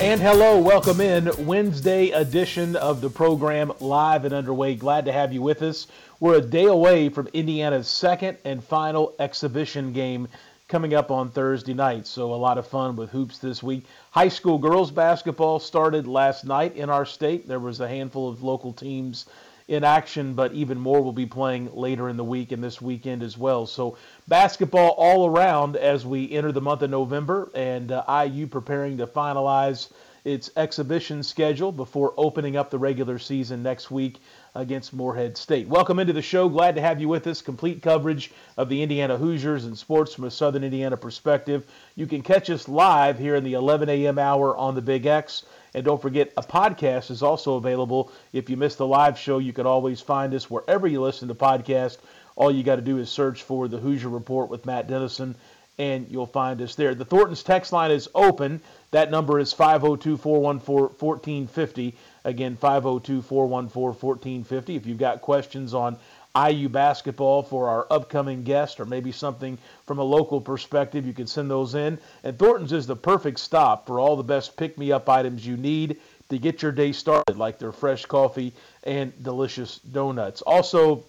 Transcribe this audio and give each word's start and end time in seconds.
And 0.00 0.20
hello, 0.20 0.58
welcome 0.58 1.00
in 1.00 1.30
Wednesday 1.46 2.10
edition 2.10 2.74
of 2.74 3.00
the 3.00 3.08
program 3.08 3.72
live 3.78 4.24
and 4.24 4.34
underway. 4.34 4.74
Glad 4.74 5.04
to 5.04 5.12
have 5.12 5.32
you 5.32 5.40
with 5.40 5.62
us. 5.62 5.86
We're 6.18 6.38
a 6.38 6.40
day 6.40 6.64
away 6.64 7.08
from 7.08 7.28
Indiana's 7.32 7.86
second 7.86 8.38
and 8.44 8.62
final 8.62 9.14
exhibition 9.20 9.92
game 9.92 10.26
coming 10.66 10.94
up 10.94 11.12
on 11.12 11.30
Thursday 11.30 11.74
night. 11.74 12.08
So 12.08 12.34
a 12.34 12.36
lot 12.36 12.58
of 12.58 12.66
fun 12.66 12.96
with 12.96 13.10
hoops 13.10 13.38
this 13.38 13.62
week. 13.62 13.84
High 14.10 14.28
school 14.28 14.58
girls 14.58 14.90
basketball 14.90 15.60
started 15.60 16.08
last 16.08 16.44
night 16.44 16.74
in 16.74 16.90
our 16.90 17.06
state. 17.06 17.46
There 17.46 17.60
was 17.60 17.78
a 17.80 17.88
handful 17.88 18.28
of 18.28 18.42
local 18.42 18.72
teams 18.72 19.26
in 19.68 19.84
action, 19.84 20.34
but 20.34 20.52
even 20.52 20.78
more 20.78 21.02
will 21.02 21.12
be 21.12 21.24
playing 21.24 21.74
later 21.74 22.08
in 22.08 22.16
the 22.16 22.24
week 22.24 22.52
and 22.52 22.62
this 22.62 22.82
weekend 22.82 23.22
as 23.22 23.38
well. 23.38 23.64
So 23.64 23.96
basketball 24.28 24.90
all 24.90 25.26
around 25.26 25.76
as 25.76 26.06
we 26.06 26.30
enter 26.30 26.52
the 26.52 26.60
month 26.60 26.82
of 26.82 26.90
November, 26.90 27.50
and 27.54 27.92
uh, 27.92 28.24
IU 28.26 28.46
preparing 28.46 28.96
to 28.98 29.06
finalize 29.06 29.90
its 30.24 30.50
exhibition 30.56 31.22
schedule 31.22 31.70
before 31.70 32.14
opening 32.16 32.56
up 32.56 32.70
the 32.70 32.78
regular 32.78 33.18
season 33.18 33.62
next 33.62 33.90
week 33.90 34.20
against 34.54 34.94
Morehead 34.94 35.36
State. 35.36 35.68
Welcome 35.68 35.98
into 35.98 36.14
the 36.14 36.22
show. 36.22 36.48
Glad 36.48 36.76
to 36.76 36.80
have 36.80 36.98
you 36.98 37.08
with 37.08 37.26
us. 37.26 37.42
Complete 37.42 37.82
coverage 37.82 38.32
of 38.56 38.70
the 38.70 38.82
Indiana 38.82 39.18
Hoosiers 39.18 39.66
and 39.66 39.76
sports 39.76 40.14
from 40.14 40.24
a 40.24 40.30
Southern 40.30 40.64
Indiana 40.64 40.96
perspective. 40.96 41.66
You 41.94 42.06
can 42.06 42.22
catch 42.22 42.48
us 42.48 42.68
live 42.68 43.18
here 43.18 43.34
in 43.34 43.44
the 43.44 43.52
11 43.52 43.90
a.m. 43.90 44.18
hour 44.18 44.56
on 44.56 44.74
the 44.74 44.80
Big 44.80 45.04
X. 45.04 45.44
And 45.74 45.84
don't 45.84 46.00
forget, 46.00 46.32
a 46.36 46.42
podcast 46.42 47.10
is 47.10 47.22
also 47.22 47.56
available. 47.56 48.10
If 48.32 48.48
you 48.48 48.56
missed 48.56 48.78
the 48.78 48.86
live 48.86 49.18
show, 49.18 49.38
you 49.38 49.52
can 49.52 49.66
always 49.66 50.00
find 50.00 50.32
us 50.32 50.48
wherever 50.48 50.86
you 50.86 51.02
listen 51.02 51.28
to 51.28 51.34
podcasts. 51.34 51.98
All 52.36 52.50
you 52.50 52.62
got 52.62 52.76
to 52.76 52.82
do 52.82 52.98
is 52.98 53.10
search 53.10 53.42
for 53.42 53.68
the 53.68 53.78
Hoosier 53.78 54.08
Report 54.08 54.50
with 54.50 54.66
Matt 54.66 54.88
Dennison, 54.88 55.36
and 55.78 56.06
you'll 56.10 56.26
find 56.26 56.60
us 56.62 56.74
there. 56.74 56.94
The 56.94 57.04
Thornton's 57.04 57.42
text 57.42 57.72
line 57.72 57.90
is 57.90 58.08
open. 58.14 58.60
That 58.90 59.10
number 59.10 59.38
is 59.38 59.52
502 59.52 60.16
414 60.16 60.96
1450. 60.98 61.94
Again, 62.24 62.56
502 62.56 63.22
414 63.22 64.08
1450. 64.08 64.76
If 64.76 64.86
you've 64.86 64.98
got 64.98 65.20
questions 65.20 65.74
on 65.74 65.96
IU 66.36 66.68
basketball 66.68 67.44
for 67.44 67.68
our 67.68 67.86
upcoming 67.90 68.42
guest 68.42 68.80
or 68.80 68.84
maybe 68.84 69.12
something 69.12 69.56
from 69.86 69.98
a 69.98 70.04
local 70.04 70.40
perspective, 70.40 71.06
you 71.06 71.12
can 71.12 71.28
send 71.28 71.48
those 71.48 71.76
in. 71.76 71.98
And 72.24 72.36
Thornton's 72.36 72.72
is 72.72 72.88
the 72.88 72.96
perfect 72.96 73.38
stop 73.38 73.86
for 73.86 74.00
all 74.00 74.16
the 74.16 74.24
best 74.24 74.56
pick 74.56 74.76
me 74.76 74.90
up 74.90 75.08
items 75.08 75.46
you 75.46 75.56
need 75.56 76.00
to 76.30 76.38
get 76.38 76.62
your 76.62 76.72
day 76.72 76.90
started, 76.90 77.36
like 77.36 77.58
their 77.58 77.70
fresh 77.70 78.06
coffee 78.06 78.52
and 78.82 79.12
delicious 79.22 79.78
donuts. 79.78 80.42
Also, 80.42 81.04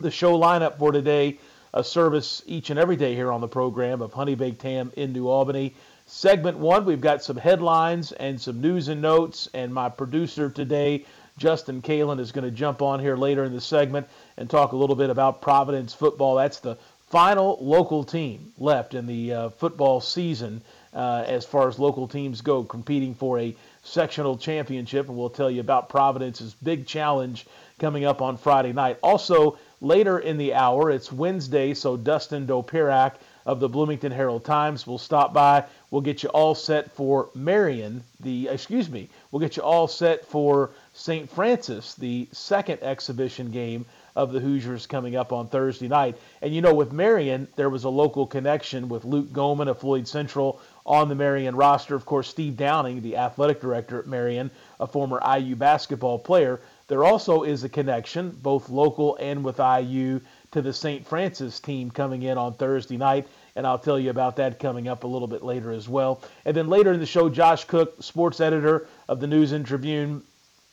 the 0.00 0.10
show 0.10 0.38
lineup 0.38 0.78
for 0.78 0.92
today 0.92 1.38
a 1.74 1.84
service 1.84 2.42
each 2.46 2.70
and 2.70 2.78
every 2.78 2.96
day 2.96 3.14
here 3.14 3.30
on 3.30 3.40
the 3.40 3.48
program 3.48 4.00
of 4.00 4.12
Honey 4.12 4.34
Baked 4.34 4.62
Ham 4.62 4.90
in 4.96 5.12
New 5.12 5.28
Albany. 5.28 5.74
Segment 6.06 6.58
one, 6.58 6.84
we've 6.84 7.00
got 7.00 7.22
some 7.22 7.36
headlines 7.36 8.10
and 8.12 8.40
some 8.40 8.60
news 8.60 8.88
and 8.88 9.00
notes, 9.00 9.48
and 9.54 9.72
my 9.72 9.88
producer 9.88 10.50
today, 10.50 11.04
Justin 11.38 11.82
Kalen, 11.82 12.18
is 12.18 12.32
going 12.32 12.44
to 12.44 12.50
jump 12.50 12.82
on 12.82 12.98
here 12.98 13.16
later 13.16 13.44
in 13.44 13.52
the 13.52 13.60
segment 13.60 14.08
and 14.36 14.50
talk 14.50 14.72
a 14.72 14.76
little 14.76 14.96
bit 14.96 15.10
about 15.10 15.42
Providence 15.42 15.94
football. 15.94 16.34
That's 16.34 16.58
the 16.60 16.78
final 17.10 17.58
local 17.60 18.02
team 18.02 18.52
left 18.58 18.94
in 18.94 19.06
the 19.06 19.32
uh, 19.32 19.48
football 19.50 20.00
season 20.00 20.62
uh, 20.94 21.24
as 21.26 21.44
far 21.44 21.68
as 21.68 21.78
local 21.78 22.08
teams 22.08 22.40
go, 22.40 22.64
competing 22.64 23.14
for 23.14 23.38
a 23.38 23.54
sectional 23.82 24.36
championship. 24.36 25.08
And 25.08 25.16
we'll 25.16 25.30
tell 25.30 25.50
you 25.50 25.60
about 25.60 25.88
Providence's 25.88 26.54
big 26.54 26.86
challenge 26.86 27.46
coming 27.78 28.04
up 28.04 28.20
on 28.22 28.36
Friday 28.36 28.72
night. 28.72 28.98
Also, 29.02 29.58
later 29.80 30.18
in 30.18 30.36
the 30.36 30.54
hour, 30.54 30.90
it's 30.90 31.12
Wednesday, 31.12 31.74
so 31.74 31.96
Dustin 31.96 32.46
Dopirak 32.46 33.14
of 33.46 33.60
the 33.60 33.68
Bloomington 33.68 34.12
Herald 34.12 34.44
Times 34.44 34.86
will 34.86 34.98
stop 34.98 35.32
by. 35.32 35.64
We'll 35.90 36.02
get 36.02 36.22
you 36.22 36.28
all 36.28 36.54
set 36.54 36.92
for 36.92 37.30
Marian, 37.34 38.04
the 38.20 38.48
excuse 38.48 38.88
me, 38.88 39.08
we'll 39.30 39.40
get 39.40 39.56
you 39.56 39.62
all 39.62 39.88
set 39.88 40.24
for 40.26 40.70
St. 40.92 41.28
Francis, 41.30 41.94
the 41.94 42.28
second 42.32 42.82
exhibition 42.82 43.50
game 43.50 43.86
of 44.16 44.32
the 44.32 44.40
Hoosiers 44.40 44.86
coming 44.86 45.16
up 45.16 45.32
on 45.32 45.48
Thursday 45.48 45.88
night. 45.88 46.16
And 46.42 46.54
you 46.54 46.60
know, 46.60 46.74
with 46.74 46.92
Marian, 46.92 47.48
there 47.56 47.70
was 47.70 47.84
a 47.84 47.88
local 47.88 48.26
connection 48.26 48.88
with 48.88 49.04
Luke 49.04 49.32
Goman 49.32 49.68
of 49.68 49.78
Floyd 49.78 50.06
Central 50.06 50.60
on 50.84 51.08
the 51.08 51.14
Marian 51.14 51.56
roster. 51.56 51.94
Of 51.94 52.04
course, 52.04 52.28
Steve 52.28 52.56
Downing, 52.56 53.02
the 53.02 53.16
athletic 53.16 53.60
director 53.60 53.98
at 54.00 54.06
Marian, 54.06 54.50
a 54.78 54.86
former 54.86 55.20
IU 55.38 55.56
basketball 55.56 56.18
player. 56.18 56.60
There 56.90 57.04
also 57.04 57.44
is 57.44 57.62
a 57.62 57.68
connection, 57.68 58.30
both 58.42 58.68
local 58.68 59.16
and 59.20 59.44
with 59.44 59.60
IU, 59.60 60.20
to 60.50 60.60
the 60.60 60.72
St. 60.72 61.06
Francis 61.06 61.60
team 61.60 61.88
coming 61.88 62.24
in 62.24 62.36
on 62.36 62.54
Thursday 62.54 62.96
night. 62.96 63.28
And 63.54 63.64
I'll 63.64 63.78
tell 63.78 63.96
you 63.96 64.10
about 64.10 64.34
that 64.36 64.58
coming 64.58 64.88
up 64.88 65.04
a 65.04 65.06
little 65.06 65.28
bit 65.28 65.44
later 65.44 65.70
as 65.70 65.88
well. 65.88 66.20
And 66.44 66.56
then 66.56 66.66
later 66.66 66.92
in 66.92 66.98
the 66.98 67.06
show, 67.06 67.28
Josh 67.28 67.62
Cook, 67.64 68.02
sports 68.02 68.40
editor 68.40 68.88
of 69.08 69.20
the 69.20 69.28
News 69.28 69.52
and 69.52 69.64
Tribune, 69.64 70.24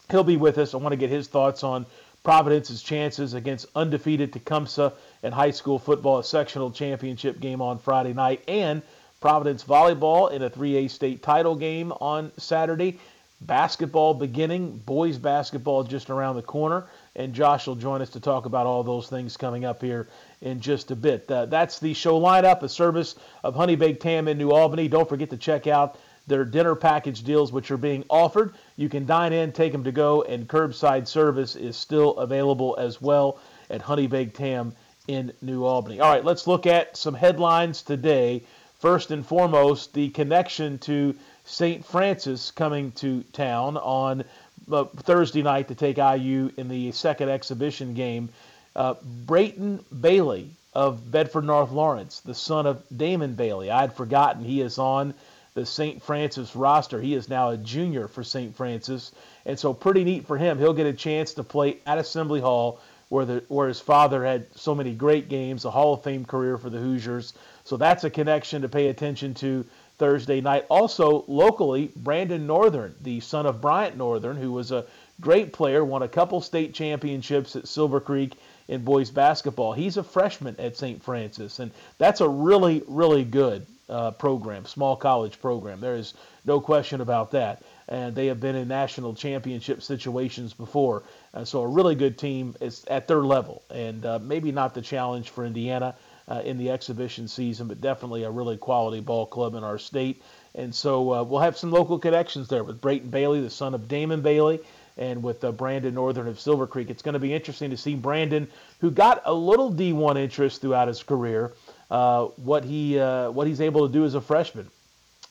he'll 0.09 0.23
be 0.23 0.38
with 0.38 0.57
us. 0.57 0.73
I 0.73 0.77
want 0.77 0.94
to 0.94 0.97
get 0.97 1.11
his 1.11 1.27
thoughts 1.27 1.63
on 1.63 1.85
Providence's 2.23 2.81
chances 2.81 3.35
against 3.35 3.67
undefeated 3.75 4.33
Tecumseh 4.33 4.94
in 5.22 5.31
high 5.31 5.51
school 5.51 5.77
football, 5.77 6.17
a 6.17 6.23
sectional 6.23 6.72
championship 6.72 7.39
game 7.39 7.61
on 7.61 7.77
Friday 7.77 8.13
night, 8.13 8.44
and 8.47 8.81
Providence 9.22 9.63
volleyball 9.63 10.31
in 10.31 10.41
a 10.41 10.50
3A 10.50 10.89
state 10.89 11.22
title 11.22 11.56
game 11.56 11.91
on 11.91 12.31
Saturday. 12.38 13.00
Basketball 13.41 14.15
beginning, 14.15 14.77
boys 14.79 15.19
basketball 15.19 15.83
just 15.83 16.09
around 16.09 16.37
the 16.37 16.41
corner, 16.41 16.87
and 17.15 17.35
Josh 17.35 17.67
will 17.67 17.75
join 17.75 18.01
us 18.01 18.09
to 18.11 18.19
talk 18.19 18.47
about 18.47 18.65
all 18.65 18.83
those 18.83 19.07
things 19.07 19.37
coming 19.37 19.63
up 19.63 19.81
here 19.81 20.07
in 20.41 20.59
just 20.59 20.89
a 20.89 20.95
bit. 20.95 21.29
Uh, 21.29 21.45
that's 21.45 21.77
the 21.77 21.93
show 21.93 22.19
lineup, 22.19 22.63
a 22.63 22.69
service 22.69 23.15
of 23.43 23.55
Honey 23.55 23.75
Baked 23.75 24.01
Ham 24.03 24.27
in 24.27 24.39
New 24.39 24.49
Albany. 24.49 24.87
Don't 24.87 25.07
forget 25.07 25.29
to 25.29 25.37
check 25.37 25.67
out 25.67 25.99
their 26.25 26.43
dinner 26.43 26.73
package 26.73 27.23
deals, 27.23 27.51
which 27.51 27.69
are 27.69 27.77
being 27.77 28.03
offered. 28.09 28.55
You 28.75 28.89
can 28.89 29.05
dine 29.05 29.33
in, 29.33 29.51
take 29.51 29.71
them 29.71 29.83
to 29.83 29.91
go, 29.91 30.23
and 30.23 30.47
curbside 30.47 31.07
service 31.07 31.55
is 31.55 31.77
still 31.77 32.17
available 32.17 32.75
as 32.79 33.01
well 33.01 33.39
at 33.69 33.81
Honey 33.81 34.07
Baked 34.07 34.37
Ham 34.37 34.73
in 35.07 35.31
New 35.43 35.63
Albany. 35.63 35.99
All 35.99 36.11
right, 36.11 36.25
let's 36.25 36.47
look 36.47 36.65
at 36.65 36.97
some 36.97 37.13
headlines 37.13 37.83
today. 37.83 38.43
First 38.79 39.09
and 39.09 39.25
foremost, 39.25 39.93
the 39.93 40.09
connection 40.09 40.77
to 40.79 41.15
St. 41.47 41.85
Francis 41.85 42.51
coming 42.51 42.91
to 42.91 43.23
town 43.31 43.77
on 43.77 44.25
uh, 44.69 44.83
Thursday 44.83 45.41
night 45.41 45.69
to 45.69 45.75
take 45.75 45.97
IU 45.97 46.51
in 46.57 46.67
the 46.67 46.91
second 46.91 47.29
exhibition 47.29 47.94
game. 47.94 48.29
Uh, 48.75 48.95
Brayton 49.25 49.83
Bailey 50.01 50.49
of 50.73 51.09
Bedford 51.09 51.45
North 51.45 51.71
Lawrence, 51.71 52.19
the 52.19 52.35
son 52.35 52.67
of 52.67 52.83
Damon 52.95 53.33
Bailey. 53.35 53.71
I 53.71 53.81
had 53.81 53.94
forgotten 53.94 54.44
he 54.44 54.61
is 54.61 54.77
on 54.77 55.13
the 55.53 55.65
St. 55.65 56.03
Francis 56.03 56.53
roster. 56.53 57.01
He 57.01 57.15
is 57.15 57.29
now 57.29 57.50
a 57.50 57.57
junior 57.57 58.09
for 58.09 58.23
St. 58.23 58.55
Francis, 58.55 59.13
and 59.45 59.57
so 59.57 59.73
pretty 59.73 60.03
neat 60.03 60.27
for 60.27 60.38
him. 60.38 60.59
He'll 60.59 60.73
get 60.73 60.85
a 60.85 60.93
chance 60.93 61.33
to 61.35 61.43
play 61.43 61.77
at 61.85 61.97
Assembly 61.97 62.41
Hall, 62.41 62.81
where 63.09 63.25
the 63.25 63.43
where 63.47 63.69
his 63.69 63.79
father 63.79 64.23
had 64.23 64.45
so 64.55 64.75
many 64.75 64.93
great 64.93 65.29
games, 65.29 65.63
a 65.63 65.71
Hall 65.71 65.93
of 65.93 66.03
Fame 66.03 66.25
career 66.25 66.57
for 66.57 66.69
the 66.69 66.77
Hoosiers. 66.77 67.33
So 67.63 67.77
that's 67.77 68.03
a 68.03 68.09
connection 68.09 68.61
to 68.63 68.69
pay 68.69 68.89
attention 68.89 69.33
to 69.35 69.65
Thursday 69.97 70.41
night. 70.41 70.65
Also 70.69 71.25
locally, 71.27 71.91
Brandon 71.95 72.45
Northern, 72.45 72.95
the 73.01 73.19
son 73.19 73.45
of 73.45 73.61
Bryant 73.61 73.97
Northern, 73.97 74.38
who 74.38 74.51
was 74.51 74.71
a 74.71 74.85
great 75.19 75.53
player, 75.53 75.83
won 75.83 76.03
a 76.03 76.07
couple 76.07 76.41
state 76.41 76.73
championships 76.73 77.55
at 77.55 77.67
Silver 77.67 77.99
Creek 77.99 78.33
in 78.67 78.83
boys 78.83 79.09
basketball. 79.09 79.73
He's 79.73 79.97
a 79.97 80.03
freshman 80.03 80.55
at 80.59 80.77
St. 80.77 81.01
Francis, 81.01 81.59
and 81.59 81.71
that's 81.97 82.21
a 82.21 82.29
really, 82.29 82.83
really 82.88 83.23
good 83.23 83.65
uh, 83.89 84.11
program, 84.11 84.65
small 84.65 84.95
college 84.95 85.39
program. 85.39 85.79
There 85.79 85.95
is 85.95 86.13
no 86.45 86.59
question 86.59 87.01
about 87.01 87.31
that. 87.31 87.63
And 87.89 88.13
they 88.13 88.27
have 88.27 88.41
been 88.41 88.55
in 88.55 88.67
national 88.67 89.13
championship 89.13 89.81
situations 89.81 90.53
before. 90.53 91.03
Uh, 91.33 91.45
so 91.45 91.61
a 91.61 91.67
really 91.67 91.95
good 91.95 92.17
team 92.17 92.53
is 92.59 92.83
at 92.89 93.07
their 93.07 93.21
level, 93.21 93.63
and 93.69 94.05
uh, 94.05 94.19
maybe 94.19 94.51
not 94.51 94.73
the 94.73 94.81
challenge 94.81 95.29
for 95.29 95.45
Indiana 95.45 95.95
uh, 96.27 96.41
in 96.44 96.57
the 96.57 96.69
exhibition 96.69 97.27
season, 97.27 97.68
but 97.68 97.81
definitely 97.81 98.24
a 98.24 98.31
really 98.31 98.57
quality 98.57 99.00
ball 99.00 99.25
club 99.25 99.56
in 99.56 99.63
our 99.63 99.77
state. 99.77 100.21
And 100.56 100.74
so 100.74 101.13
uh, 101.13 101.24
we'll 101.24 101.41
have 101.41 101.57
some 101.57 101.71
local 101.71 102.00
connections 102.00 102.47
there 102.47 102.63
with 102.63 102.81
Brayton 102.81 103.09
Bailey, 103.09 103.41
the 103.41 103.50
son 103.50 103.74
of 103.74 103.88
Damon 103.88 104.21
Bailey, 104.21 104.59
and 104.97 105.21
with 105.24 105.44
uh, 105.44 105.51
Brandon 105.51 105.94
Northern 105.94 106.27
of 106.27 106.39
Silver 106.39 106.68
Creek. 106.68 106.89
It's 106.89 107.03
going 107.03 107.13
to 107.13 107.19
be 107.19 107.33
interesting 107.33 107.69
to 107.69 107.77
see 107.77 107.95
Brandon, 107.95 108.47
who 108.79 108.91
got 108.91 109.21
a 109.25 109.33
little 109.33 109.71
D1 109.71 110.18
interest 110.18 110.62
throughout 110.62 110.88
his 110.88 111.03
career, 111.03 111.53
uh, 111.91 112.25
what 112.38 112.65
he 112.65 113.00
uh, 113.00 113.29
what 113.29 113.47
he's 113.47 113.62
able 113.62 113.88
to 113.88 113.94
do 113.94 114.03
as 114.03 114.15
a 114.15 114.21
freshman, 114.21 114.69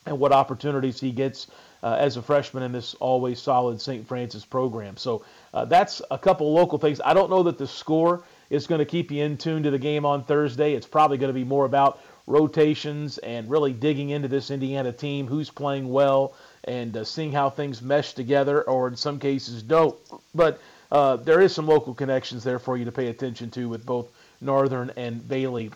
and 0.07 0.19
what 0.19 0.33
opportunities 0.33 1.01
he 1.01 1.11
gets 1.11 1.49
uh, 1.83 1.97
as 1.99 2.17
a 2.17 2.23
freshman 2.23 2.63
in 2.63 2.73
this 2.73 2.95
always 2.95 3.41
solid 3.41 3.81
St. 3.81 4.07
Francis 4.07 4.45
program. 4.45 4.97
So 4.97 5.25
uh, 5.53 5.65
that's 5.65 6.01
a 6.11 6.19
couple 6.19 6.53
local 6.53 6.79
things. 6.79 7.01
I 7.05 7.15
don't 7.15 7.31
know 7.31 7.43
that 7.43 7.59
the 7.59 7.67
score 7.67 8.23
is 8.51 8.67
going 8.67 8.79
to 8.79 8.85
keep 8.85 9.11
you 9.11 9.25
in 9.25 9.37
tune 9.37 9.63
to 9.63 9.71
the 9.71 9.79
game 9.79 10.05
on 10.05 10.25
Thursday. 10.25 10.75
It's 10.75 10.87
probably 10.87 11.19
going 11.19 11.29
to 11.29 11.39
be 11.39 11.45
more 11.45 11.65
about 11.65 12.01
rotations 12.27 13.19
and 13.19 13.49
really 13.49 13.73
digging 13.73 14.11
into 14.11 14.29
this 14.29 14.51
Indiana 14.51 14.93
team, 14.93 15.27
who's 15.27 15.51
playing 15.51 15.91
well, 15.91 16.35
and 16.65 16.97
uh, 16.97 17.05
seeing 17.05 17.33
how 17.33 17.51
things 17.51 17.83
mesh 17.83 18.15
together, 18.15 18.63
or 18.63 18.89
in 18.89 18.97
some 18.97 19.19
cases 19.19 19.63
don't. 19.63 19.97
But 20.35 20.61
uh, 20.91 21.17
there 21.17 21.41
is 21.41 21.55
some 21.55 21.67
local 21.67 21.95
connections 21.95 22.45
there 22.45 22.59
for 22.59 22.77
you 22.77 22.85
to 22.85 22.93
pay 22.93 23.09
attention 23.09 23.51
to 23.53 23.69
with 23.69 23.87
both 23.87 24.09
Northern 24.41 24.91
and 24.97 25.27
Bailey 25.27 25.71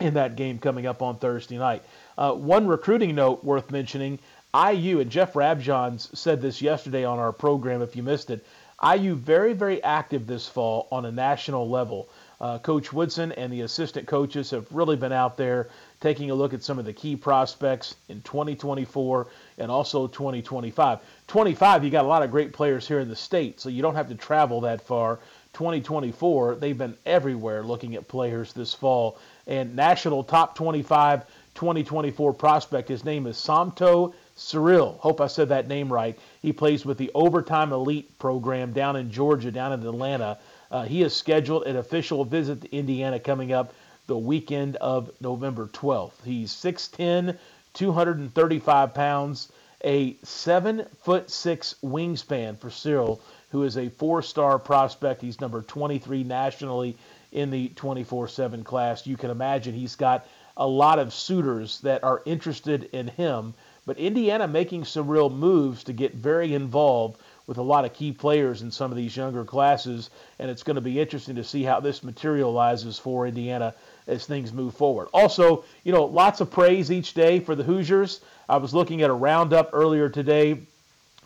in 0.00 0.14
that 0.14 0.36
game 0.36 0.58
coming 0.58 0.86
up 0.86 1.02
on 1.02 1.16
Thursday 1.16 1.58
night. 1.58 1.82
Uh, 2.18 2.32
one 2.32 2.66
recruiting 2.66 3.14
note 3.14 3.44
worth 3.44 3.70
mentioning 3.70 4.18
IU, 4.54 5.00
and 5.00 5.10
Jeff 5.10 5.32
Rabjohns 5.32 6.14
said 6.16 6.42
this 6.42 6.60
yesterday 6.60 7.04
on 7.04 7.18
our 7.18 7.32
program 7.32 7.82
if 7.82 7.96
you 7.96 8.02
missed 8.02 8.30
it. 8.30 8.44
IU 8.82 9.14
very, 9.14 9.52
very 9.52 9.82
active 9.82 10.26
this 10.26 10.48
fall 10.48 10.88
on 10.90 11.04
a 11.04 11.12
national 11.12 11.68
level. 11.68 12.08
Uh, 12.40 12.58
Coach 12.58 12.92
Woodson 12.92 13.30
and 13.32 13.52
the 13.52 13.60
assistant 13.60 14.08
coaches 14.08 14.50
have 14.50 14.66
really 14.72 14.96
been 14.96 15.12
out 15.12 15.36
there 15.36 15.68
taking 16.00 16.30
a 16.32 16.34
look 16.34 16.52
at 16.52 16.64
some 16.64 16.80
of 16.80 16.84
the 16.84 16.92
key 16.92 17.14
prospects 17.14 17.94
in 18.08 18.20
2024 18.22 19.28
and 19.58 19.70
also 19.70 20.08
2025. 20.08 20.98
25, 21.28 21.84
you 21.84 21.90
got 21.90 22.04
a 22.04 22.08
lot 22.08 22.24
of 22.24 22.32
great 22.32 22.52
players 22.52 22.88
here 22.88 22.98
in 22.98 23.08
the 23.08 23.14
state, 23.14 23.60
so 23.60 23.68
you 23.68 23.80
don't 23.80 23.94
have 23.94 24.08
to 24.08 24.16
travel 24.16 24.60
that 24.62 24.82
far. 24.82 25.20
2024, 25.52 26.56
they've 26.56 26.76
been 26.78 26.96
everywhere 27.06 27.62
looking 27.62 27.94
at 27.94 28.08
players 28.08 28.52
this 28.52 28.74
fall. 28.74 29.18
And 29.46 29.76
national 29.76 30.24
top 30.24 30.56
25 30.56 31.24
2024 31.54 32.32
prospect, 32.32 32.88
his 32.88 33.04
name 33.04 33.26
is 33.26 33.36
Somto 33.36 34.14
Cyril. 34.42 34.98
Hope 35.00 35.20
I 35.20 35.26
said 35.26 35.48
that 35.48 35.68
name 35.68 35.92
right. 35.92 36.18
He 36.40 36.52
plays 36.52 36.84
with 36.84 36.98
the 36.98 37.10
Overtime 37.14 37.72
Elite 37.72 38.18
program 38.18 38.72
down 38.72 38.96
in 38.96 39.10
Georgia, 39.10 39.50
down 39.50 39.72
in 39.72 39.86
Atlanta. 39.86 40.38
Uh, 40.70 40.84
he 40.84 41.00
has 41.02 41.14
scheduled 41.14 41.64
an 41.64 41.76
official 41.76 42.24
visit 42.24 42.62
to 42.62 42.76
Indiana 42.76 43.20
coming 43.20 43.52
up 43.52 43.72
the 44.06 44.18
weekend 44.18 44.76
of 44.76 45.10
November 45.20 45.68
12th. 45.68 46.22
He's 46.24 46.52
6'10, 46.52 47.38
235 47.74 48.94
pounds, 48.94 49.52
a 49.84 50.16
seven 50.22 50.86
foot 51.02 51.30
six 51.30 51.74
wingspan 51.82 52.58
for 52.58 52.70
Cyril, 52.70 53.20
who 53.50 53.62
is 53.64 53.76
a 53.76 53.88
four 53.88 54.22
star 54.22 54.58
prospect. 54.58 55.22
He's 55.22 55.40
number 55.40 55.62
23 55.62 56.24
nationally 56.24 56.96
in 57.32 57.50
the 57.50 57.68
24 57.70 58.28
7 58.28 58.64
class. 58.64 59.06
You 59.06 59.16
can 59.16 59.30
imagine 59.30 59.74
he's 59.74 59.96
got 59.96 60.26
a 60.56 60.66
lot 60.66 60.98
of 60.98 61.12
suitors 61.12 61.80
that 61.80 62.04
are 62.04 62.22
interested 62.26 62.84
in 62.92 63.08
him. 63.08 63.54
But 63.84 63.98
Indiana 63.98 64.46
making 64.46 64.84
some 64.84 65.08
real 65.08 65.28
moves 65.28 65.84
to 65.84 65.92
get 65.92 66.14
very 66.14 66.54
involved 66.54 67.18
with 67.46 67.58
a 67.58 67.62
lot 67.62 67.84
of 67.84 67.92
key 67.92 68.12
players 68.12 68.62
in 68.62 68.70
some 68.70 68.92
of 68.92 68.96
these 68.96 69.16
younger 69.16 69.44
classes, 69.44 70.10
and 70.38 70.48
it's 70.50 70.62
going 70.62 70.76
to 70.76 70.80
be 70.80 71.00
interesting 71.00 71.34
to 71.34 71.44
see 71.44 71.64
how 71.64 71.80
this 71.80 72.04
materializes 72.04 72.98
for 72.98 73.26
Indiana 73.26 73.74
as 74.06 74.24
things 74.24 74.52
move 74.52 74.74
forward. 74.74 75.08
Also, 75.12 75.64
you 75.82 75.92
know, 75.92 76.04
lots 76.04 76.40
of 76.40 76.50
praise 76.50 76.92
each 76.92 77.14
day 77.14 77.40
for 77.40 77.56
the 77.56 77.64
Hoosiers. 77.64 78.20
I 78.48 78.58
was 78.58 78.72
looking 78.72 79.02
at 79.02 79.10
a 79.10 79.14
roundup 79.14 79.70
earlier 79.72 80.08
today 80.08 80.58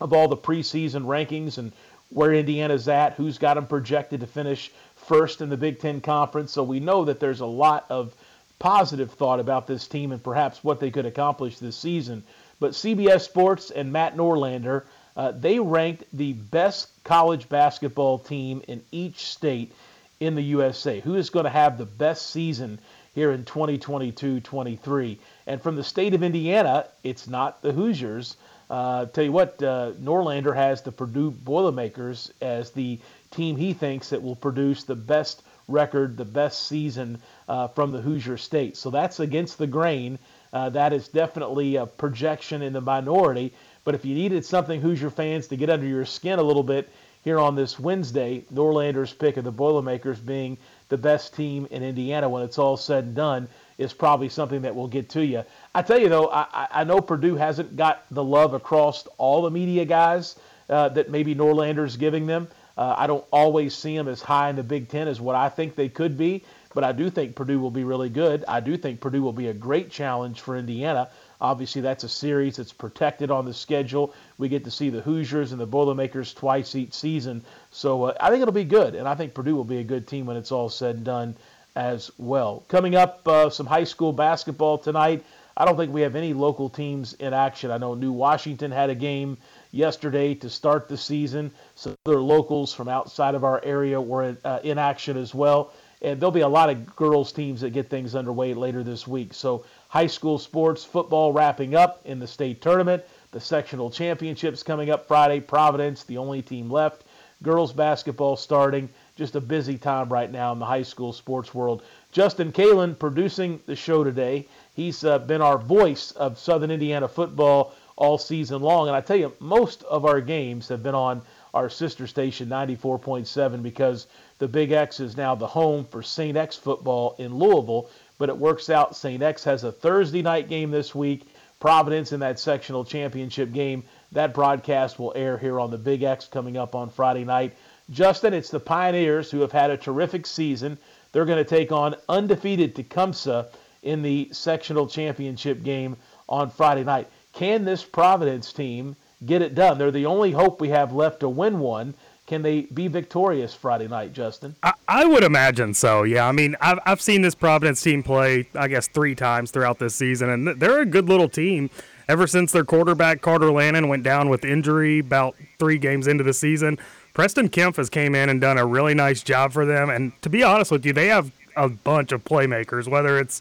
of 0.01 0.13
all 0.13 0.29
the 0.29 0.37
preseason 0.37 1.05
rankings 1.05 1.59
and 1.59 1.73
where 2.11 2.33
Indiana's 2.33 2.89
at, 2.89 3.15
who's 3.15 3.39
got 3.39 3.55
them 3.55 3.67
projected 3.67 4.21
to 4.21 4.27
finish 4.27 4.71
first 4.97 5.41
in 5.41 5.49
the 5.49 5.57
Big 5.57 5.81
Ten 5.81 6.01
Conference. 6.01 6.53
So 6.53 6.63
we 6.63 6.81
know 6.81 7.05
that 7.05 7.21
there's 7.21 7.41
a 7.41 7.47
lot 7.47 7.87
of 7.91 8.15
positive 8.59 9.13
thought 9.13 9.41
about 9.41 9.67
this 9.67 9.87
team 9.87 10.13
and 10.13 10.23
perhaps 10.23 10.65
what 10.65 10.81
they 10.81 10.91
could 10.91 11.07
accomplish 11.07 11.59
this 11.59 11.77
season. 11.77 12.23
But 12.59 12.73
CBS 12.73 13.23
Sports 13.23 13.71
and 13.71 13.93
Matt 13.93 14.17
Norlander 14.17 14.85
uh, 15.17 15.33
they 15.33 15.59
ranked 15.59 16.05
the 16.13 16.35
best 16.35 16.89
college 17.03 17.49
basketball 17.49 18.19
team 18.19 18.63
in 18.69 18.83
each 18.93 19.27
state 19.27 19.73
in 20.21 20.35
the 20.35 20.43
USA. 20.43 21.01
Who 21.01 21.15
is 21.15 21.31
going 21.31 21.45
to 21.45 21.51
have 21.51 21.79
the 21.79 21.87
best 21.87 22.31
season 22.31 22.79
here 23.15 23.33
in 23.33 23.45
2022-23? 23.45 25.17
And 25.47 25.63
from 25.63 25.77
the 25.77 25.85
state 25.85 26.13
of 26.13 26.23
Indiana, 26.23 26.87
it's 27.03 27.27
not 27.27 27.63
the 27.63 27.73
Hoosiers. 27.73 28.37
Uh, 28.69 29.07
tell 29.07 29.25
you 29.25 29.33
what, 29.33 29.63
uh, 29.63 29.93
Norlander 30.03 30.55
has 30.55 30.83
the 30.83 30.93
Purdue 30.93 31.31
Boilermakers 31.31 32.31
as 32.43 32.71
the 32.73 32.99
team 33.31 33.57
he 33.57 33.73
thinks 33.73 34.11
that 34.11 34.23
will 34.23 34.37
produce 34.37 34.85
the 34.85 34.97
best 34.97 35.43
record, 35.69 36.17
the 36.17 36.25
best 36.25 36.67
season 36.67 37.19
uh, 37.49 37.69
from 37.69 37.91
the 37.91 38.03
Hoosier 38.03 38.37
State. 38.37 38.77
So 38.77 38.91
that's 38.91 39.19
against 39.21 39.57
the 39.57 39.67
grain. 39.67 40.19
Uh, 40.53 40.71
that 40.71 40.93
is 40.93 41.09
definitely 41.09 41.77
a 41.77 41.87
projection 41.87 42.63
in 42.63 42.73
the 42.73 42.81
minority. 42.81 43.53
But 43.85 43.95
if 43.95 44.05
you 44.05 44.15
needed 44.15 44.45
something 44.45 44.81
Hoosier 44.81 45.11
fans 45.11 45.47
to 45.49 45.57
get 45.57 45.71
under 45.71 45.87
your 45.87 46.05
skin 46.05 46.39
a 46.39 46.43
little 46.43 46.63
bit 46.63 46.89
here 47.23 47.39
on 47.39 47.55
this 47.55 47.79
Wednesday, 47.79 48.45
Norlander's 48.51 49.13
pick 49.13 49.37
of 49.37 49.45
the 49.45 49.53
Boilermakers 49.53 50.19
being 50.19 50.59
the 50.89 50.97
best 50.97 51.35
team 51.35 51.67
in 51.71 51.83
Indiana 51.83 52.29
when 52.29 52.43
it's 52.43 52.59
all 52.59 52.77
said 52.77 53.05
and 53.05 53.15
done 53.15 53.49
is 53.79 53.93
probably 53.93 54.29
something 54.29 54.63
that 54.63 54.75
will 54.75 54.87
get 54.87 55.09
to 55.11 55.25
you. 55.25 55.45
I 55.75 55.83
tell 55.83 55.99
you 55.99 56.09
though, 56.09 56.31
I, 56.31 56.69
I 56.71 56.85
know 56.85 57.01
Purdue 57.01 57.37
hasn't 57.37 57.77
got 57.77 58.05
the 58.11 58.25
love 58.25 58.55
across 58.55 59.07
all 59.19 59.43
the 59.43 59.51
media 59.51 59.85
guys 59.85 60.37
uh, 60.69 60.89
that 60.91 61.11
maybe 61.11 61.35
Norlander's 61.35 61.97
giving 61.97 62.27
them. 62.27 62.49
Uh, 62.77 62.95
I 62.97 63.07
don't 63.07 63.25
always 63.31 63.75
see 63.75 63.97
them 63.97 64.09
as 64.09 64.21
high 64.21 64.51
in 64.51 64.57
the 64.57 64.63
Big 64.63 64.89
Ten 64.89 65.09
as 65.09 65.21
what 65.21 65.35
I 65.35 65.49
think 65.49 65.75
they 65.75 65.89
could 65.89 66.19
be, 66.19 66.45
but 66.77 66.85
I 66.85 66.93
do 66.93 67.09
think 67.09 67.35
Purdue 67.35 67.59
will 67.59 67.71
be 67.71 67.85
really 67.85 68.11
good. 68.11 68.45
I 68.47 68.61
do 68.61 68.77
think 68.77 69.01
Purdue 69.01 69.23
will 69.23 69.33
be 69.33 69.49
a 69.49 69.55
great 69.55 69.91
challenge 69.91 70.43
for 70.43 70.59
Indiana. 70.59 71.09
Obviously, 71.41 71.81
that's 71.81 72.05
a 72.05 72.09
series 72.09 72.57
that's 72.57 72.75
protected 72.75 73.31
on 73.31 73.47
the 73.47 73.55
schedule. 73.55 74.13
We 74.37 74.51
get 74.51 74.63
to 74.65 74.71
see 74.71 74.91
the 74.91 75.01
Hoosiers 75.01 75.53
and 75.53 75.61
the 75.61 75.65
Boilermakers 75.65 76.35
twice 76.35 76.75
each 76.75 76.93
season. 76.93 77.43
So 77.71 78.05
uh, 78.05 78.15
I 78.21 78.29
think 78.29 78.43
it'll 78.43 78.53
be 78.53 78.65
good, 78.65 78.95
and 78.95 79.09
I 79.09 79.15
think 79.15 79.33
Purdue 79.33 79.57
will 79.57 79.65
be 79.65 79.79
a 79.79 79.85
good 79.85 80.07
team 80.07 80.27
when 80.27 80.37
it's 80.37 80.53
all 80.53 80.69
said 80.69 80.97
and 80.97 81.05
done 81.07 81.37
as 81.77 82.11
well. 82.19 82.63
Coming 82.69 82.95
up, 82.95 83.27
uh, 83.27 83.49
some 83.49 83.65
high 83.65 83.85
school 83.85 84.13
basketball 84.13 84.77
tonight. 84.77 85.25
I 85.57 85.65
don't 85.65 85.79
think 85.79 85.95
we 85.95 86.03
have 86.03 86.15
any 86.15 86.35
local 86.35 86.69
teams 86.69 87.15
in 87.15 87.33
action. 87.33 87.71
I 87.71 87.79
know 87.79 87.95
New 87.95 88.13
Washington 88.13 88.71
had 88.71 88.91
a 88.91 88.95
game 88.95 89.39
yesterday 89.73 90.35
to 90.35 90.51
start 90.51 90.89
the 90.89 90.99
season. 90.99 91.53
Some 91.75 91.97
other 92.05 92.21
locals 92.21 92.75
from 92.75 92.91
outside 92.91 93.35
of 93.35 93.45
our 93.45 93.65
area 93.65 93.99
were 93.99 94.25
in, 94.25 94.39
uh, 94.45 94.61
in 94.63 94.77
action 94.77 95.17
as 95.17 95.35
well. 95.35 95.73
And 96.03 96.21
there'll 96.21 96.31
be 96.31 96.41
a 96.41 96.49
lot 96.49 96.71
of 96.71 96.95
girls' 96.95 97.33
teams 97.33 97.61
that 97.63 97.71
get 97.71 97.89
things 97.89 98.15
underway 98.15 98.55
later 98.55 98.83
this 98.83 99.07
week. 99.07 99.33
So 99.33 99.65
high 99.89 100.07
school 100.07 100.39
sports, 100.39 100.85
football 100.85 101.33
wrapping 101.33 101.75
up 101.75 102.01
in 102.05 102.19
the 102.19 102.27
state 102.27 102.61
tournament. 102.61 103.03
The 103.33 103.41
sectional 103.41 103.91
championships 103.91 104.63
coming 104.63 104.91
up 104.91 105.07
Friday. 105.07 105.41
Providence, 105.41 106.05
the 106.05 106.19
only 106.19 106.43
team 106.43 106.71
left. 106.71 107.05
Girls 107.43 107.73
basketball 107.73 108.37
starting. 108.37 108.89
Just 109.17 109.37
a 109.37 109.41
busy 109.41 109.79
time 109.79 110.11
right 110.11 110.31
now 110.31 110.53
in 110.53 110.59
the 110.59 110.67
high 110.67 110.83
school 110.83 111.13
sports 111.13 111.55
world. 111.55 111.83
Justin 112.13 112.53
Kalen 112.53 112.99
producing 112.99 113.61
the 113.67 113.77
show 113.77 114.05
today. 114.05 114.47
He's 114.75 115.05
uh, 115.05 115.19
been 115.19 115.41
our 115.41 115.59
voice 115.59 116.13
of 116.13 116.39
Southern 116.39 116.71
Indiana 116.71 117.09
football 117.09 117.75
all 117.97 118.19
season 118.19 118.61
long. 118.61 118.89
And 118.89 118.97
I 118.97 119.01
tell 119.01 119.17
you, 119.17 119.33
most 119.41 119.83
of 119.85 120.05
our 120.05 120.21
games 120.21 120.69
have 120.69 120.83
been 120.83 120.95
on 120.95 121.23
our 121.57 121.69
sister 121.69 122.07
station 122.07 122.49
94.7 122.49 123.63
because 123.63 124.07
the 124.39 124.47
Big 124.47 124.73
X 124.73 125.01
is 125.01 125.17
now 125.17 125.35
the 125.35 125.47
home 125.47 125.85
for 125.85 126.03
St. 126.03 126.37
X 126.37 126.57
football 126.57 127.17
in 127.19 127.35
Louisville 127.35 127.89
but 128.19 128.29
it 128.29 128.37
works 128.37 128.71
out. 128.71 128.97
St. 128.97 129.23
X 129.23 129.45
has 129.45 129.65
a 129.65 129.73
Thursday 129.73 130.23
night 130.23 130.49
game 130.49 130.71
this 130.71 130.95
week. 130.95 131.27
Providence 131.61 132.13
in 132.13 132.21
that 132.21 132.39
sectional 132.39 132.85
championship 132.85 133.53
game. 133.53 133.83
That 134.13 134.35
broadcast 134.35 134.99
will 134.99 135.13
air 135.17 135.37
here 135.37 135.59
on 135.59 135.71
the 135.71 135.79
Big 135.79 136.03
X 136.03 136.27
coming 136.27 136.57
up 136.57 136.75
on 136.75 136.91
Friday 136.91 137.25
night. 137.25 137.55
Justin, 137.91 138.35
it's 138.35 138.51
the 138.51 138.61
Pioneers 138.61 139.31
who 139.31 139.41
have 139.41 139.53
had 139.53 139.71
a 139.71 139.77
terrific 139.77 140.27
season. 140.27 140.79
They're 141.13 141.25
going 141.25 141.43
to 141.43 141.49
take 141.49 141.73
on 141.73 141.97
undefeated 142.09 142.75
Tecumseh 142.75 143.47
in 143.83 144.03
the 144.03 144.29
sectional 144.33 144.87
championship 144.87 145.63
game 145.63 145.97
on 146.29 146.51
Friday 146.51 146.85
night. 146.85 147.09
Can 147.33 147.65
this 147.65 147.85
Providence 147.85 148.53
team 148.53 148.97
get 149.25 149.43
it 149.43 149.55
done? 149.55 149.79
They're 149.79 149.91
the 149.91 150.07
only 150.07 150.33
hope 150.33 150.61
we 150.61 150.69
have 150.69 150.93
left 150.93 151.21
to 151.21 151.29
win 151.29 151.61
one 151.61 151.95
Can 152.27 152.43
they 152.43 152.63
be 152.63 152.89
victorious 152.89 153.55
Friday 153.55 153.87
night, 153.87 154.13
Justin? 154.13 154.57
I, 154.63 154.73
I 154.89 155.05
would 155.05 155.23
imagine 155.23 155.75
so. 155.75 156.03
Yeah, 156.03 156.27
I 156.27 156.33
mean, 156.33 156.57
I've 156.61 156.81
I've 156.85 157.01
seen 157.01 157.23
this 157.23 157.37
Providence 157.37 157.81
team 157.81 158.03
play, 158.03 158.49
I 158.55 158.67
guess, 158.69 158.89
three 158.89 159.15
times 159.15 159.53
throughout 159.53 159.79
this 159.79 159.95
season, 159.95 160.31
and 160.31 160.61
they're 160.61 160.81
a 160.81 160.87
good 160.87 161.09
little 161.09 161.29
team. 161.29 161.71
Ever 162.09 162.27
since 162.27 162.53
their 162.53 162.65
quarterback 162.65 163.21
Carter 163.21 163.51
Lannon 163.51 163.89
went 163.89 164.03
down 164.03 164.29
with 164.29 164.45
injury 164.45 165.01
about 165.01 165.35
three 165.59 165.79
games 165.79 166.07
into 166.07 166.23
the 166.25 166.33
season, 166.33 166.79
Preston 167.15 167.49
Kemp 167.49 167.77
has 167.77 167.89
came 167.89 168.15
in 168.15 168.29
and 168.29 168.41
done 168.41 168.59
a 168.59 168.67
really 168.67 168.95
nice 168.95 169.23
job 169.23 169.53
for 169.53 169.65
them. 169.65 169.89
And 169.91 170.13
to 170.23 170.29
be 170.29 170.43
honest 170.43 170.71
with 170.71 170.85
you, 170.85 170.93
they 170.93 171.07
have 171.07 171.33
a 171.57 171.69
bunch 171.69 172.13
of 172.13 172.25
playmakers, 172.25 172.87
whether 172.89 173.19
it's 173.19 173.41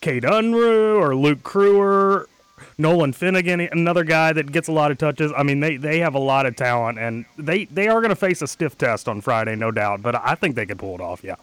Kate 0.00 0.22
Unruh 0.22 0.98
or 0.98 1.14
Luke 1.16 1.42
Crewer 1.42 2.26
Nolan 2.78 3.12
Finnegan, 3.12 3.60
another 3.60 4.04
guy 4.04 4.32
that 4.32 4.52
gets 4.52 4.68
a 4.68 4.72
lot 4.72 4.90
of 4.90 4.98
touches. 4.98 5.32
I 5.36 5.42
mean, 5.42 5.60
they, 5.60 5.76
they 5.76 5.98
have 6.00 6.14
a 6.14 6.20
lot 6.20 6.46
of 6.46 6.56
talent, 6.56 6.98
and 6.98 7.24
they, 7.38 7.64
they 7.66 7.88
are 7.88 8.00
going 8.00 8.10
to 8.10 8.16
face 8.16 8.42
a 8.42 8.46
stiff 8.46 8.76
test 8.78 9.08
on 9.08 9.20
Friday, 9.20 9.56
no 9.56 9.70
doubt. 9.70 10.02
But 10.02 10.14
I 10.14 10.34
think 10.34 10.54
they 10.54 10.66
could 10.66 10.78
pull 10.78 10.94
it 10.94 11.00
off. 11.00 11.22
Yeah. 11.22 11.36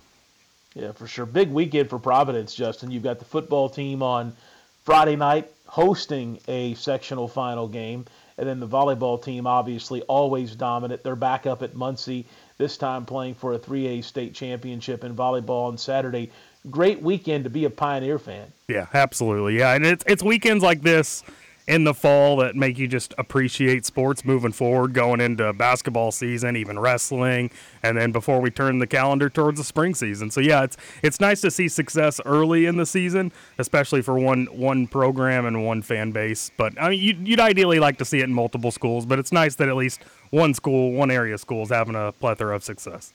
Yeah, 0.76 0.92
for 0.92 1.08
sure. 1.08 1.26
Big 1.26 1.50
weekend 1.50 1.90
for 1.90 2.00
Providence, 2.00 2.56
Justin. 2.56 2.90
You've 2.90 3.04
got 3.04 3.20
the 3.20 3.26
football 3.26 3.70
team 3.70 4.02
on 4.02 4.36
Friday 4.84 5.16
night 5.16 5.50
hosting 5.68 6.40
a 6.48 6.74
sectional 6.76 7.28
final 7.28 7.68
game, 7.68 8.06
and 8.38 8.48
then 8.48 8.60
the 8.60 8.68
volleyball 8.68 9.24
team, 9.24 9.46
obviously, 9.46 10.02
always 10.04 10.56
dominant. 10.56 11.04
They're 11.04 11.16
back 11.16 11.46
up 11.46 11.62
at 11.62 11.76
Muncie 11.76 12.26
this 12.58 12.78
time 12.78 13.06
playing 13.06 13.36
for 13.36 13.54
a 13.54 13.60
3A 13.60 14.04
state 14.04 14.34
championship 14.34 15.04
in 15.04 15.16
volleyball 15.16 15.68
on 15.68 15.78
Saturday 15.78 16.32
great 16.70 17.02
weekend 17.02 17.44
to 17.44 17.50
be 17.50 17.66
a 17.66 17.70
Pioneer 17.70 18.20
fan. 18.20 18.52
Yeah, 18.68 18.88
absolutely. 18.94 19.58
Yeah, 19.58 19.74
and 19.74 19.86
it's 19.86 20.04
it's 20.08 20.24
weekends 20.24 20.64
like 20.64 20.82
this 20.82 21.24
in 21.66 21.86
the 21.86 21.94
fall 21.94 22.38
that 22.38 22.56
make 22.56 22.78
you 22.78 22.88
just 22.88 23.14
appreciate 23.18 23.86
sports 23.86 24.26
moving 24.26 24.52
forward, 24.52 24.94
going 24.94 25.22
into 25.22 25.54
basketball 25.54 26.12
season, 26.12 26.58
even 26.58 26.78
wrestling, 26.78 27.50
and 27.84 27.98
then 27.98 28.12
before 28.12 28.42
we 28.42 28.52
turn 28.52 28.80
the 28.80 28.88
calendar 28.88 29.30
towards 29.30 29.58
the 29.58 29.64
spring 29.64 29.96
season. 29.96 30.30
So 30.30 30.42
yeah, 30.42 30.64
it's 30.64 30.78
it's 31.02 31.20
nice 31.20 31.42
to 31.42 31.52
see 31.52 31.70
success 31.70 32.20
early 32.26 32.66
in 32.66 32.78
the 32.78 32.86
season, 32.86 33.32
especially 33.58 34.02
for 34.02 34.20
one 34.20 34.46
one 34.48 34.88
program 34.88 35.46
and 35.46 35.66
one 35.66 35.82
fan 35.82 36.12
base. 36.12 36.52
But 36.58 36.80
I 36.82 36.90
mean, 36.90 37.00
you'd, 37.00 37.28
you'd 37.28 37.40
ideally 37.40 37.80
like 37.80 37.98
to 38.00 38.06
see 38.06 38.20
it 38.20 38.26
in 38.26 38.34
multiple 38.34 38.72
schools, 38.72 39.06
but 39.06 39.20
it's 39.20 39.32
nice 39.32 39.56
that 39.56 39.70
at 39.70 39.76
least 39.76 40.04
one 40.32 40.54
school, 40.54 40.92
one 40.92 41.12
area 41.12 41.38
school 41.38 41.64
is 41.64 41.70
having 41.70 41.96
a 41.96 42.12
plethora 42.12 42.56
of 42.56 42.64
success. 42.64 43.14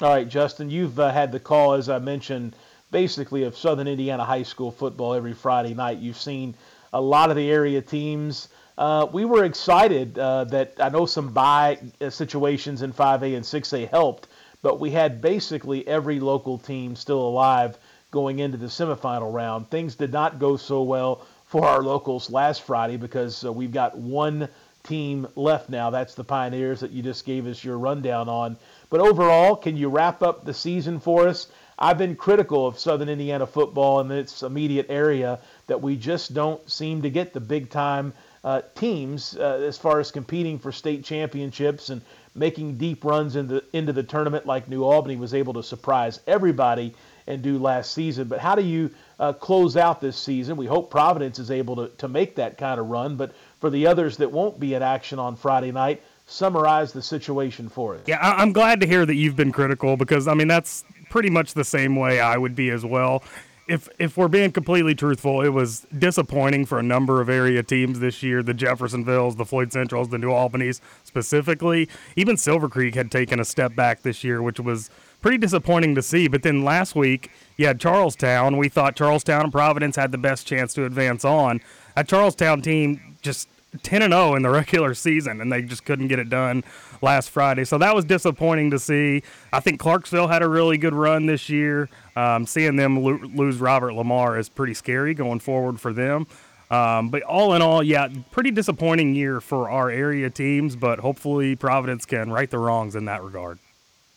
All 0.00 0.08
right, 0.08 0.28
Justin, 0.28 0.70
you've 0.70 0.98
uh, 0.98 1.12
had 1.12 1.32
the 1.32 1.40
call 1.40 1.74
as 1.74 1.88
I 1.88 1.98
mentioned 1.98 2.54
basically 2.92 3.42
of 3.42 3.56
Southern 3.56 3.88
Indiana 3.88 4.24
high 4.24 4.44
school 4.44 4.70
football 4.70 5.14
every 5.14 5.32
Friday 5.32 5.74
night. 5.74 5.98
You've 5.98 6.20
seen 6.20 6.54
a 6.92 7.00
lot 7.00 7.30
of 7.30 7.36
the 7.36 7.50
area 7.50 7.80
teams. 7.80 8.48
Uh, 8.78 9.06
we 9.12 9.24
were 9.24 9.44
excited 9.44 10.18
uh, 10.18 10.44
that 10.44 10.74
I 10.78 10.90
know 10.90 11.06
some 11.06 11.32
bye 11.32 11.78
uh, 12.00 12.10
situations 12.10 12.82
in 12.82 12.92
5A 12.92 13.34
and 13.34 13.44
6A 13.44 13.88
helped, 13.88 14.28
but 14.62 14.78
we 14.78 14.90
had 14.90 15.20
basically 15.20 15.86
every 15.88 16.20
local 16.20 16.58
team 16.58 16.94
still 16.94 17.20
alive 17.20 17.78
going 18.10 18.38
into 18.38 18.58
the 18.58 18.66
semifinal 18.66 19.32
round. 19.32 19.70
Things 19.70 19.94
did 19.94 20.12
not 20.12 20.38
go 20.38 20.56
so 20.56 20.82
well 20.82 21.26
for 21.46 21.66
our 21.66 21.82
locals 21.82 22.30
last 22.30 22.62
Friday 22.62 22.96
because 22.96 23.44
uh, 23.44 23.52
we've 23.52 23.72
got 23.72 23.96
one 23.96 24.48
team 24.84 25.26
left 25.36 25.68
now. 25.68 25.90
That's 25.90 26.14
the 26.14 26.24
Pioneers 26.24 26.80
that 26.80 26.90
you 26.90 27.02
just 27.02 27.24
gave 27.24 27.46
us 27.46 27.62
your 27.62 27.78
rundown 27.78 28.28
on. 28.28 28.56
But 28.90 29.00
overall, 29.00 29.56
can 29.56 29.76
you 29.76 29.88
wrap 29.88 30.22
up 30.22 30.44
the 30.44 30.54
season 30.54 31.00
for 31.00 31.28
us? 31.28 31.48
I've 31.82 31.98
been 31.98 32.14
critical 32.14 32.64
of 32.64 32.78
Southern 32.78 33.08
Indiana 33.08 33.44
football 33.44 33.98
and 33.98 34.12
its 34.12 34.44
immediate 34.44 34.86
area 34.88 35.40
that 35.66 35.82
we 35.82 35.96
just 35.96 36.32
don't 36.32 36.70
seem 36.70 37.02
to 37.02 37.10
get 37.10 37.32
the 37.32 37.40
big 37.40 37.70
time 37.70 38.12
uh, 38.44 38.62
teams 38.76 39.36
uh, 39.36 39.60
as 39.66 39.78
far 39.78 39.98
as 39.98 40.12
competing 40.12 40.60
for 40.60 40.70
state 40.70 41.04
championships 41.04 41.90
and 41.90 42.00
making 42.36 42.76
deep 42.76 43.04
runs 43.04 43.34
into 43.34 43.64
into 43.72 43.92
the 43.92 44.02
tournament 44.04 44.46
like 44.46 44.68
New 44.68 44.84
Albany 44.84 45.16
was 45.16 45.34
able 45.34 45.54
to 45.54 45.62
surprise 45.62 46.20
everybody 46.28 46.94
and 47.26 47.42
do 47.42 47.58
last 47.58 47.92
season. 47.92 48.28
But 48.28 48.38
how 48.38 48.54
do 48.54 48.62
you 48.62 48.88
uh, 49.18 49.32
close 49.32 49.76
out 49.76 50.00
this 50.00 50.16
season? 50.16 50.56
We 50.56 50.66
hope 50.66 50.88
Providence 50.88 51.40
is 51.40 51.50
able 51.50 51.74
to, 51.74 51.88
to 51.98 52.06
make 52.06 52.36
that 52.36 52.58
kind 52.58 52.78
of 52.78 52.90
run. 52.90 53.16
But 53.16 53.32
for 53.60 53.70
the 53.70 53.88
others 53.88 54.18
that 54.18 54.30
won't 54.30 54.60
be 54.60 54.74
in 54.74 54.82
action 54.82 55.18
on 55.18 55.34
Friday 55.34 55.72
night, 55.72 56.00
summarize 56.26 56.92
the 56.92 57.02
situation 57.02 57.68
for 57.68 57.96
us. 57.96 58.02
Yeah, 58.06 58.18
I'm 58.20 58.52
glad 58.52 58.80
to 58.80 58.86
hear 58.86 59.04
that 59.04 59.14
you've 59.14 59.36
been 59.36 59.52
critical 59.52 59.96
because 59.96 60.28
I 60.28 60.34
mean 60.34 60.48
that's 60.48 60.84
pretty 61.12 61.28
much 61.28 61.52
the 61.52 61.62
same 61.62 61.94
way 61.94 62.20
I 62.20 62.38
would 62.38 62.56
be 62.56 62.70
as 62.70 62.86
well. 62.86 63.22
If 63.68 63.86
if 63.98 64.16
we're 64.16 64.28
being 64.28 64.50
completely 64.50 64.94
truthful, 64.94 65.42
it 65.42 65.50
was 65.50 65.86
disappointing 65.96 66.64
for 66.64 66.78
a 66.78 66.82
number 66.82 67.20
of 67.20 67.28
area 67.28 67.62
teams 67.62 68.00
this 68.00 68.22
year. 68.22 68.42
The 68.42 68.54
Jeffersonvilles, 68.54 69.36
the 69.36 69.44
Floyd 69.44 69.72
Centrals, 69.72 70.08
the 70.08 70.16
New 70.16 70.32
Albany's 70.32 70.80
specifically. 71.04 71.86
Even 72.16 72.38
Silver 72.38 72.68
Creek 72.68 72.94
had 72.94 73.12
taken 73.12 73.38
a 73.38 73.44
step 73.44 73.76
back 73.76 74.00
this 74.00 74.24
year, 74.24 74.42
which 74.42 74.58
was 74.58 74.88
pretty 75.20 75.36
disappointing 75.36 75.94
to 75.94 76.02
see. 76.02 76.28
But 76.28 76.44
then 76.44 76.64
last 76.64 76.96
week, 76.96 77.30
you 77.58 77.66
had 77.66 77.78
Charlestown. 77.78 78.56
We 78.56 78.70
thought 78.70 78.96
Charlestown 78.96 79.42
and 79.42 79.52
Providence 79.52 79.96
had 79.96 80.12
the 80.12 80.18
best 80.18 80.46
chance 80.46 80.72
to 80.74 80.86
advance 80.86 81.26
on. 81.26 81.60
A 81.94 82.04
Charlestown 82.04 82.62
team 82.62 83.16
just 83.20 83.48
10 83.82 84.02
and 84.02 84.12
0 84.12 84.34
in 84.34 84.42
the 84.42 84.50
regular 84.50 84.94
season, 84.94 85.40
and 85.40 85.52
they 85.52 85.62
just 85.62 85.84
couldn't 85.84 86.08
get 86.08 86.18
it 86.18 86.28
done 86.28 86.64
last 87.00 87.30
Friday. 87.30 87.64
So 87.64 87.78
that 87.78 87.94
was 87.94 88.04
disappointing 88.04 88.70
to 88.70 88.78
see. 88.78 89.22
I 89.52 89.60
think 89.60 89.80
Clarksville 89.80 90.28
had 90.28 90.42
a 90.42 90.48
really 90.48 90.78
good 90.78 90.94
run 90.94 91.26
this 91.26 91.48
year. 91.48 91.88
Um, 92.16 92.46
seeing 92.46 92.76
them 92.76 93.02
lo- 93.02 93.20
lose 93.34 93.58
Robert 93.58 93.94
Lamar 93.94 94.38
is 94.38 94.48
pretty 94.48 94.74
scary 94.74 95.14
going 95.14 95.40
forward 95.40 95.80
for 95.80 95.92
them. 95.92 96.26
Um, 96.70 97.10
but 97.10 97.22
all 97.22 97.54
in 97.54 97.60
all, 97.60 97.82
yeah, 97.82 98.08
pretty 98.30 98.50
disappointing 98.50 99.14
year 99.14 99.40
for 99.40 99.68
our 99.68 99.90
area 99.90 100.30
teams, 100.30 100.74
but 100.74 101.00
hopefully 101.00 101.54
Providence 101.54 102.06
can 102.06 102.30
right 102.30 102.50
the 102.50 102.58
wrongs 102.58 102.96
in 102.96 103.04
that 103.06 103.22
regard. 103.22 103.58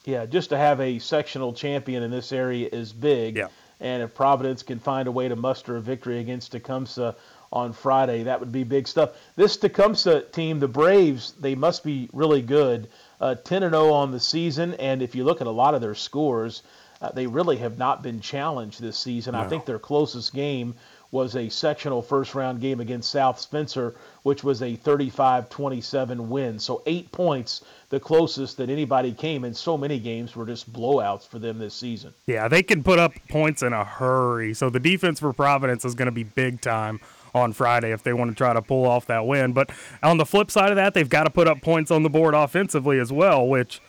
Yeah, 0.05 0.25
just 0.25 0.49
to 0.51 0.57
have 0.57 0.79
a 0.79 0.99
sectional 0.99 1.51
champion 1.51 2.03
in 2.03 2.11
this 2.11 2.31
area 2.31 2.69
is 2.71 2.93
big. 2.93 3.35
Yeah. 3.35 3.47
And 3.81 4.01
if 4.03 4.13
Providence 4.15 4.63
can 4.63 4.79
find 4.79 5.07
a 5.07 5.11
way 5.11 5.27
to 5.27 5.35
muster 5.35 5.75
a 5.75 5.81
victory 5.81 6.19
against 6.19 6.53
Tecumseh 6.53 7.15
on 7.55 7.71
Friday. 7.71 8.23
That 8.23 8.41
would 8.41 8.51
be 8.51 8.65
big 8.65 8.87
stuff. 8.87 9.11
This 9.37 9.55
Tecumseh 9.55 10.25
team, 10.33 10.59
the 10.59 10.67
Braves, 10.67 11.33
they 11.39 11.55
must 11.55 11.83
be 11.83 12.09
really 12.11 12.41
good. 12.41 12.89
Uh, 13.19 13.35
10 13.35 13.63
and 13.63 13.73
0 13.73 13.91
on 13.91 14.11
the 14.11 14.19
season, 14.19 14.73
and 14.75 15.01
if 15.01 15.15
you 15.15 15.23
look 15.23 15.39
at 15.39 15.47
a 15.47 15.51
lot 15.51 15.73
of 15.73 15.81
their 15.81 15.95
scores, 15.95 16.63
uh, 17.01 17.11
they 17.11 17.27
really 17.27 17.57
have 17.57 17.77
not 17.77 18.03
been 18.03 18.19
challenged 18.19 18.81
this 18.81 18.97
season. 18.97 19.33
No. 19.33 19.39
I 19.39 19.47
think 19.47 19.65
their 19.65 19.79
closest 19.79 20.33
game 20.33 20.75
was 21.11 21.37
a 21.37 21.47
sectional 21.47 22.01
first 22.01 22.35
round 22.35 22.59
game 22.59 22.81
against 22.81 23.09
South 23.09 23.39
Spencer, 23.39 23.95
which 24.23 24.43
was 24.43 24.61
a 24.61 24.75
35 24.75 25.49
27 25.49 26.29
win. 26.29 26.59
So, 26.59 26.81
eight 26.85 27.09
points, 27.13 27.63
the 27.87 28.01
closest 28.01 28.57
that 28.57 28.69
anybody 28.69 29.13
came, 29.13 29.45
and 29.45 29.55
so 29.55 29.77
many 29.77 29.97
games 29.97 30.35
were 30.35 30.45
just 30.45 30.71
blowouts 30.73 31.25
for 31.25 31.39
them 31.39 31.57
this 31.57 31.73
season. 31.73 32.13
Yeah, 32.27 32.49
they 32.49 32.63
can 32.63 32.83
put 32.83 32.99
up 32.99 33.13
points 33.29 33.63
in 33.63 33.71
a 33.71 33.85
hurry. 33.85 34.53
So, 34.53 34.69
the 34.69 34.79
defense 34.79 35.21
for 35.21 35.31
Providence 35.31 35.85
is 35.85 35.95
going 35.95 36.07
to 36.07 36.11
be 36.11 36.23
big 36.23 36.59
time 36.59 36.99
on 37.35 37.53
Friday 37.53 37.91
if 37.91 38.01
they 38.01 38.13
want 38.13 38.31
to 38.31 38.35
try 38.35 38.53
to 38.53 38.61
pull 38.61 38.85
off 38.85 39.05
that 39.07 39.27
win. 39.27 39.53
But 39.53 39.69
on 40.01 40.17
the 40.17 40.25
flip 40.25 40.49
side 40.49 40.69
of 40.69 40.77
that, 40.77 40.93
they've 40.93 41.09
got 41.09 41.25
to 41.25 41.29
put 41.29 41.47
up 41.47 41.61
points 41.61 41.91
on 41.91 42.03
the 42.03 42.09
board 42.09 42.33
offensively 42.33 42.97
as 42.99 43.11
well, 43.11 43.45
which 43.45 43.81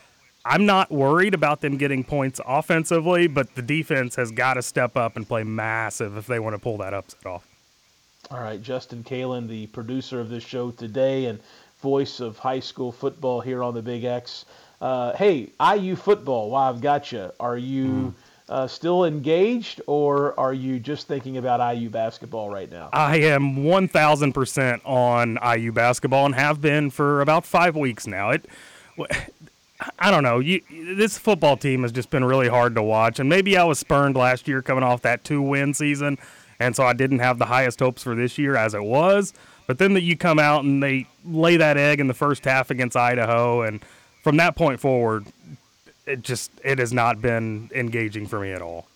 I'm 0.45 0.67
not 0.67 0.91
worried 0.91 1.33
about 1.33 1.61
them 1.61 1.77
getting 1.77 2.05
points 2.05 2.41
offensively, 2.47 3.29
but 3.29 3.55
the 3.55 3.63
defense 3.63 4.17
has 4.17 4.31
got 4.31 4.55
to 4.55 4.63
step 4.63 4.97
up 4.97 5.17
and 5.17 5.27
play 5.27 5.45
massive 5.45 6.17
if 6.17 6.27
they 6.27 6.41
want 6.41 6.55
to 6.55 6.59
pull 6.59 6.77
that 6.79 6.93
upset 6.93 7.25
off. 7.25 7.47
All 8.31 8.41
right, 8.41 8.61
Justin 8.61 9.05
Kalen, 9.05 9.49
the 9.49 9.69
producer 9.69 10.21
of 10.21 10.29
this 10.29 10.45
show 10.45 10.73
today 10.73 11.27
and 11.27 11.39
voice 11.81 12.19
of 12.19 12.39
high 12.39 12.61
school 12.61 12.91
football 12.91 13.41
here 13.41 13.63
on 13.63 13.75
the 13.75 13.83
Big 13.83 14.03
X. 14.03 14.45
Uh, 14.81 15.15
hey, 15.15 15.51
IU 15.61 15.95
football, 15.95 16.51
while 16.51 16.73
I've 16.73 16.81
got 16.81 17.13
you, 17.13 17.31
are 17.39 17.57
you. 17.57 18.13
Uh, 18.49 18.67
still 18.69 19.05
engaged, 19.05 19.81
or 19.89 20.39
are 20.39 20.55
you 20.55 20.79
just 20.79 21.09
thinking 21.09 21.37
about 21.37 21.75
IU 21.75 21.91
basketball 21.91 22.49
right 22.49 22.71
now? 22.71 22.89
I 22.93 23.17
am 23.17 23.57
1,000% 23.57 24.81
on 24.85 25.39
IU 25.59 25.73
basketball 25.73 26.27
and 26.27 26.35
have 26.37 26.61
been 26.61 26.91
for 26.91 27.23
about 27.23 27.45
five 27.45 27.75
weeks 27.75 28.07
now. 28.07 28.31
It, 28.31 28.49
I 29.99 30.13
don't 30.13 30.23
know. 30.23 30.39
You, 30.39 30.63
this 30.71 31.19
football 31.19 31.57
team 31.57 31.83
has 31.83 31.91
just 31.91 32.09
been 32.11 32.25
really 32.25 32.49
hard 32.49 32.77
to 32.77 32.83
watch, 32.83 33.19
and 33.19 33.29
maybe 33.29 33.57
I 33.57 33.65
was 33.65 33.81
spurned 33.81 34.17
last 34.17 34.47
year 34.47 34.63
coming 34.63 34.85
off 34.85 35.03
that 35.03 35.25
two-win 35.25 35.75
season, 35.75 36.17
and 36.61 36.77
so 36.77 36.85
I 36.85 36.93
didn't 36.93 37.19
have 37.19 37.39
the 37.39 37.47
highest 37.47 37.81
hopes 37.81 38.05
for 38.05 38.15
this 38.15 38.39
year 38.39 38.57
as 38.57 38.75
it 38.75 38.83
was. 38.83 39.35
But 39.67 39.79
then 39.79 39.95
that 39.95 40.03
you 40.03 40.17
come 40.17 40.39
out 40.39 40.63
and 40.63 40.81
they 40.81 41.09
lay 41.25 41.57
that 41.57 41.77
egg 41.77 41.99
in 41.99 42.07
the 42.07 42.15
first 42.15 42.45
half 42.45 42.71
against 42.71 42.97
Idaho, 42.97 43.63
and 43.63 43.85
from 44.23 44.37
that 44.37 44.55
point 44.55 44.81
forward, 44.81 45.27
it 46.07 46.23
just 46.23 46.51
it 46.65 46.79
has 46.79 46.93
not 46.93 47.21
been 47.21 47.71
engaging 47.75 48.27
for 48.27 48.41
me 48.41 48.53
at 48.53 48.63
all. 48.63 48.87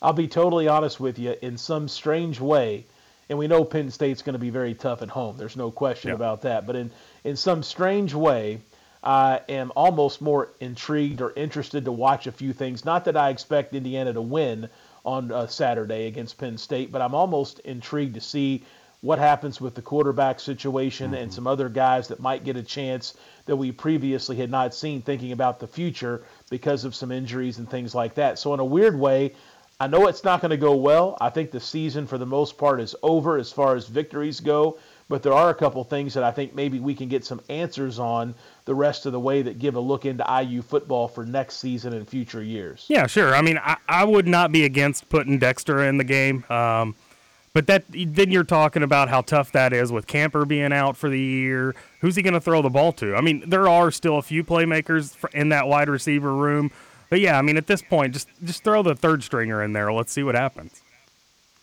I'll 0.00 0.12
be 0.12 0.28
totally 0.28 0.68
honest 0.68 1.00
with 1.00 1.18
you. 1.18 1.36
In 1.42 1.56
some 1.56 1.88
strange 1.88 2.40
way, 2.40 2.84
and 3.28 3.38
we 3.38 3.46
know 3.46 3.64
Penn 3.64 3.90
State's 3.90 4.22
going 4.22 4.34
to 4.34 4.38
be 4.38 4.50
very 4.50 4.74
tough 4.74 5.02
at 5.02 5.08
home. 5.08 5.36
There's 5.36 5.56
no 5.56 5.70
question 5.70 6.08
yeah. 6.08 6.16
about 6.16 6.42
that. 6.42 6.66
But 6.66 6.76
in 6.76 6.90
in 7.24 7.36
some 7.36 7.62
strange 7.62 8.12
way, 8.14 8.60
I 9.02 9.40
am 9.48 9.72
almost 9.74 10.20
more 10.20 10.50
intrigued 10.60 11.20
or 11.20 11.32
interested 11.34 11.84
to 11.86 11.92
watch 11.92 12.26
a 12.26 12.32
few 12.32 12.52
things. 12.52 12.84
Not 12.84 13.04
that 13.06 13.16
I 13.16 13.30
expect 13.30 13.74
Indiana 13.74 14.12
to 14.12 14.22
win 14.22 14.68
on 15.04 15.32
uh, 15.32 15.46
Saturday 15.46 16.06
against 16.06 16.38
Penn 16.38 16.58
State, 16.58 16.92
but 16.92 17.02
I'm 17.02 17.14
almost 17.14 17.58
intrigued 17.60 18.14
to 18.14 18.20
see 18.20 18.64
what 19.02 19.18
happens 19.18 19.60
with 19.60 19.74
the 19.74 19.82
quarterback 19.82 20.40
situation 20.40 21.06
mm-hmm. 21.06 21.22
and 21.22 21.34
some 21.34 21.46
other 21.46 21.68
guys 21.68 22.08
that 22.08 22.20
might 22.20 22.44
get 22.44 22.56
a 22.56 22.62
chance 22.62 23.14
that 23.46 23.56
we 23.56 23.70
previously 23.72 24.36
had 24.36 24.50
not 24.50 24.72
seen, 24.72 25.02
thinking 25.02 25.32
about 25.32 25.58
the 25.58 25.66
future 25.66 26.24
because 26.50 26.84
of 26.84 26.94
some 26.94 27.10
injuries 27.10 27.58
and 27.58 27.68
things 27.68 27.94
like 27.94 28.14
that. 28.14 28.38
So, 28.38 28.54
in 28.54 28.60
a 28.60 28.64
weird 28.64 28.98
way, 28.98 29.34
I 29.80 29.88
know 29.88 30.06
it's 30.06 30.22
not 30.22 30.40
going 30.40 30.52
to 30.52 30.56
go 30.56 30.76
well. 30.76 31.18
I 31.20 31.28
think 31.28 31.50
the 31.50 31.58
season, 31.58 32.06
for 32.06 32.16
the 32.16 32.26
most 32.26 32.56
part, 32.56 32.80
is 32.80 32.94
over 33.02 33.36
as 33.36 33.50
far 33.50 33.74
as 33.74 33.88
victories 33.88 34.38
go. 34.38 34.78
But 35.08 35.24
there 35.24 35.32
are 35.32 35.50
a 35.50 35.54
couple 35.54 35.82
things 35.82 36.14
that 36.14 36.22
I 36.22 36.30
think 36.30 36.54
maybe 36.54 36.78
we 36.78 36.94
can 36.94 37.08
get 37.08 37.24
some 37.24 37.40
answers 37.48 37.98
on 37.98 38.34
the 38.64 38.74
rest 38.74 39.04
of 39.04 39.12
the 39.12 39.20
way 39.20 39.42
that 39.42 39.58
give 39.58 39.74
a 39.74 39.80
look 39.80 40.06
into 40.06 40.24
IU 40.24 40.62
football 40.62 41.08
for 41.08 41.26
next 41.26 41.56
season 41.56 41.92
and 41.92 42.08
future 42.08 42.42
years. 42.42 42.86
Yeah, 42.88 43.08
sure. 43.08 43.34
I 43.34 43.42
mean, 43.42 43.58
I, 43.58 43.76
I 43.88 44.04
would 44.04 44.28
not 44.28 44.52
be 44.52 44.64
against 44.64 45.08
putting 45.08 45.38
Dexter 45.38 45.82
in 45.82 45.96
the 45.96 46.04
game. 46.04 46.44
Um, 46.48 46.94
but 47.52 47.66
that 47.66 47.84
then 47.88 48.30
you're 48.30 48.44
talking 48.44 48.82
about 48.82 49.08
how 49.08 49.20
tough 49.20 49.52
that 49.52 49.72
is 49.72 49.92
with 49.92 50.06
Camper 50.06 50.44
being 50.44 50.72
out 50.72 50.96
for 50.96 51.08
the 51.08 51.20
year. 51.20 51.74
Who's 52.00 52.16
he 52.16 52.22
going 52.22 52.34
to 52.34 52.40
throw 52.40 52.62
the 52.62 52.70
ball 52.70 52.92
to? 52.94 53.14
I 53.14 53.20
mean, 53.20 53.48
there 53.48 53.68
are 53.68 53.90
still 53.90 54.18
a 54.18 54.22
few 54.22 54.42
playmakers 54.42 55.16
in 55.34 55.50
that 55.50 55.68
wide 55.68 55.88
receiver 55.88 56.34
room, 56.34 56.70
but 57.10 57.20
yeah, 57.20 57.38
I 57.38 57.42
mean, 57.42 57.56
at 57.56 57.66
this 57.66 57.82
point, 57.82 58.14
just 58.14 58.28
just 58.44 58.64
throw 58.64 58.82
the 58.82 58.94
third 58.94 59.22
stringer 59.22 59.62
in 59.62 59.72
there. 59.72 59.92
Let's 59.92 60.12
see 60.12 60.22
what 60.22 60.34
happens. 60.34 60.82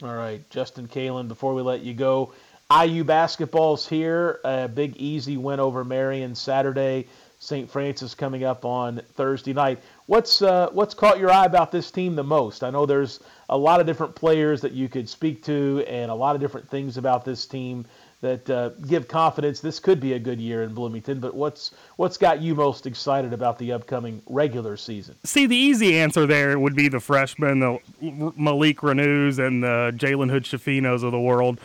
All 0.01 0.15
right, 0.15 0.47
Justin 0.49 0.87
Kalen. 0.87 1.27
Before 1.27 1.53
we 1.53 1.61
let 1.61 1.81
you 1.81 1.93
go, 1.93 2.33
IU 2.71 3.03
basketball's 3.03 3.87
here. 3.87 4.39
A 4.43 4.67
big 4.67 4.95
easy 4.97 5.37
win 5.37 5.59
over 5.59 5.83
Marian 5.83 6.35
Saturday. 6.35 7.07
St. 7.39 7.71
Francis 7.71 8.13
coming 8.15 8.43
up 8.43 8.65
on 8.65 9.01
Thursday 9.13 9.53
night. 9.53 9.79
What's 10.07 10.41
uh, 10.41 10.69
what's 10.71 10.93
caught 10.93 11.19
your 11.19 11.31
eye 11.31 11.45
about 11.45 11.71
this 11.71 11.89
team 11.89 12.15
the 12.15 12.23
most? 12.23 12.63
I 12.63 12.69
know 12.69 12.85
there's 12.85 13.21
a 13.49 13.57
lot 13.57 13.79
of 13.79 13.85
different 13.85 14.15
players 14.15 14.61
that 14.61 14.71
you 14.71 14.87
could 14.87 15.09
speak 15.09 15.43
to, 15.43 15.83
and 15.87 16.09
a 16.11 16.15
lot 16.15 16.35
of 16.35 16.41
different 16.41 16.69
things 16.69 16.97
about 16.97 17.25
this 17.25 17.45
team 17.45 17.85
that 18.21 18.49
uh, 18.49 18.69
give 18.87 19.07
confidence 19.07 19.61
this 19.61 19.79
could 19.79 19.99
be 19.99 20.13
a 20.13 20.19
good 20.19 20.39
year 20.41 20.63
in 20.63 20.73
Bloomington. 20.73 21.19
But 21.19 21.35
what's 21.35 21.71
what's 21.95 22.17
got 22.17 22.41
you 22.41 22.53
most 22.53 22.85
excited 22.85 23.33
about 23.33 23.57
the 23.57 23.71
upcoming 23.71 24.21
regular 24.27 24.77
season? 24.77 25.15
See, 25.23 25.45
the 25.45 25.55
easy 25.55 25.97
answer 25.97 26.25
there 26.25 26.59
would 26.59 26.75
be 26.75 26.89
the 26.89 26.99
freshmen, 26.99 27.59
the 27.59 27.79
Malik 28.01 28.77
Reneaus 28.77 29.39
and 29.39 29.63
the 29.63 29.93
Jalen 29.95 30.29
Hood 30.29 30.43
Schifinos 30.43 31.03
of 31.03 31.11
the 31.11 31.19
world 31.19 31.59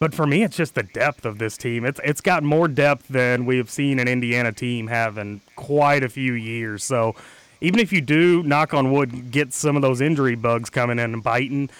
but 0.00 0.14
for 0.14 0.26
me, 0.26 0.44
it's 0.44 0.56
just 0.56 0.74
the 0.74 0.84
depth 0.84 1.24
of 1.24 1.38
this 1.38 1.56
team. 1.56 1.84
It's 1.84 2.00
it's 2.04 2.20
got 2.20 2.42
more 2.42 2.68
depth 2.68 3.08
than 3.08 3.46
we 3.46 3.56
have 3.56 3.70
seen 3.70 3.98
an 3.98 4.06
Indiana 4.06 4.52
team 4.52 4.86
have 4.86 5.18
in 5.18 5.40
quite 5.56 6.04
a 6.04 6.08
few 6.08 6.34
years. 6.34 6.84
So 6.84 7.16
even 7.60 7.80
if 7.80 7.92
you 7.92 8.00
do, 8.00 8.42
knock 8.42 8.74
on 8.74 8.92
wood, 8.92 9.30
get 9.30 9.52
some 9.52 9.76
of 9.76 9.82
those 9.82 10.00
injury 10.00 10.34
bugs 10.36 10.70
coming 10.70 10.98
in 10.98 11.14
and 11.14 11.22
biting, 11.22 11.70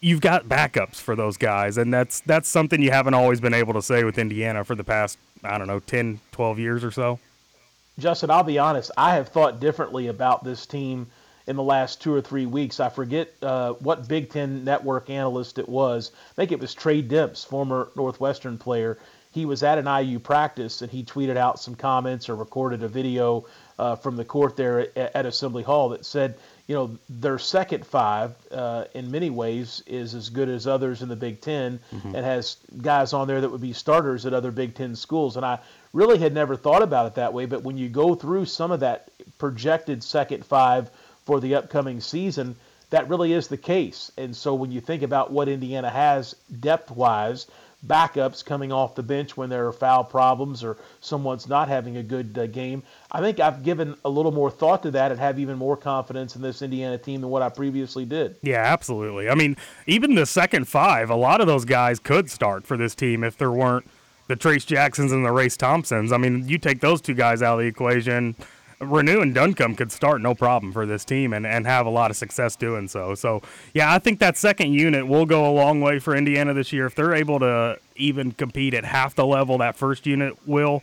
you've 0.00 0.20
got 0.20 0.46
backups 0.46 0.96
for 0.96 1.16
those 1.16 1.36
guys, 1.36 1.78
and 1.78 1.92
that's 1.92 2.20
that's 2.20 2.48
something 2.48 2.82
you 2.82 2.90
haven't 2.90 3.14
always 3.14 3.40
been 3.40 3.54
able 3.54 3.72
to 3.74 3.82
say 3.82 4.04
with 4.04 4.18
Indiana 4.18 4.64
for 4.64 4.74
the 4.74 4.84
past 4.84 5.18
I 5.44 5.58
don't 5.58 5.66
know 5.66 5.80
10, 5.80 6.20
12 6.32 6.58
years 6.58 6.84
or 6.84 6.90
so. 6.90 7.18
Justin, 7.98 8.30
I'll 8.30 8.42
be 8.42 8.58
honest. 8.58 8.90
I 8.96 9.14
have 9.14 9.28
thought 9.28 9.60
differently 9.60 10.06
about 10.08 10.44
this 10.44 10.66
team 10.66 11.08
in 11.46 11.56
the 11.56 11.62
last 11.62 12.00
two 12.00 12.14
or 12.14 12.20
three 12.20 12.46
weeks. 12.46 12.80
I 12.80 12.88
forget 12.88 13.32
uh, 13.42 13.72
what 13.74 14.08
Big 14.08 14.30
Ten 14.30 14.64
Network 14.64 15.10
analyst 15.10 15.58
it 15.58 15.68
was. 15.68 16.12
I 16.30 16.34
think 16.34 16.52
it 16.52 16.60
was 16.60 16.74
Tre 16.74 17.02
Demps, 17.02 17.44
former 17.44 17.90
Northwestern 17.96 18.56
player. 18.56 18.98
He 19.32 19.46
was 19.46 19.62
at 19.62 19.78
an 19.78 19.86
IU 19.86 20.18
practice 20.18 20.82
and 20.82 20.90
he 20.90 21.04
tweeted 21.04 21.36
out 21.36 21.58
some 21.58 21.74
comments 21.74 22.28
or 22.28 22.36
recorded 22.36 22.82
a 22.82 22.88
video 22.88 23.46
uh, 23.78 23.96
from 23.96 24.16
the 24.16 24.24
court 24.24 24.56
there 24.56 24.80
at, 24.80 25.16
at, 25.16 25.26
Assembly 25.26 25.62
Hall 25.62 25.88
that 25.88 26.04
said, 26.04 26.36
you 26.66 26.74
know, 26.74 26.98
their 27.08 27.38
second 27.38 27.86
five 27.86 28.34
uh, 28.50 28.84
in 28.94 29.10
many 29.10 29.30
ways 29.30 29.82
is 29.86 30.14
as 30.14 30.28
good 30.28 30.48
as 30.48 30.66
others 30.66 31.02
in 31.02 31.08
the 31.08 31.16
Big 31.16 31.40
10 31.40 31.80
mm-hmm. 31.92 32.14
and 32.14 32.24
has 32.24 32.58
guys 32.80 33.12
on 33.12 33.26
there 33.26 33.40
that 33.40 33.50
would 33.50 33.60
be 33.60 33.72
starters 33.72 34.26
at 34.26 34.34
other 34.34 34.50
Big 34.50 34.74
Ten 34.74 34.94
schools. 34.94 35.36
And 35.36 35.44
I 35.44 35.58
really 35.92 36.18
had 36.18 36.34
never 36.34 36.54
thought 36.54 36.82
about 36.82 37.06
it 37.06 37.14
that 37.14 37.32
way, 37.32 37.46
but 37.46 37.62
when 37.62 37.78
you 37.78 37.88
go 37.88 38.14
through 38.14 38.44
some 38.44 38.70
of 38.70 38.80
that 38.80 39.08
projected 39.38 40.04
second 40.04 40.44
five 40.44 40.90
for 41.24 41.40
the 41.40 41.54
upcoming 41.54 42.00
season, 42.00 42.56
that 42.90 43.08
really 43.08 43.32
is 43.32 43.48
the 43.48 43.56
case. 43.56 44.12
And 44.18 44.36
so 44.36 44.54
when 44.54 44.70
you 44.70 44.80
think 44.80 45.02
about 45.02 45.32
what 45.32 45.48
Indiana 45.48 45.88
has 45.88 46.34
depth 46.60 46.90
wise, 46.90 47.46
backups 47.86 48.44
coming 48.44 48.72
off 48.72 48.94
the 48.94 49.02
bench 49.02 49.36
when 49.36 49.50
there 49.50 49.66
are 49.66 49.72
foul 49.72 50.04
problems 50.04 50.62
or 50.62 50.76
someone's 51.00 51.48
not 51.48 51.68
having 51.68 51.96
a 51.96 52.02
good 52.02 52.36
uh, 52.38 52.46
game, 52.46 52.82
I 53.10 53.20
think 53.20 53.40
I've 53.40 53.62
given 53.62 53.96
a 54.04 54.08
little 54.08 54.32
more 54.32 54.50
thought 54.50 54.82
to 54.84 54.90
that 54.92 55.10
and 55.10 55.20
have 55.20 55.38
even 55.38 55.58
more 55.58 55.76
confidence 55.76 56.36
in 56.36 56.42
this 56.42 56.62
Indiana 56.62 56.98
team 56.98 57.20
than 57.20 57.30
what 57.30 57.42
I 57.42 57.48
previously 57.48 58.04
did. 58.04 58.36
Yeah, 58.42 58.62
absolutely. 58.62 59.28
I 59.28 59.34
mean, 59.34 59.56
even 59.86 60.14
the 60.14 60.26
second 60.26 60.68
five, 60.68 61.10
a 61.10 61.16
lot 61.16 61.40
of 61.40 61.46
those 61.46 61.64
guys 61.64 61.98
could 61.98 62.30
start 62.30 62.64
for 62.64 62.76
this 62.76 62.94
team 62.94 63.24
if 63.24 63.36
there 63.36 63.50
weren't 63.50 63.86
the 64.28 64.36
Trayce 64.36 64.64
Jacksons 64.64 65.12
and 65.12 65.24
the 65.24 65.32
Race 65.32 65.56
Thompsons. 65.56 66.12
I 66.12 66.16
mean, 66.16 66.48
you 66.48 66.58
take 66.58 66.80
those 66.80 67.00
two 67.00 67.14
guys 67.14 67.42
out 67.42 67.54
of 67.54 67.60
the 67.60 67.66
equation 67.66 68.36
Reneau 68.82 69.22
and 69.22 69.32
Duncomb 69.32 69.76
could 69.76 69.92
start 69.92 70.20
no 70.20 70.34
problem 70.34 70.72
for 70.72 70.86
this 70.86 71.04
team 71.04 71.32
and, 71.32 71.46
and 71.46 71.66
have 71.66 71.86
a 71.86 71.90
lot 71.90 72.10
of 72.10 72.16
success 72.16 72.56
doing 72.56 72.88
so. 72.88 73.14
So, 73.14 73.42
yeah, 73.74 73.92
I 73.92 73.98
think 73.98 74.18
that 74.18 74.36
second 74.36 74.72
unit 74.72 75.06
will 75.06 75.24
go 75.24 75.48
a 75.48 75.52
long 75.52 75.80
way 75.80 76.00
for 76.00 76.16
Indiana 76.16 76.52
this 76.52 76.72
year. 76.72 76.86
If 76.86 76.94
they're 76.94 77.14
able 77.14 77.38
to 77.40 77.78
even 77.96 78.32
compete 78.32 78.74
at 78.74 78.84
half 78.84 79.14
the 79.14 79.24
level 79.24 79.58
that 79.58 79.76
first 79.76 80.04
unit 80.04 80.36
will, 80.46 80.82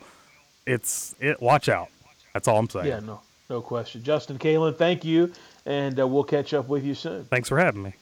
it's 0.65 1.13
it. 1.19 1.41
Watch 1.41 1.67
out. 1.67 1.89
That's 2.33 2.47
all 2.47 2.57
I'm 2.57 2.69
saying. 2.69 2.87
Yeah, 2.87 2.99
no, 2.99 3.21
no 3.49 3.61
question. 3.61 4.01
Justin 4.01 4.37
Kalen, 4.37 4.77
thank 4.77 5.03
you, 5.03 5.33
and 5.65 5.99
uh, 5.99 6.07
we'll 6.07 6.23
catch 6.23 6.53
up 6.53 6.69
with 6.69 6.85
you 6.85 6.93
soon. 6.93 7.25
Thanks 7.25 7.49
for 7.49 7.59
having 7.59 7.83
me. 7.83 7.93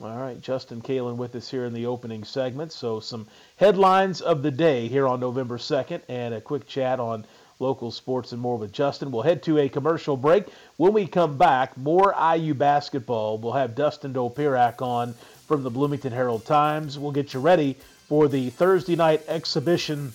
All 0.00 0.16
right, 0.16 0.40
Justin 0.40 0.80
Kalen 0.80 1.16
with 1.16 1.34
us 1.34 1.50
here 1.50 1.66
in 1.66 1.74
the 1.74 1.84
opening 1.84 2.24
segment. 2.24 2.72
So, 2.72 3.00
some 3.00 3.26
headlines 3.56 4.22
of 4.22 4.42
the 4.42 4.50
day 4.50 4.88
here 4.88 5.06
on 5.06 5.20
November 5.20 5.58
2nd, 5.58 6.00
and 6.08 6.32
a 6.32 6.40
quick 6.40 6.66
chat 6.66 6.98
on 6.98 7.26
local 7.62 7.90
sports 7.90 8.32
and 8.32 8.42
more 8.42 8.58
with 8.58 8.72
Justin. 8.72 9.10
We'll 9.10 9.22
head 9.22 9.42
to 9.44 9.58
a 9.58 9.68
commercial 9.68 10.16
break. 10.16 10.46
When 10.76 10.92
we 10.92 11.06
come 11.06 11.38
back, 11.38 11.76
more 11.78 12.14
IU 12.36 12.52
basketball. 12.52 13.38
We'll 13.38 13.52
have 13.52 13.74
Dustin 13.74 14.12
Dopirak 14.12 14.82
on 14.82 15.14
from 15.46 15.62
the 15.62 15.70
Bloomington 15.70 16.12
Herald 16.12 16.44
Times. 16.44 16.98
We'll 16.98 17.12
get 17.12 17.32
you 17.32 17.40
ready 17.40 17.76
for 18.08 18.28
the 18.28 18.50
Thursday 18.50 18.96
night 18.96 19.22
exhibition 19.28 20.12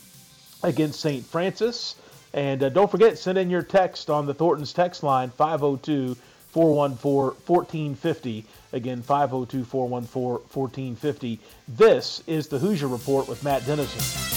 against 0.61 0.99
St. 0.99 1.25
Francis. 1.25 1.95
And 2.33 2.61
uh, 2.61 2.69
don't 2.69 2.91
forget, 2.91 3.17
send 3.17 3.37
in 3.37 3.49
your 3.49 3.63
text 3.63 4.09
on 4.09 4.25
the 4.25 4.33
Thornton's 4.33 4.73
text 4.73 5.01
line 5.01 5.29
502 5.29 6.15
414 6.51 7.39
1450. 7.45 8.45
Again, 8.73 9.01
502 9.01 9.63
414 9.63 10.45
1450. 10.51 11.39
This 11.69 12.21
is 12.27 12.47
the 12.47 12.59
Hoosier 12.59 12.87
Report 12.87 13.27
with 13.27 13.43
Matt 13.43 13.65
Dennison. 13.65 14.36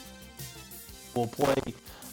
will 1.15 1.27
play 1.27 1.55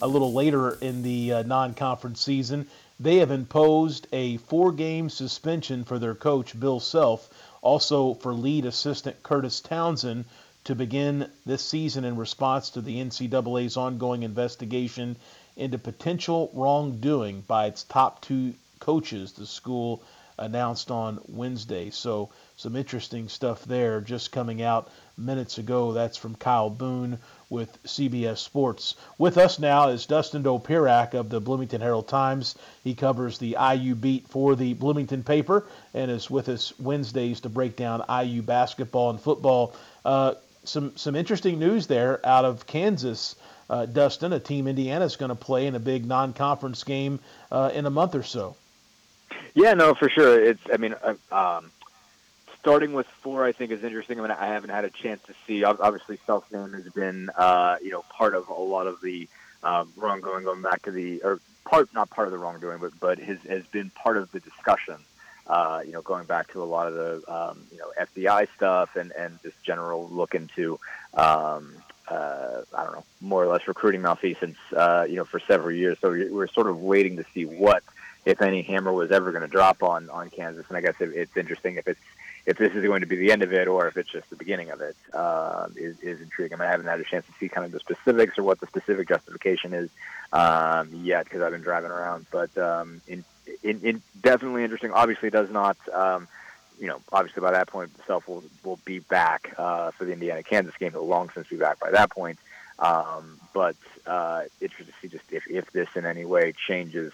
a 0.01 0.09
little 0.09 0.33
later 0.33 0.71
in 0.81 1.03
the 1.03 1.33
uh, 1.33 1.43
non-conference 1.43 2.21
season. 2.21 2.67
They 3.01 3.17
have 3.17 3.31
imposed 3.31 4.07
a 4.13 4.39
four-game 4.39 5.09
suspension 5.11 5.85
for 5.85 5.99
their 5.99 6.15
coach 6.15 6.59
Bill 6.59 6.81
Self, 6.81 7.29
also 7.63 8.15
for 8.15 8.33
lead 8.33 8.65
assistant 8.65 9.23
Kurtis 9.23 9.61
Townsend 9.61 10.25
to 10.65 10.75
begin 10.75 11.31
this 11.47 11.65
season 11.65 12.05
in 12.05 12.17
response 12.17 12.71
to 12.71 12.81
the 12.81 12.97
NCAA's 12.99 13.77
ongoing 13.77 14.23
investigation 14.23 15.17
into 15.57 15.79
potential 15.79 16.51
wrongdoing 16.53 17.43
by 17.47 17.67
its 17.67 17.85
top 17.85 18.21
two 18.21 18.55
coaches. 18.81 19.33
The 19.33 19.47
school 19.47 20.03
announced 20.39 20.91
on 20.91 21.21
Wednesday. 21.29 21.91
So 21.91 22.31
some 22.57 22.77
interesting 22.77 23.29
stuff 23.29 23.65
there 23.65 24.01
just 24.01 24.33
coming 24.33 24.63
out 24.63 24.91
minutes 25.17 25.59
ago. 25.59 25.93
That's 25.93 26.17
from 26.17 26.35
Kyle 26.37 26.71
Boone 26.71 27.19
with 27.51 27.83
CBS 27.85 28.39
Sports. 28.39 28.95
With 29.17 29.39
us 29.39 29.59
now 29.59 29.89
is 29.89 30.07
Dustin 30.07 30.43
Dopirak 30.43 31.15
of 31.15 31.31
the 31.31 31.41
Bloomington 31.41 31.81
Herald 31.81 32.09
Times. 32.09 32.57
He 32.85 32.95
covers 32.95 33.39
the 33.39 33.57
IU 33.61 33.95
beat 33.95 34.29
for 34.29 34.55
the 34.55 34.75
Bloomington 34.75 35.23
paper 35.23 35.67
and 35.95 36.11
is 36.11 36.31
with 36.31 36.49
us 36.49 36.73
Wednesdays 36.79 37.41
to 37.41 37.49
break 37.49 37.77
down 37.77 38.05
IU 38.09 38.43
basketball 38.43 39.11
and 39.11 39.21
football. 39.21 39.75
Uh, 40.05 40.35
some 40.65 40.97
some 40.97 41.17
interesting 41.17 41.59
news 41.59 41.87
there 41.87 42.25
out 42.27 42.45
of 42.45 42.67
Kansas. 42.67 43.37
uh, 43.71 43.87
Dustin, 43.87 44.33
a 44.33 44.41
team 44.41 44.67
Indiana 44.67 45.05
is 45.05 45.17
going 45.17 45.31
to 45.31 45.35
play 45.35 45.67
in 45.67 45.75
a 45.75 45.81
big 45.81 46.07
non-conference 46.07 46.85
game 46.85 47.21
uh, 47.51 47.71
in 47.75 47.87
a 47.87 47.91
month 47.91 48.15
or 48.15 48.23
so. 48.23 48.57
Yeah, 49.55 49.75
no, 49.75 49.95
for 49.95 50.09
sure. 50.09 50.43
It's. 50.43 50.61
I 50.73 50.77
mean, 50.77 50.95
uh, 51.03 51.15
um, 51.35 51.71
starting 52.69 52.93
with 52.93 53.07
four, 53.23 53.47
I 53.47 53.53
think 53.53 53.71
is 53.71 53.83
interesting. 53.83 54.19
I 54.19 54.23
mean, 54.23 54.31
I 54.31 54.49
haven't 54.49 54.69
had 54.69 54.85
a 54.85 54.91
chance 54.91 55.23
to 55.23 55.35
see. 55.47 55.65
Obviously, 55.65 56.19
Self 56.27 56.53
Name 56.53 56.75
has 56.75 56.85
been, 56.93 57.31
uh, 57.35 57.79
you 57.83 57.91
know, 57.91 58.05
part 58.11 58.35
of 58.35 58.49
a 58.49 58.53
lot 58.53 58.87
of 58.87 59.01
the 59.01 59.27
um, 59.63 59.91
wrongdoing 59.97 60.45
going 60.45 60.61
back 60.61 60.83
to 60.83 60.91
the, 60.91 61.23
or 61.23 61.41
part, 61.65 61.89
not 61.95 62.11
part 62.11 62.29
of 62.29 62.33
the 62.33 62.39
wrongdoing, 62.39 62.79
but 62.79 62.93
but 63.01 63.19
has 63.21 63.39
has 63.49 63.65
been 63.69 63.89
part 63.89 64.19
of 64.19 64.31
the 64.33 64.41
discussion. 64.41 64.97
Uh, 65.47 65.81
you 65.87 65.93
know, 65.93 66.03
going 66.03 66.27
back 66.27 66.53
to 66.53 66.63
a 66.63 66.65
lot 66.65 66.89
of 66.89 66.93
the, 66.93 67.33
um, 67.35 67.67
you 67.73 67.79
know, 67.79 67.91
FBI 67.99 68.47
stuff 68.55 68.97
and 68.97 69.13
and 69.13 69.39
just 69.43 69.57
general 69.63 70.07
look 70.11 70.35
into, 70.35 70.79
um, 71.15 71.73
uh, 72.07 72.61
I 72.77 72.85
don't 72.85 72.97
know, 72.97 73.05
more 73.23 73.45
or 73.45 73.47
less 73.47 73.67
recruiting 73.67 74.03
malfeasance, 74.03 74.59
uh, 74.77 75.07
you 75.09 75.17
know, 75.17 75.25
for 75.25 75.41
several 75.41 75.75
years. 75.75 75.97
So 76.03 76.11
we're 76.11 76.49
sort 76.49 76.67
of 76.67 76.83
waiting 76.83 77.17
to 77.17 77.25
see 77.33 77.47
what, 77.47 77.83
if 78.27 78.43
any, 78.43 78.61
hammer 78.61 78.93
was 78.93 79.11
ever 79.11 79.33
going 79.33 79.41
to 79.41 79.49
drop 79.49 79.83
on 79.83 80.11
on 80.11 80.29
Kansas. 80.29 80.67
And 80.69 80.77
I 80.77 80.83
guess 80.83 80.97
it, 81.01 81.13
it's 81.15 81.35
interesting 81.35 81.77
if 81.77 81.89
it's 81.89 82.01
if 82.47 82.57
this 82.59 82.73
is 82.75 82.85
going 82.85 83.01
to 83.01 83.07
be 83.07 83.17
the 83.17 83.33
end 83.33 83.43
of 83.43 83.53
it 83.53 83.69
or 83.69 83.89
if 83.89 83.97
it's 83.97 84.11
just 84.11 84.29
the 84.31 84.37
beginning 84.37 84.71
of 84.71 84.81
it 84.81 84.97
uh, 85.13 85.67
is, 85.77 86.01
is 86.01 86.21
intriguing. 86.21 86.61
I, 86.61 86.67
haven't 86.67 86.87
had 86.87 87.01
a 87.01 87.05
chance 87.05 87.27
to 87.27 87.33
see 87.39 87.49
kind 87.49 87.65
of 87.65 87.73
the 87.73 87.81
specifics 87.81 88.39
or 88.39 88.43
what 88.43 88.61
the 88.61 88.67
specific 88.67 89.09
justification 89.09 89.75
is 89.75 89.91
um, 90.33 90.91
yet 91.05 91.25
because 91.25 91.43
I've 91.43 91.53
been 91.53 91.63
driving 91.63 91.91
around. 91.91 92.27
But 92.31 92.57
um, 92.57 93.01
in, 93.07 93.25
in, 93.63 93.81
in 93.83 94.03
definitely 94.21 94.65
interesting. 94.65 94.93
Obviously, 94.93 95.31
does 95.31 95.51
not. 95.51 95.77
Um, 95.93 96.29
you 96.81 96.87
know, 96.87 97.01
obviously 97.13 97.41
by 97.41 97.53
that 97.53 97.67
point, 97.67 97.91
Self 98.07 98.29
will 98.29 98.45
will 98.65 98.79
be 98.85 99.01
back 99.01 99.53
uh, 99.59 99.91
for 99.93 100.05
the 100.05 100.13
Indiana 100.13 100.43
Kansas 100.43 100.77
game. 100.79 100.93
He'll 100.93 101.07
long 101.07 101.31
since 101.35 101.49
be 101.49 101.57
back 101.57 101.81
by 101.81 101.91
that 101.91 102.11
point. 102.11 102.39
Um, 102.79 103.41
but 103.53 103.77
uh, 104.07 104.43
interesting 104.61 104.87
to 104.87 104.93
see 105.03 105.09
just 105.09 105.25
if, 105.33 105.51
if 105.51 105.71
this 105.73 105.89
in 105.97 106.07
any 106.07 106.25
way 106.25 106.53
changes 106.53 107.13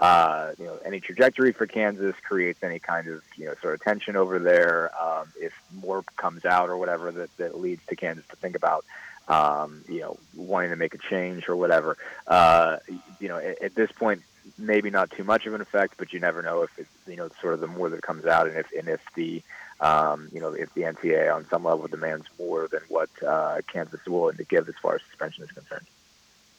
uh, 0.00 0.52
you 0.58 0.66
know, 0.66 0.78
any 0.84 1.00
trajectory 1.00 1.52
for 1.52 1.66
Kansas 1.66 2.14
creates 2.22 2.62
any 2.62 2.78
kind 2.78 3.08
of, 3.08 3.22
you 3.36 3.46
know, 3.46 3.54
sort 3.62 3.74
of 3.74 3.82
tension 3.82 4.16
over 4.16 4.38
there. 4.38 4.90
Um, 5.00 5.32
if 5.40 5.52
more 5.82 6.02
comes 6.16 6.44
out 6.44 6.68
or 6.68 6.76
whatever 6.76 7.10
that, 7.12 7.34
that 7.38 7.58
leads 7.58 7.84
to 7.86 7.96
Kansas 7.96 8.24
to 8.28 8.36
think 8.36 8.56
about, 8.56 8.84
um, 9.28 9.84
you 9.88 10.00
know, 10.00 10.18
wanting 10.36 10.70
to 10.70 10.76
make 10.76 10.94
a 10.94 10.98
change 10.98 11.48
or 11.48 11.56
whatever, 11.56 11.96
uh, 12.26 12.76
you 13.18 13.28
know, 13.28 13.38
at, 13.38 13.62
at 13.62 13.74
this 13.74 13.90
point, 13.92 14.22
maybe 14.58 14.90
not 14.90 15.10
too 15.10 15.24
much 15.24 15.46
of 15.46 15.54
an 15.54 15.60
effect, 15.60 15.94
but 15.96 16.12
you 16.12 16.20
never 16.20 16.42
know 16.42 16.62
if 16.62 16.78
it's, 16.78 16.90
you 17.06 17.16
know, 17.16 17.30
sort 17.40 17.54
of 17.54 17.60
the 17.60 17.66
more 17.66 17.88
that 17.88 18.02
comes 18.02 18.26
out 18.26 18.46
and 18.46 18.56
if, 18.56 18.70
and 18.78 18.88
if 18.88 19.00
the, 19.14 19.42
um, 19.80 20.28
you 20.32 20.40
know, 20.40 20.52
if 20.52 20.72
the 20.74 20.82
NCAA 20.82 21.34
on 21.34 21.48
some 21.48 21.64
level 21.64 21.86
demands 21.88 22.26
more 22.38 22.68
than 22.68 22.80
what 22.88 23.08
uh, 23.26 23.60
Kansas 23.66 24.00
is 24.00 24.06
willing 24.06 24.36
to 24.36 24.44
give 24.44 24.68
as 24.68 24.74
far 24.80 24.96
as 24.96 25.02
suspension 25.08 25.42
is 25.42 25.50
concerned. 25.52 25.86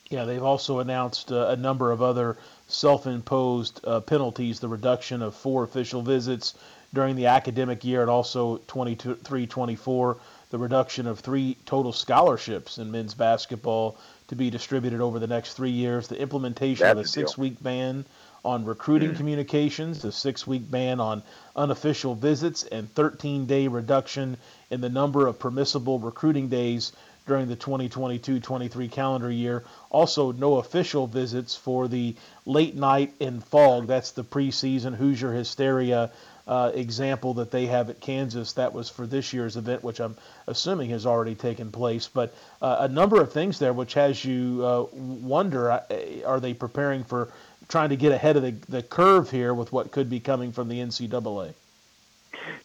Yeah, 0.09 0.25
they've 0.25 0.43
also 0.43 0.79
announced 0.79 1.31
uh, 1.31 1.47
a 1.47 1.55
number 1.55 1.91
of 1.91 2.01
other 2.01 2.37
self-imposed 2.67 3.81
uh, 3.83 3.99
penalties, 4.01 4.59
the 4.59 4.69
reduction 4.69 5.21
of 5.21 5.35
four 5.35 5.63
official 5.63 6.01
visits 6.01 6.53
during 6.93 7.15
the 7.15 7.25
academic 7.25 7.83
year 7.83 8.01
and 8.01 8.09
also 8.09 8.57
23-24, 8.67 10.17
the 10.49 10.57
reduction 10.57 11.07
of 11.07 11.19
three 11.19 11.57
total 11.65 11.91
scholarships 11.91 12.77
in 12.77 12.89
men's 12.89 13.13
basketball 13.13 13.97
to 14.29 14.35
be 14.35 14.49
distributed 14.49 15.01
over 15.01 15.19
the 15.19 15.27
next 15.27 15.53
three 15.53 15.71
years, 15.71 16.07
the 16.07 16.19
implementation 16.19 16.85
That's 16.85 16.99
of 16.99 17.05
a 17.05 17.07
six-week 17.07 17.61
ban 17.61 18.05
on 18.45 18.63
recruiting 18.63 19.11
mm. 19.11 19.17
communications, 19.17 20.05
a 20.05 20.11
six-week 20.11 20.69
ban 20.71 21.01
on 21.01 21.21
unofficial 21.55 22.15
visits, 22.15 22.63
and 22.63 22.93
13-day 22.95 23.67
reduction 23.67 24.37
in 24.69 24.79
the 24.79 24.89
number 24.89 25.27
of 25.27 25.39
permissible 25.39 25.99
recruiting 25.99 26.47
days 26.47 26.93
during 27.27 27.47
the 27.47 27.55
2022-23 27.55 28.91
calendar 28.91 29.29
year. 29.29 29.63
Also, 29.89 30.31
no 30.31 30.57
official 30.57 31.07
visits 31.07 31.55
for 31.55 31.87
the 31.87 32.15
late 32.45 32.75
night 32.75 33.13
in 33.19 33.41
Phog. 33.41 33.87
That's 33.87 34.11
the 34.11 34.23
preseason 34.23 34.95
Hoosier 34.95 35.33
Hysteria 35.33 36.11
uh, 36.47 36.71
example 36.73 37.35
that 37.35 37.51
they 37.51 37.65
have 37.65 37.89
at 37.89 37.99
Kansas. 37.99 38.53
That 38.53 38.73
was 38.73 38.89
for 38.89 39.05
this 39.05 39.33
year's 39.33 39.57
event, 39.57 39.83
which 39.83 39.99
I'm 39.99 40.15
assuming 40.47 40.91
has 40.91 41.05
already 41.05 41.35
taken 41.35 41.71
place. 41.71 42.07
But 42.07 42.33
uh, 42.61 42.77
a 42.79 42.87
number 42.87 43.21
of 43.21 43.33
things 43.33 43.59
there, 43.59 43.73
which 43.73 43.93
has 43.95 44.23
you 44.23 44.65
uh, 44.65 44.85
wonder: 44.93 45.71
uh, 45.71 45.81
Are 46.25 46.39
they 46.39 46.53
preparing 46.53 47.03
for 47.03 47.31
trying 47.67 47.89
to 47.89 47.97
get 47.97 48.13
ahead 48.13 48.37
of 48.37 48.43
the, 48.43 48.51
the 48.69 48.81
curve 48.81 49.29
here 49.29 49.53
with 49.53 49.73
what 49.73 49.91
could 49.91 50.09
be 50.09 50.21
coming 50.21 50.53
from 50.53 50.69
the 50.69 50.79
NCAA? 50.79 51.53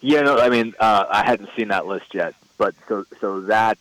Yeah, 0.01 0.21
no, 0.21 0.39
I 0.39 0.49
mean, 0.49 0.75
uh, 0.79 1.07
I 1.11 1.25
hadn't 1.25 1.51
seen 1.57 1.69
that 1.69 1.87
list 1.87 2.15
yet, 2.15 2.35
but 2.59 2.75
so 2.89 3.05
so 3.21 3.41
that 3.43 3.79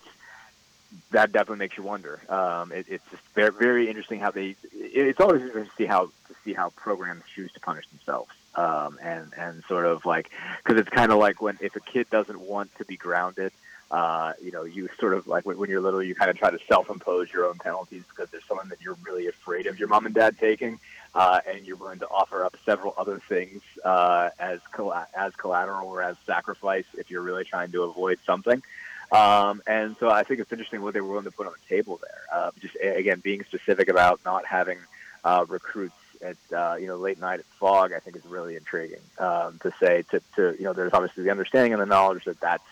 that 1.12 1.32
definitely 1.32 1.58
makes 1.58 1.78
you 1.78 1.84
wonder. 1.84 2.22
Um, 2.30 2.72
it, 2.72 2.86
it's 2.90 3.04
just 3.12 3.24
very, 3.34 3.52
very 3.52 3.88
interesting 3.88 4.20
how 4.20 4.32
they. 4.32 4.56
It, 4.74 5.08
it's 5.08 5.20
always 5.20 5.42
interesting 5.42 5.66
to 5.66 5.76
see 5.76 5.86
how 5.86 6.06
to 6.06 6.36
see 6.44 6.54
how 6.54 6.70
programs 6.72 7.24
choose 7.34 7.52
to 7.54 7.60
punish 7.60 7.88
themselves, 7.88 8.32
um, 8.56 8.98
and 9.02 9.32
and 9.38 9.64
sort 9.66 9.86
of 9.86 10.06
like 10.06 10.32
because 10.64 10.80
it's 10.80 10.90
kind 10.90 11.12
of 11.12 11.18
like 11.18 11.42
when 11.42 11.58
if 11.62 11.76
a 11.76 11.80
kid 11.80 12.10
doesn't 12.10 12.40
want 12.40 12.76
to 12.78 12.86
be 12.86 12.98
grounded, 12.98 13.52
uh, 13.92 14.32
you 14.42 14.52
know, 14.52 14.64
you 14.64 14.90
sort 15.00 15.14
of 15.14 15.28
like 15.28 15.46
when, 15.46 15.58
when 15.58 15.70
you're 15.70 15.82
little, 15.82 16.02
you 16.02 16.16
kind 16.16 16.32
of 16.32 16.38
try 16.38 16.50
to 16.50 16.60
self-impose 16.68 17.32
your 17.32 17.46
own 17.46 17.58
penalties 17.58 18.04
because 18.10 18.30
there's 18.30 18.46
someone 18.46 18.70
that 18.70 18.82
you're 18.82 18.98
really 19.04 19.28
afraid 19.28 19.68
of 19.68 19.78
your 19.80 19.90
mom 19.90 20.06
and 20.06 20.16
dad 20.16 20.38
taking, 20.40 20.80
uh, 21.14 21.42
and 21.46 21.66
you're 21.66 21.76
willing 21.76 22.00
to 22.00 22.08
offer 22.08 22.46
up 22.46 22.56
several 22.66 22.94
other 22.98 23.20
things 23.28 23.62
uh, 23.84 24.30
as 24.40 24.60
as 25.14 25.36
collateral 25.36 25.90
or 25.90 26.02
as 26.02 26.16
sacrifice 26.26 26.86
if 26.98 27.12
you're 27.12 27.22
really 27.22 27.44
trying 27.44 27.72
to 27.72 27.84
avoid 27.84 28.18
something. 28.26 28.64
Um, 29.12 29.62
and 29.67 29.95
so 30.00 30.10
I 30.10 30.24
think 30.24 30.39
it's 30.39 30.52
interesting 30.52 30.82
what 30.82 30.93
they 30.93 31.02
were 31.02 31.10
willing 31.10 31.26
to 31.26 31.32
put 31.32 31.45
on 31.45 31.54
the 31.54 31.76
table 31.76 32.00
there. 32.02 32.21
Uh, 32.32 32.52
just 32.62 32.76
again, 32.82 33.19
being 33.19 33.43
specific 33.43 33.89
about 33.89 34.21
not 34.24 34.45
having 34.45 34.78
uh, 35.24 35.45
recruits 35.47 35.95
at 36.21 36.38
uh, 36.56 36.76
you 36.76 36.88
know 36.88 36.95
late 36.95 37.19
night 37.19 37.39
at 37.39 37.45
Phog, 37.60 37.91
I 37.93 38.00
think 38.00 38.15
is 38.15 38.26
really 38.26 38.56
intriguing. 38.56 39.02
Um, 39.17 39.60
to 39.63 39.74
say 39.80 40.04
to, 40.12 40.21
to 40.36 40.56
you 40.58 40.63
know, 40.63 40.74
there's 40.74 40.93
obviously 40.93 41.24
the 41.24 41.32
understanding 41.32 41.74
and 41.74 41.82
the 41.82 41.86
knowledge 41.86 42.24
that 42.26 42.39
that's 42.39 42.63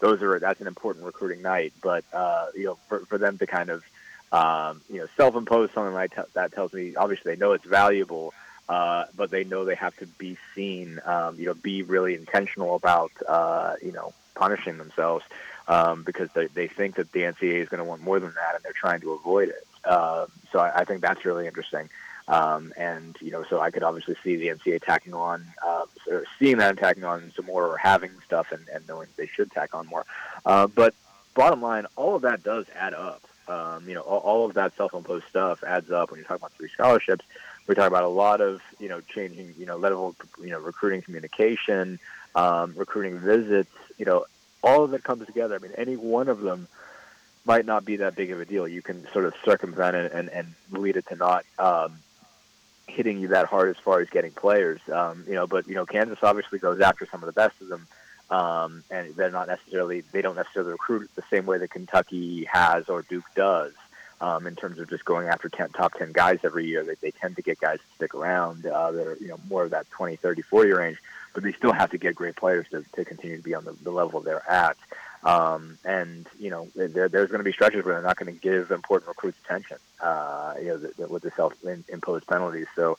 those 0.00 0.22
are 0.22 0.38
that's 0.38 0.60
an 0.60 0.68
important 0.68 1.04
recruiting 1.04 1.42
night, 1.42 1.72
but 1.82 2.04
uh, 2.12 2.46
you 2.54 2.66
know, 2.66 2.78
for, 2.88 3.00
for 3.06 3.18
them 3.18 3.36
to 3.38 3.46
kind 3.46 3.70
of 3.70 3.82
um, 4.30 4.80
you 4.92 5.00
know 5.00 5.08
self-impose 5.16 5.70
something 5.72 5.94
like 5.94 6.14
t- 6.14 6.22
that 6.34 6.52
tells 6.52 6.72
me 6.72 6.94
obviously 6.94 7.34
they 7.34 7.40
know 7.40 7.52
it's 7.52 7.66
valuable. 7.66 8.32
Uh, 8.68 9.06
but 9.16 9.30
they 9.30 9.44
know 9.44 9.64
they 9.64 9.74
have 9.74 9.96
to 9.96 10.04
be 10.04 10.36
seen, 10.54 11.00
um, 11.06 11.40
you 11.40 11.46
know, 11.46 11.54
be 11.54 11.82
really 11.82 12.14
intentional 12.14 12.76
about, 12.76 13.10
uh, 13.26 13.72
you 13.80 13.92
know, 13.92 14.12
punishing 14.34 14.76
themselves 14.76 15.24
um, 15.68 16.02
because 16.02 16.30
they, 16.32 16.46
they 16.46 16.66
think 16.66 16.96
that 16.96 17.12
the 17.12 17.20
NCAA 17.20 17.62
is 17.62 17.68
going 17.68 17.78
to 17.78 17.84
want 17.84 18.02
more 18.02 18.18
than 18.18 18.32
that, 18.34 18.54
and 18.54 18.64
they're 18.64 18.72
trying 18.72 19.00
to 19.02 19.12
avoid 19.12 19.50
it. 19.50 19.66
Uh, 19.84 20.26
so 20.50 20.58
I, 20.58 20.80
I 20.80 20.84
think 20.84 21.02
that's 21.02 21.24
really 21.24 21.46
interesting. 21.46 21.88
Um, 22.26 22.74
and 22.76 23.16
you 23.20 23.30
know, 23.30 23.44
so 23.48 23.60
I 23.60 23.70
could 23.70 23.82
obviously 23.82 24.16
see 24.22 24.36
the 24.36 24.48
NCAA 24.48 24.82
tacking 24.82 25.14
on, 25.14 25.46
uh, 25.66 25.84
seeing 26.38 26.58
that 26.58 26.70
and 26.70 26.78
tacking 26.78 27.04
on 27.04 27.32
some 27.34 27.46
more, 27.46 27.66
or 27.66 27.76
having 27.78 28.10
stuff, 28.26 28.52
and, 28.52 28.66
and 28.68 28.86
knowing 28.88 29.08
they 29.16 29.26
should 29.26 29.50
tack 29.50 29.74
on 29.74 29.86
more. 29.86 30.04
Uh, 30.44 30.66
but 30.66 30.94
bottom 31.34 31.62
line, 31.62 31.86
all 31.96 32.16
of 32.16 32.22
that 32.22 32.42
does 32.42 32.66
add 32.74 32.92
up. 32.92 33.22
Um, 33.46 33.88
you 33.88 33.94
know, 33.94 34.02
all, 34.02 34.18
all 34.18 34.44
of 34.44 34.54
that 34.54 34.76
self-imposed 34.76 35.24
stuff 35.26 35.64
adds 35.64 35.90
up 35.90 36.10
when 36.10 36.18
you're 36.18 36.26
talking 36.26 36.42
about 36.42 36.52
three 36.52 36.68
scholarships. 36.68 37.24
We're 37.66 37.74
talking 37.74 37.88
about 37.88 38.04
a 38.04 38.08
lot 38.08 38.42
of 38.42 38.60
you 38.78 38.88
know 38.88 39.00
changing, 39.00 39.54
you 39.58 39.64
know, 39.64 39.76
level, 39.78 40.14
you 40.40 40.50
know, 40.50 40.58
recruiting 40.58 41.00
communication, 41.00 41.98
um, 42.34 42.74
recruiting 42.76 43.18
visits. 43.20 43.70
You 43.96 44.04
know, 44.04 44.24
all 44.62 44.84
of 44.84 44.94
it 44.94 45.02
comes 45.04 45.26
together. 45.26 45.54
I 45.54 45.58
mean, 45.58 45.72
any 45.76 45.96
one 45.96 46.28
of 46.28 46.40
them 46.40 46.68
might 47.44 47.64
not 47.64 47.84
be 47.84 47.96
that 47.96 48.14
big 48.14 48.30
of 48.30 48.40
a 48.40 48.44
deal. 48.44 48.68
You 48.68 48.82
can 48.82 49.06
sort 49.12 49.24
of 49.24 49.34
circumvent 49.44 49.96
it 49.96 50.12
and, 50.12 50.28
and 50.28 50.54
lead 50.70 50.96
it 50.96 51.06
to 51.08 51.16
not 51.16 51.44
um, 51.58 51.98
hitting 52.86 53.18
you 53.18 53.28
that 53.28 53.46
hard 53.46 53.70
as 53.70 53.76
far 53.82 54.00
as 54.00 54.10
getting 54.10 54.32
players. 54.32 54.80
Um, 54.92 55.24
you 55.26 55.34
know, 55.34 55.46
but 55.46 55.66
you 55.68 55.74
know, 55.74 55.86
Kansas 55.86 56.18
obviously 56.22 56.58
goes 56.58 56.80
after 56.80 57.06
some 57.06 57.22
of 57.22 57.26
the 57.26 57.32
best 57.32 57.60
of 57.60 57.68
them, 57.68 57.86
um, 58.30 58.84
and 58.90 59.14
they're 59.14 59.30
not 59.30 59.48
necessarily 59.48 60.02
they 60.12 60.22
don't 60.22 60.36
necessarily 60.36 60.72
recruit 60.72 61.10
the 61.14 61.22
same 61.30 61.46
way 61.46 61.58
that 61.58 61.70
Kentucky 61.70 62.44
has 62.44 62.88
or 62.88 63.02
Duke 63.02 63.24
does. 63.34 63.72
Um, 64.20 64.48
in 64.48 64.56
terms 64.56 64.80
of 64.80 64.90
just 64.90 65.04
going 65.04 65.28
after 65.28 65.48
10, 65.48 65.68
top 65.68 65.94
10 65.96 66.10
guys 66.10 66.40
every 66.42 66.66
year, 66.66 66.82
they, 66.82 66.96
they 67.00 67.12
tend 67.12 67.36
to 67.36 67.42
get 67.42 67.60
guys 67.60 67.78
to 67.78 67.94
stick 67.94 68.16
around 68.16 68.66
uh, 68.66 68.90
that 68.90 69.06
are, 69.06 69.16
you 69.20 69.28
know, 69.28 69.38
more 69.48 69.62
of 69.62 69.70
that 69.70 69.88
20, 69.90 70.16
30, 70.16 70.42
40 70.42 70.72
range 70.72 70.98
but 71.38 71.44
they 71.44 71.52
still 71.52 71.72
have 71.72 71.92
to 71.92 71.98
get 71.98 72.16
great 72.16 72.34
players 72.34 72.66
to, 72.70 72.84
to 72.96 73.04
continue 73.04 73.36
to 73.36 73.42
be 73.44 73.54
on 73.54 73.64
the, 73.64 73.70
the 73.82 73.92
level 73.92 74.20
they're 74.20 74.42
at. 74.50 74.76
Um, 75.22 75.78
and 75.84 76.26
you 76.36 76.50
know, 76.50 76.66
there, 76.74 77.08
there's 77.08 77.28
going 77.28 77.38
to 77.38 77.44
be 77.44 77.52
stretches 77.52 77.84
where 77.84 77.94
they're 77.94 78.02
not 78.02 78.16
going 78.16 78.34
to 78.34 78.40
give 78.40 78.72
important 78.72 79.06
recruits 79.06 79.38
attention. 79.44 79.76
Uh, 80.02 80.54
you 80.58 80.66
know, 80.66 80.78
the, 80.78 80.92
the, 80.96 81.06
with 81.06 81.22
the 81.22 81.30
self-imposed 81.30 82.26
penalties. 82.26 82.66
So, 82.74 82.98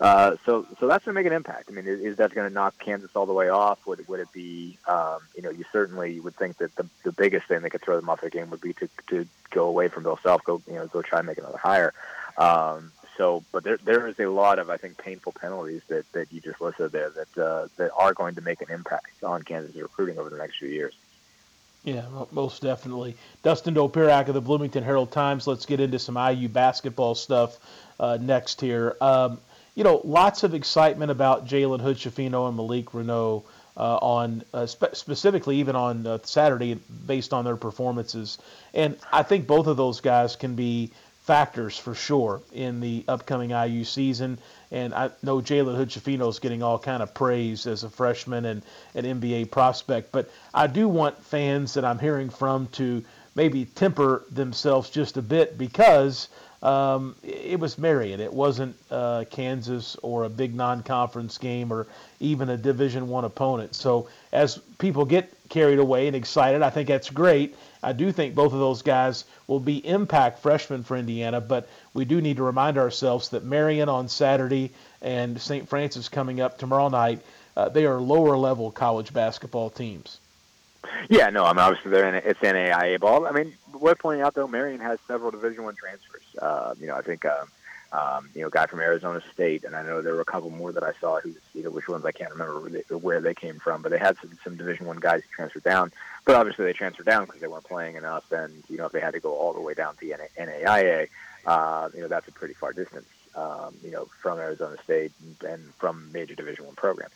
uh, 0.00 0.36
so, 0.44 0.66
so 0.78 0.86
that's 0.86 1.06
going 1.06 1.14
to 1.14 1.20
make 1.20 1.26
an 1.26 1.32
impact. 1.32 1.70
I 1.70 1.72
mean, 1.72 1.86
is, 1.86 2.00
is 2.00 2.16
that 2.18 2.34
going 2.34 2.46
to 2.46 2.52
knock 2.52 2.78
Kansas 2.78 3.10
all 3.14 3.24
the 3.24 3.32
way 3.32 3.48
off? 3.48 3.86
Would, 3.86 4.06
would 4.06 4.20
it 4.20 4.32
be? 4.32 4.76
Um, 4.86 5.20
you 5.34 5.42
know, 5.42 5.50
you 5.50 5.64
certainly 5.72 6.20
would 6.20 6.36
think 6.36 6.58
that 6.58 6.74
the, 6.76 6.86
the 7.04 7.12
biggest 7.12 7.48
thing 7.48 7.62
that 7.62 7.70
could 7.70 7.80
throw 7.82 7.96
them 7.96 8.10
off 8.10 8.20
their 8.20 8.28
game 8.30 8.50
would 8.50 8.60
be 8.60 8.74
to, 8.74 8.88
to 9.08 9.26
go 9.50 9.66
away 9.66 9.88
from 9.88 10.02
Bill 10.02 10.18
Self, 10.22 10.44
go 10.44 10.60
you 10.66 10.74
know, 10.74 10.86
go 10.88 11.00
try 11.00 11.20
and 11.20 11.26
make 11.26 11.38
another 11.38 11.56
hire. 11.56 11.94
Um, 12.36 12.92
so, 13.18 13.44
but 13.52 13.64
there 13.64 13.76
there 13.76 14.06
is 14.06 14.18
a 14.20 14.26
lot 14.26 14.58
of 14.58 14.70
I 14.70 14.76
think 14.76 14.96
painful 14.96 15.32
penalties 15.32 15.82
that, 15.88 16.10
that 16.12 16.32
you 16.32 16.40
just 16.40 16.60
listed 16.60 16.92
there 16.92 17.10
that 17.10 17.38
uh, 17.38 17.68
that 17.76 17.90
are 17.94 18.14
going 18.14 18.36
to 18.36 18.40
make 18.40 18.62
an 18.62 18.70
impact 18.70 19.22
on 19.24 19.42
Kansas 19.42 19.74
recruiting 19.76 20.18
over 20.18 20.30
the 20.30 20.38
next 20.38 20.58
few 20.58 20.68
years. 20.68 20.94
Yeah, 21.84 22.06
most 22.32 22.62
definitely. 22.62 23.16
Dustin 23.42 23.74
Dopirak 23.74 24.28
of 24.28 24.34
the 24.34 24.40
Bloomington 24.40 24.82
Herald 24.82 25.10
Times. 25.10 25.46
Let's 25.46 25.66
get 25.66 25.80
into 25.80 25.98
some 25.98 26.16
IU 26.16 26.48
basketball 26.48 27.14
stuff 27.14 27.58
uh, 27.98 28.18
next 28.20 28.60
here. 28.60 28.96
Um, 29.00 29.40
you 29.74 29.84
know, 29.84 30.00
lots 30.04 30.42
of 30.42 30.54
excitement 30.54 31.10
about 31.10 31.46
Jalen 31.46 31.80
Hood-Schifino 31.80 32.48
and 32.48 32.56
Malik 32.56 32.86
Reneau 32.86 33.44
uh, 33.76 33.96
on 33.98 34.42
uh, 34.52 34.66
spe- 34.66 34.94
specifically 34.94 35.56
even 35.58 35.76
on 35.76 36.06
uh, 36.06 36.18
Saturday 36.24 36.74
based 37.06 37.32
on 37.32 37.44
their 37.44 37.56
performances. 37.56 38.38
And 38.74 38.98
I 39.12 39.22
think 39.22 39.46
both 39.46 39.68
of 39.68 39.76
those 39.76 40.00
guys 40.00 40.34
can 40.34 40.56
be 40.56 40.90
factors 41.28 41.76
for 41.76 41.94
sure 41.94 42.40
in 42.54 42.80
the 42.80 43.04
upcoming 43.06 43.50
IU 43.50 43.84
season. 43.84 44.38
And 44.70 44.94
I 44.94 45.10
know 45.22 45.42
Jalen 45.42 45.76
Hood-Schifino 45.76 46.26
is 46.30 46.38
getting 46.38 46.62
all 46.62 46.78
kind 46.78 47.02
of 47.02 47.12
praise 47.12 47.66
as 47.66 47.84
a 47.84 47.90
freshman 47.90 48.46
and 48.46 48.62
an 48.94 49.04
NBA 49.04 49.50
prospect. 49.50 50.10
But 50.10 50.30
I 50.54 50.66
do 50.66 50.88
want 50.88 51.22
fans 51.22 51.74
that 51.74 51.84
I'm 51.84 51.98
hearing 51.98 52.30
from 52.30 52.66
to 52.68 53.04
maybe 53.34 53.66
temper 53.66 54.24
themselves 54.30 54.88
just 54.88 55.18
a 55.18 55.22
bit 55.22 55.58
because 55.58 56.28
um, 56.62 57.14
it 57.22 57.60
was 57.60 57.76
Marian. 57.76 58.20
It 58.20 58.32
wasn't 58.32 58.74
uh, 58.90 59.26
Kansas 59.30 59.96
or 60.02 60.24
a 60.24 60.30
big 60.30 60.54
non-conference 60.54 61.36
game 61.36 61.70
or 61.70 61.88
even 62.20 62.48
a 62.48 62.56
Division 62.56 63.06
One 63.06 63.26
opponent. 63.26 63.74
So 63.74 64.08
as 64.32 64.56
people 64.78 65.04
get 65.04 65.30
carried 65.50 65.78
away 65.78 66.06
and 66.06 66.16
excited, 66.16 66.62
I 66.62 66.70
think 66.70 66.88
that's 66.88 67.10
great. 67.10 67.54
I 67.82 67.92
do 67.92 68.12
think 68.12 68.34
both 68.34 68.52
of 68.52 68.58
those 68.58 68.82
guys 68.82 69.24
will 69.46 69.60
be 69.60 69.86
impact 69.86 70.40
freshmen 70.40 70.82
for 70.82 70.96
Indiana, 70.96 71.40
but 71.40 71.68
we 71.94 72.04
do 72.04 72.20
need 72.20 72.38
to 72.38 72.42
remind 72.42 72.78
ourselves 72.78 73.30
that 73.30 73.44
Marian 73.44 73.88
on 73.88 74.08
Saturday 74.08 74.72
and 75.00 75.40
St. 75.40 75.68
Francis 75.68 76.08
coming 76.08 76.40
up 76.40 76.58
tomorrow 76.58 76.88
night, 76.88 77.20
uh, 77.56 77.68
they 77.68 77.86
are 77.86 78.00
lower 78.00 78.36
level 78.36 78.70
college 78.70 79.12
basketball 79.12 79.70
teams. 79.70 80.18
Yeah, 81.08 81.30
no, 81.30 81.44
I 81.44 81.52
mean 81.52 81.60
obviously 81.60 81.90
they're 81.90 82.08
in 82.08 82.14
it's 82.14 82.40
NAIA 82.40 83.00
ball. 83.00 83.26
I 83.26 83.32
mean, 83.32 83.52
worth 83.72 83.98
pointing 83.98 84.22
out 84.22 84.34
though, 84.34 84.46
Marian 84.46 84.80
has 84.80 84.98
several 85.06 85.30
Division 85.30 85.64
One 85.64 85.74
transfers. 85.74 86.22
Uh, 86.40 86.74
you 86.80 86.86
know, 86.86 86.94
I 86.94 87.02
think 87.02 87.24
um, 87.24 87.48
um, 87.92 88.28
you 88.34 88.42
know, 88.42 88.50
guy 88.50 88.66
from 88.66 88.80
Arizona 88.80 89.22
State, 89.32 89.64
and 89.64 89.74
I 89.74 89.82
know 89.82 90.02
there 90.02 90.14
were 90.14 90.20
a 90.20 90.26
couple 90.26 90.50
more 90.50 90.72
that 90.72 90.82
I 90.82 90.92
saw. 91.00 91.20
Who, 91.20 91.34
you 91.54 91.62
know, 91.62 91.70
which 91.70 91.88
ones 91.88 92.04
I 92.04 92.12
can't 92.12 92.30
remember 92.30 92.60
where 92.98 93.20
they, 93.20 93.34
came 93.34 93.58
from, 93.58 93.80
but 93.82 93.90
they 93.90 93.98
had 93.98 94.16
some, 94.18 94.38
some 94.44 94.56
Division 94.56 94.86
One 94.86 94.98
guys 94.98 95.22
who 95.22 95.28
transferred 95.34 95.62
down. 95.62 95.92
But 96.26 96.34
obviously, 96.36 96.66
they 96.66 96.74
transferred 96.74 97.06
down 97.06 97.24
because 97.24 97.40
they 97.40 97.46
weren't 97.46 97.64
playing 97.64 97.96
enough, 97.96 98.30
and 98.30 98.62
you 98.68 98.76
know, 98.76 98.86
if 98.86 98.92
they 98.92 99.00
had 99.00 99.14
to 99.14 99.20
go 99.20 99.34
all 99.34 99.54
the 99.54 99.60
way 99.60 99.74
down 99.74 99.96
to 99.96 100.06
NA, 100.06 100.44
NAIA, 100.44 101.08
uh, 101.46 101.88
you 101.94 102.02
know, 102.02 102.08
that's 102.08 102.28
a 102.28 102.32
pretty 102.32 102.54
far 102.54 102.72
distance. 102.72 103.06
Um, 103.34 103.76
you 103.84 103.90
know, 103.90 104.08
from 104.20 104.38
Arizona 104.38 104.76
State 104.82 105.12
and, 105.22 105.50
and 105.50 105.74
from 105.74 106.10
major 106.12 106.34
Division 106.34 106.66
One 106.66 106.74
programs. 106.74 107.12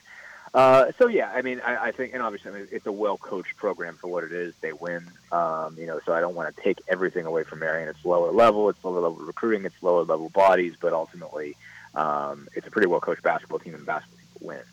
Uh, 0.54 0.92
so 0.98 1.08
yeah, 1.08 1.30
I 1.34 1.40
mean, 1.40 1.60
I, 1.64 1.86
I 1.86 1.92
think, 1.92 2.12
and 2.12 2.22
obviously, 2.22 2.50
I 2.50 2.54
mean, 2.54 2.68
it's 2.70 2.86
a 2.86 2.92
well-coached 2.92 3.56
program 3.56 3.96
for 3.96 4.08
what 4.08 4.22
it 4.22 4.32
is. 4.32 4.54
They 4.60 4.72
win, 4.72 5.06
um, 5.30 5.76
you 5.78 5.86
know. 5.86 6.00
So 6.04 6.12
I 6.12 6.20
don't 6.20 6.34
want 6.34 6.54
to 6.54 6.62
take 6.62 6.78
everything 6.88 7.24
away 7.24 7.42
from 7.44 7.60
Marian. 7.60 7.88
It's 7.88 8.04
lower 8.04 8.30
level, 8.30 8.68
it's 8.68 8.84
lower 8.84 9.00
level 9.00 9.16
recruiting, 9.24 9.64
it's 9.64 9.82
lower 9.82 10.04
level 10.04 10.28
bodies, 10.28 10.74
but 10.78 10.92
ultimately, 10.92 11.56
um, 11.94 12.48
it's 12.54 12.66
a 12.66 12.70
pretty 12.70 12.86
well-coached 12.86 13.22
basketball 13.22 13.60
team, 13.60 13.74
and 13.74 13.86
basketball 13.86 14.18
wins. 14.40 14.66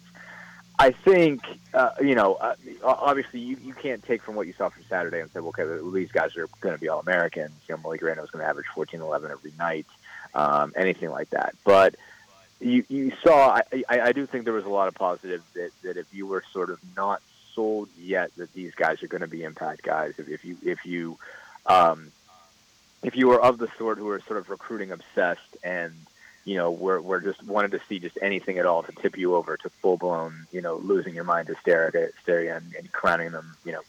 I 0.78 0.92
think, 0.92 1.44
uh, 1.74 1.92
you 2.02 2.16
know, 2.16 2.36
uh, 2.36 2.56
obviously, 2.84 3.40
you, 3.42 3.58
you 3.62 3.74
can't 3.74 4.04
take 4.04 4.22
from 4.22 4.36
what 4.36 4.48
you 4.48 4.54
saw 4.54 4.70
from 4.70 4.84
Saturday 4.90 5.20
and 5.22 5.30
say, 5.32 5.40
well, 5.42 5.54
okay, 5.58 5.66
these 5.94 6.12
guys 6.12 6.36
are 6.38 6.48
going 6.62 6.74
to 6.74 6.80
be 6.80 6.88
all 6.88 7.02
Americans. 7.02 7.52
You 7.68 7.76
know, 7.76 7.82
Malik 7.82 8.02
Reneau 8.02 8.24
is 8.24 8.32
going 8.32 8.44
to 8.44 8.50
average 8.50 8.68
14, 8.68 9.02
11 9.02 9.30
every 9.30 9.52
night, 9.58 9.86
um, 10.34 10.74
anything 10.78 11.10
like 11.10 11.30
that, 11.32 11.56
but 11.66 11.96
you, 12.60 12.84
you 12.90 13.12
saw, 13.24 13.60
I, 13.72 13.84
I, 13.88 14.12
do 14.12 14.26
think 14.26 14.44
there 14.44 14.54
was 14.54 14.66
a 14.66 14.70
lot 14.70 14.88
of 14.88 14.96
positives 14.96 15.44
that, 15.54 15.72
that 15.84 15.98
if 15.98 16.14
you 16.14 16.28
were 16.28 16.44
sort 16.52 16.70
of 16.70 16.80
not 16.96 17.22
sold 17.54 17.88
yet 17.98 18.36
that 18.36 18.54
these 18.54 18.76
guys 18.76 19.02
are 19.02 19.08
going 19.08 19.22
to 19.22 19.28
be 19.28 19.44
impact 19.44 19.82
guys, 19.82 20.14
if, 20.18 20.28
if 20.28 20.44
you, 20.44 20.58
if 20.64 20.86
you, 20.86 21.18
um, 21.66 22.12
if 23.02 23.16
you 23.16 23.30
were 23.30 23.42
of 23.42 23.58
the 23.60 23.70
sort 23.78 23.98
who 23.98 24.10
are 24.10 24.20
sort 24.22 24.40
of 24.40 24.50
recruiting 24.50 24.92
obsessed 24.92 25.58
and, 25.64 25.94
you 26.44 26.58
know, 26.58 26.72
we're, 26.72 27.00
we're 27.00 27.22
just 27.22 27.42
wanted 27.44 27.72
to 27.72 27.80
see 27.88 28.00
just 28.00 28.18
anything 28.22 28.58
at 28.58 28.66
all 28.66 28.84
to 28.84 28.92
tip 28.92 29.18
you 29.18 29.36
over 29.36 29.56
to 29.56 29.70
full 29.70 29.96
blown, 29.96 30.46
you 30.52 30.62
know, 30.62 30.76
losing 30.76 31.16
your 31.16 31.24
mind 31.24 31.48
hysteria, 31.48 31.92
hysteria 31.92 32.58
and, 32.58 32.74
and 32.76 32.92
crowning 32.92 33.32
them, 33.32 33.56
you 33.64 33.72
know, 33.72 33.82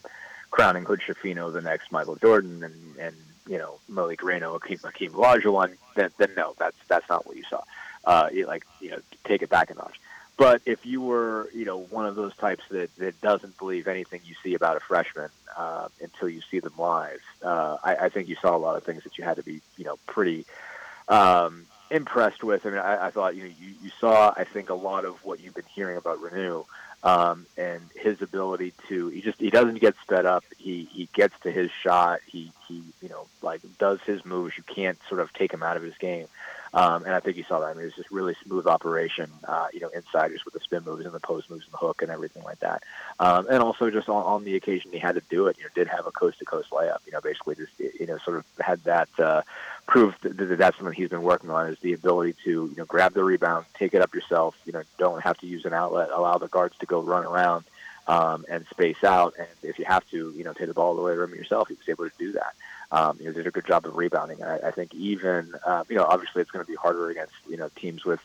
crowning 0.49 0.85
Hood-Schifino 0.85 1.51
the 1.51 1.61
next 1.61 1.91
Michael 1.91 2.15
Jordan 2.15 2.63
and, 2.63 2.95
and, 2.97 3.15
you 3.49 3.57
know, 3.57 3.79
Malik 3.89 4.21
Reneau, 4.21 4.57
Akeem, 4.57 4.79
Akeem 4.81 5.11
Olajuwon, 5.11 5.75
then, 5.95 6.09
then 6.17 6.29
no, 6.37 6.53
that's, 6.57 6.77
that's 6.87 7.09
not 7.09 7.27
what 7.27 7.35
you 7.35 7.43
saw 7.49 7.61
uh, 8.05 8.29
like 8.45 8.65
you 8.79 8.91
know 8.91 8.99
take 9.25 9.41
it 9.41 9.49
back 9.49 9.69
a 9.71 9.75
notch. 9.75 9.99
But 10.37 10.61
if 10.65 10.85
you 10.85 11.01
were, 11.01 11.49
you 11.53 11.65
know, 11.65 11.77
one 11.77 12.07
of 12.07 12.15
those 12.15 12.35
types 12.35 12.63
that, 12.71 12.95
that 12.95 13.19
doesn't 13.21 13.59
believe 13.59 13.87
anything 13.87 14.21
you 14.25 14.33
see 14.41 14.55
about 14.55 14.75
a 14.75 14.79
freshman 14.79 15.29
uh, 15.55 15.89
until 16.01 16.29
you 16.29 16.41
see 16.49 16.59
them 16.59 16.73
live, 16.79 17.21
uh, 17.43 17.77
I, 17.83 17.95
I 17.95 18.09
think 18.09 18.27
you 18.27 18.35
saw 18.41 18.55
a 18.55 18.57
lot 18.57 18.75
of 18.75 18.83
things 18.83 19.03
that 19.03 19.19
you 19.19 19.23
had 19.23 19.35
to 19.35 19.43
be, 19.43 19.61
you 19.77 19.85
know, 19.85 19.99
pretty 20.07 20.45
um, 21.07 21.67
impressed 21.91 22.43
with. 22.43 22.65
I 22.65 22.69
mean, 22.69 22.79
I, 22.79 23.07
I 23.07 23.11
thought, 23.11 23.35
you 23.35 23.43
know, 23.43 23.49
you, 23.49 23.75
you 23.83 23.91
saw, 23.99 24.33
I 24.35 24.45
think, 24.45 24.71
a 24.71 24.73
lot 24.73 25.05
of 25.05 25.23
what 25.23 25.41
you've 25.41 25.53
been 25.53 25.63
hearing 25.75 25.97
about 25.97 26.19
Reneau 26.19 26.65
um, 27.03 27.45
and 27.57 27.81
his 27.95 28.21
ability 28.21 28.73
to. 28.87 29.09
He 29.09 29.21
just 29.21 29.39
he 29.39 29.49
doesn't 29.49 29.79
get 29.79 29.95
sped 30.01 30.25
up. 30.25 30.43
He 30.57 30.87
he 30.91 31.07
gets 31.13 31.33
to 31.41 31.51
his 31.51 31.71
shot. 31.71 32.19
He 32.25 32.51
he 32.67 32.83
you 33.01 33.09
know 33.09 33.27
like 33.41 33.61
does 33.77 33.99
his 34.01 34.25
moves. 34.25 34.57
You 34.57 34.63
can't 34.63 34.97
sort 35.09 35.21
of 35.21 35.33
take 35.33 35.53
him 35.53 35.63
out 35.63 35.77
of 35.77 35.83
his 35.83 35.97
game. 35.97 36.27
Um, 36.73 37.03
and 37.03 37.13
I 37.13 37.19
think 37.19 37.35
you 37.35 37.43
saw 37.43 37.59
that. 37.59 37.67
I 37.67 37.73
mean, 37.73 37.81
it 37.81 37.85
was 37.85 37.95
just 37.95 38.11
really 38.11 38.35
smooth 38.45 38.65
operation, 38.65 39.29
uh, 39.43 39.67
you 39.73 39.81
know, 39.81 39.89
inside 39.89 40.31
just 40.31 40.45
with 40.45 40.53
the 40.53 40.61
spin 40.61 40.83
moves 40.85 41.05
and 41.05 41.13
the 41.13 41.19
post 41.19 41.49
moves 41.49 41.65
and 41.65 41.73
the 41.73 41.77
hook 41.77 42.01
and 42.01 42.09
everything 42.09 42.43
like 42.43 42.59
that. 42.59 42.83
Um, 43.19 43.47
and 43.49 43.61
also 43.61 43.89
just 43.91 44.07
on, 44.07 44.23
on 44.23 44.43
the 44.45 44.55
occasion 44.55 44.91
he 44.91 44.99
had 44.99 45.15
to 45.15 45.21
do 45.29 45.47
it, 45.47 45.57
you 45.57 45.63
know, 45.63 45.69
did 45.75 45.89
have 45.89 46.07
a 46.07 46.11
coast 46.11 46.39
to 46.39 46.45
coast 46.45 46.69
layup, 46.69 46.99
you 47.05 47.11
know, 47.11 47.19
basically 47.19 47.55
just, 47.55 47.73
you 47.77 48.07
know, 48.07 48.17
sort 48.19 48.37
of 48.37 48.45
had 48.59 48.81
that, 48.85 49.09
uh, 49.19 49.41
proof 49.85 50.17
that, 50.21 50.37
that 50.37 50.57
that's 50.57 50.77
something 50.77 50.95
he's 50.95 51.09
been 51.09 51.23
working 51.23 51.49
on 51.49 51.67
is 51.67 51.77
the 51.79 51.91
ability 51.91 52.35
to, 52.45 52.49
you 52.49 52.75
know, 52.77 52.85
grab 52.85 53.13
the 53.13 53.23
rebound, 53.23 53.65
take 53.73 53.93
it 53.93 54.01
up 54.01 54.13
yourself, 54.13 54.55
you 54.65 54.71
know, 54.71 54.83
don't 54.97 55.21
have 55.21 55.37
to 55.39 55.47
use 55.47 55.65
an 55.65 55.73
outlet, 55.73 56.09
allow 56.13 56.37
the 56.37 56.47
guards 56.47 56.77
to 56.77 56.85
go 56.85 57.01
run 57.01 57.25
around, 57.25 57.65
um, 58.07 58.45
and 58.49 58.65
space 58.67 59.03
out. 59.03 59.33
And 59.37 59.47
if 59.61 59.77
you 59.77 59.85
have 59.85 60.07
to, 60.11 60.33
you 60.37 60.45
know, 60.45 60.53
take 60.53 60.67
the 60.67 60.73
ball 60.73 60.87
all 60.87 60.95
the 60.95 61.01
way 61.01 61.13
rim 61.15 61.35
yourself, 61.35 61.67
he 61.67 61.73
was 61.73 61.89
able 61.89 62.09
to 62.09 62.15
do 62.17 62.31
that 62.33 62.55
um, 62.91 63.17
you 63.19 63.25
know, 63.25 63.31
did 63.31 63.47
a 63.47 63.51
good 63.51 63.65
job 63.65 63.85
of 63.85 63.95
rebounding. 63.95 64.43
I, 64.43 64.67
I 64.67 64.71
think 64.71 64.93
even, 64.93 65.53
uh, 65.65 65.83
you 65.89 65.95
know, 65.95 66.05
obviously 66.05 66.41
it's 66.41 66.51
going 66.51 66.65
to 66.65 66.69
be 66.69 66.75
harder 66.75 67.09
against, 67.09 67.33
you 67.49 67.57
know, 67.57 67.69
teams 67.75 68.03
with 68.03 68.19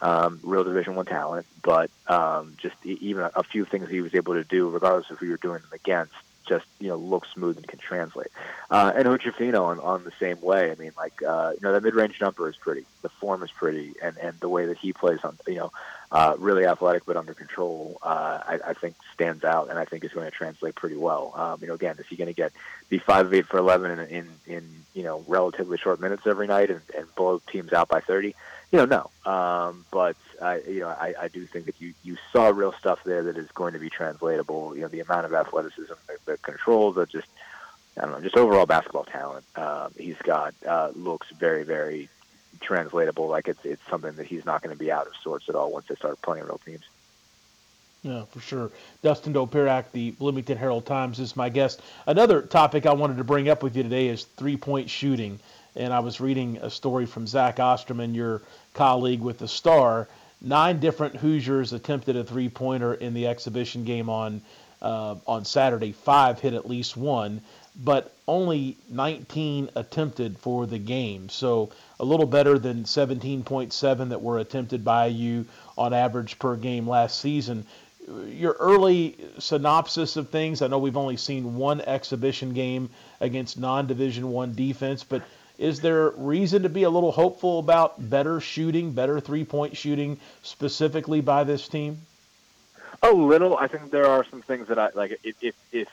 um, 0.00 0.40
real 0.42 0.64
Division 0.64 0.94
One 0.94 1.06
talent, 1.06 1.46
but 1.62 1.90
um, 2.06 2.54
just 2.58 2.74
even 2.84 3.28
a, 3.34 3.42
few 3.42 3.64
things 3.64 3.88
he 3.88 4.00
was 4.00 4.14
able 4.14 4.34
to 4.34 4.44
do, 4.44 4.68
regardless 4.68 5.10
of 5.10 5.18
who 5.18 5.26
you're 5.26 5.36
doing 5.36 5.60
them 5.60 5.70
against, 5.72 6.14
just 6.46 6.66
you 6.78 6.88
know 6.88 6.96
look 6.96 7.26
smooth 7.26 7.56
and 7.56 7.66
can 7.66 7.78
translate. 7.78 8.28
Uh, 8.70 8.92
and 8.94 9.06
Hood-Schifino 9.06 9.62
on, 9.62 9.80
on 9.80 10.04
the 10.04 10.12
same 10.18 10.40
way. 10.40 10.70
I 10.70 10.74
mean, 10.76 10.92
like 10.96 11.22
uh, 11.22 11.52
you 11.54 11.60
know, 11.62 11.72
the 11.72 11.80
mid-range 11.80 12.18
jumper 12.18 12.48
is 12.48 12.56
pretty, 12.56 12.86
the 13.02 13.08
form 13.08 13.42
is 13.42 13.50
pretty, 13.50 13.94
and 14.02 14.16
and 14.18 14.38
the 14.40 14.48
way 14.48 14.66
that 14.66 14.78
he 14.78 14.92
plays 14.92 15.20
on, 15.22 15.36
you 15.46 15.56
know, 15.56 15.72
uh, 16.12 16.34
really 16.38 16.66
athletic 16.66 17.04
but 17.06 17.16
under 17.16 17.34
control, 17.34 17.98
uh, 18.02 18.40
I, 18.46 18.58
I 18.68 18.74
think 18.74 18.96
stands 19.14 19.44
out, 19.44 19.70
and 19.70 19.78
I 19.78 19.84
think 19.84 20.04
is 20.04 20.12
going 20.12 20.26
to 20.26 20.36
translate 20.36 20.74
pretty 20.74 20.96
well. 20.96 21.32
Um, 21.36 21.58
you 21.60 21.68
know, 21.68 21.74
again, 21.74 21.96
is 21.98 22.06
he 22.08 22.16
going 22.16 22.28
to 22.28 22.34
get 22.34 22.52
be 22.88 22.98
five 22.98 23.32
eight 23.32 23.46
for 23.46 23.58
eleven 23.58 23.92
in, 23.92 24.08
in 24.08 24.28
in 24.46 24.68
you 24.94 25.04
know 25.04 25.24
relatively 25.28 25.78
short 25.78 26.00
minutes 26.00 26.26
every 26.26 26.46
night 26.46 26.70
and, 26.70 26.80
and 26.96 27.14
blow 27.14 27.40
teams 27.50 27.72
out 27.72 27.88
by 27.88 28.00
thirty? 28.00 28.34
You 28.72 28.84
know, 28.84 29.10
no. 29.24 29.30
Um, 29.30 29.84
but 29.90 30.16
I, 30.40 30.60
you 30.60 30.80
know, 30.80 30.88
I, 30.88 31.14
I 31.22 31.28
do 31.28 31.44
think 31.44 31.66
that 31.66 31.80
you, 31.80 31.92
you 32.04 32.16
saw 32.32 32.48
real 32.48 32.72
stuff 32.72 33.02
there 33.04 33.24
that 33.24 33.36
is 33.36 33.50
going 33.52 33.72
to 33.72 33.80
be 33.80 33.90
translatable. 33.90 34.76
You 34.76 34.82
know, 34.82 34.88
the 34.88 35.00
amount 35.00 35.26
of 35.26 35.34
athleticism, 35.34 35.92
the, 36.06 36.16
the 36.24 36.38
control, 36.38 36.92
the 36.92 37.06
just 37.06 37.28
I 37.96 38.02
don't 38.02 38.12
know, 38.12 38.20
just 38.20 38.36
overall 38.36 38.66
basketball 38.66 39.04
talent 39.04 39.44
um, 39.56 39.92
he's 39.98 40.18
got 40.18 40.54
uh, 40.66 40.90
looks 40.94 41.28
very, 41.30 41.64
very 41.64 42.08
translatable. 42.60 43.28
Like 43.28 43.48
it's 43.48 43.64
it's 43.64 43.82
something 43.88 44.14
that 44.16 44.26
he's 44.26 44.44
not 44.44 44.62
going 44.62 44.74
to 44.74 44.78
be 44.78 44.92
out 44.92 45.06
of 45.06 45.12
sorts 45.22 45.48
at 45.48 45.54
all 45.54 45.72
once 45.72 45.86
they 45.88 45.94
start 45.94 46.20
playing 46.22 46.44
real 46.44 46.60
teams. 46.64 46.84
Yeah, 48.02 48.24
for 48.24 48.40
sure. 48.40 48.70
Dustin 49.02 49.34
Dopirak, 49.34 49.92
the 49.92 50.12
Bloomington 50.12 50.56
Herald 50.56 50.86
Times, 50.86 51.20
is 51.20 51.36
my 51.36 51.50
guest. 51.50 51.82
Another 52.06 52.40
topic 52.40 52.86
I 52.86 52.94
wanted 52.94 53.18
to 53.18 53.24
bring 53.24 53.50
up 53.50 53.62
with 53.62 53.76
you 53.76 53.82
today 53.82 54.08
is 54.08 54.24
three-point 54.24 54.88
shooting. 54.88 55.38
And 55.76 55.92
I 55.92 56.00
was 56.00 56.18
reading 56.18 56.56
a 56.62 56.70
story 56.70 57.04
from 57.04 57.26
Zach 57.26 57.60
Osterman, 57.60 58.14
your 58.14 58.40
colleague 58.72 59.20
with 59.20 59.38
the 59.38 59.46
Star. 59.46 60.08
Nine 60.40 60.80
different 60.80 61.16
Hoosiers 61.16 61.74
attempted 61.74 62.16
a 62.16 62.24
three-pointer 62.24 62.94
in 62.94 63.12
the 63.12 63.26
exhibition 63.26 63.84
game 63.84 64.08
on 64.08 64.40
uh, 64.82 65.16
on 65.26 65.44
Saturday. 65.44 65.92
Five 65.92 66.40
hit 66.40 66.54
at 66.54 66.68
least 66.68 66.96
one, 66.96 67.42
but 67.76 68.12
only 68.26 68.76
19 68.88 69.70
attempted 69.74 70.38
for 70.38 70.66
the 70.66 70.78
game. 70.78 71.28
So 71.28 71.70
a 71.98 72.04
little 72.04 72.26
better 72.26 72.58
than 72.58 72.84
17.7 72.84 74.08
that 74.08 74.22
were 74.22 74.38
attempted 74.38 74.84
by 74.84 75.06
you 75.06 75.46
on 75.76 75.92
average 75.92 76.38
per 76.38 76.56
game 76.56 76.88
last 76.88 77.20
season. 77.20 77.66
Your 78.26 78.56
early 78.58 79.16
synopsis 79.38 80.16
of 80.16 80.30
things. 80.30 80.62
I 80.62 80.66
know 80.66 80.78
we've 80.78 80.96
only 80.96 81.16
seen 81.16 81.56
one 81.56 81.80
exhibition 81.80 82.54
game 82.54 82.90
against 83.20 83.58
non-division 83.58 84.30
one 84.30 84.54
defense, 84.54 85.04
but 85.04 85.22
is 85.58 85.80
there 85.80 86.10
reason 86.10 86.62
to 86.62 86.68
be 86.68 86.84
a 86.84 86.90
little 86.90 87.12
hopeful 87.12 87.58
about 87.58 88.08
better 88.08 88.40
shooting, 88.40 88.92
better 88.92 89.20
three-point 89.20 89.76
shooting 89.76 90.18
specifically 90.42 91.20
by 91.20 91.44
this 91.44 91.68
team? 91.68 92.00
A 93.02 93.12
little. 93.12 93.56
I 93.56 93.66
think 93.66 93.90
there 93.90 94.06
are 94.06 94.24
some 94.24 94.42
things 94.42 94.68
that 94.68 94.78
I 94.78 94.88
like. 94.94 95.20
If 95.22 95.36
if 95.42 95.54
if, 95.72 95.88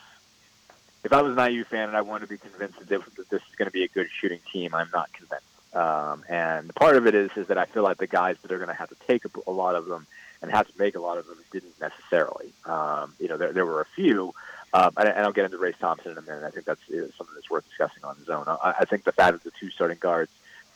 if 1.07 1.13
I 1.13 1.21
was 1.21 1.37
an 1.37 1.51
IU 1.53 1.63
fan 1.63 1.87
and 1.87 1.95
I 1.95 2.01
wanted 2.01 2.25
to 2.25 2.27
be 2.27 2.37
convinced 2.37 2.79
that 2.79 2.89
this 2.89 3.41
is 3.41 3.55
going 3.55 3.67
to 3.67 3.71
be 3.71 3.85
a 3.85 3.87
good 3.87 4.09
shooting 4.11 4.41
team, 4.51 4.75
I'm 4.75 4.89
not 4.93 5.11
convinced. 5.13 5.45
Um, 5.73 6.25
and 6.27 6.75
part 6.75 6.97
of 6.97 7.07
it 7.07 7.15
is 7.15 7.31
is 7.37 7.47
that 7.47 7.57
I 7.57 7.63
feel 7.63 7.83
like 7.83 7.95
the 7.97 8.07
guys 8.07 8.35
that 8.41 8.51
are 8.51 8.57
going 8.57 8.67
to 8.67 8.73
have 8.73 8.89
to 8.89 8.95
take 9.07 9.23
a, 9.23 9.29
a 9.47 9.51
lot 9.51 9.75
of 9.75 9.85
them 9.85 10.05
and 10.41 10.51
have 10.51 10.67
to 10.67 10.73
make 10.77 10.95
a 10.95 10.99
lot 10.99 11.17
of 11.17 11.25
them 11.25 11.37
didn't 11.53 11.79
necessarily. 11.79 12.51
Um, 12.65 13.13
you 13.21 13.29
know, 13.29 13.37
there, 13.37 13.53
there 13.53 13.65
were 13.65 13.79
a 13.79 13.85
few. 13.85 14.33
Um, 14.73 14.91
and, 14.97 15.07
and 15.07 15.19
I'll 15.19 15.31
get 15.31 15.45
into 15.45 15.57
Race 15.57 15.77
Thompson 15.79 16.11
in 16.11 16.17
a 16.17 16.21
minute. 16.21 16.43
I 16.43 16.49
think 16.49 16.65
that's 16.65 16.81
uh, 16.89 17.07
something 17.17 17.35
that's 17.35 17.49
worth 17.49 17.65
discussing 17.69 18.03
on 18.03 18.17
his 18.17 18.27
own. 18.27 18.43
I, 18.49 18.75
I 18.79 18.85
think 18.85 19.05
the 19.05 19.13
fact 19.13 19.31
that 19.31 19.43
the 19.45 19.57
two 19.57 19.69
starting 19.69 19.97
guards, 19.97 20.31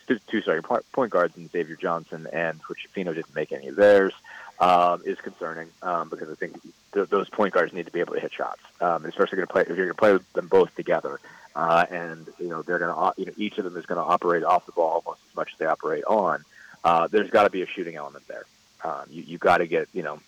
two, 0.07 0.17
two 0.27 0.41
starting 0.41 0.63
point 0.63 1.11
guards, 1.11 1.35
and 1.35 1.51
Xavier 1.51 1.75
Johnson 1.75 2.25
and 2.31 2.61
Hood-Schifino 2.61 3.13
didn't 3.13 3.35
make 3.35 3.51
any 3.51 3.67
of 3.67 3.75
theirs, 3.75 4.13
um, 4.61 5.01
is 5.05 5.19
concerning 5.19 5.67
um, 5.81 6.07
because 6.07 6.29
I 6.29 6.35
think 6.35 6.61
th- 6.93 7.09
those 7.09 7.27
point 7.29 7.53
guards 7.53 7.73
need 7.73 7.87
to 7.87 7.91
be 7.91 7.99
able 7.99 8.13
to 8.13 8.19
hit 8.19 8.31
shots, 8.31 8.61
um, 8.79 9.03
especially 9.05 9.37
going 9.37 9.47
to 9.47 9.51
play 9.51 9.61
if 9.63 9.69
you're 9.69 9.77
going 9.77 9.89
to 9.89 9.93
play 9.95 10.17
them 10.33 10.47
both 10.47 10.73
together. 10.75 11.19
Uh, 11.53 11.85
and 11.89 12.27
you 12.39 12.47
know 12.47 12.61
they're 12.61 12.79
going 12.79 12.95
to, 12.95 13.19
you 13.19 13.25
know, 13.25 13.33
each 13.35 13.57
of 13.57 13.65
them 13.65 13.75
is 13.75 13.85
going 13.85 13.97
to 13.97 14.03
operate 14.03 14.43
off 14.43 14.65
the 14.65 14.71
ball 14.71 15.03
almost 15.03 15.21
as 15.29 15.35
much 15.35 15.51
as 15.51 15.59
they 15.59 15.65
operate 15.65 16.05
on. 16.05 16.45
Uh, 16.83 17.07
there's 17.07 17.29
got 17.29 17.43
to 17.43 17.49
be 17.49 17.61
a 17.61 17.65
shooting 17.65 17.95
element 17.95 18.25
there. 18.27 18.45
Um, 18.83 19.03
you 19.09 19.23
you 19.23 19.37
got 19.37 19.57
to 19.57 19.67
get, 19.67 19.89
you 19.93 20.03
know, 20.03 20.21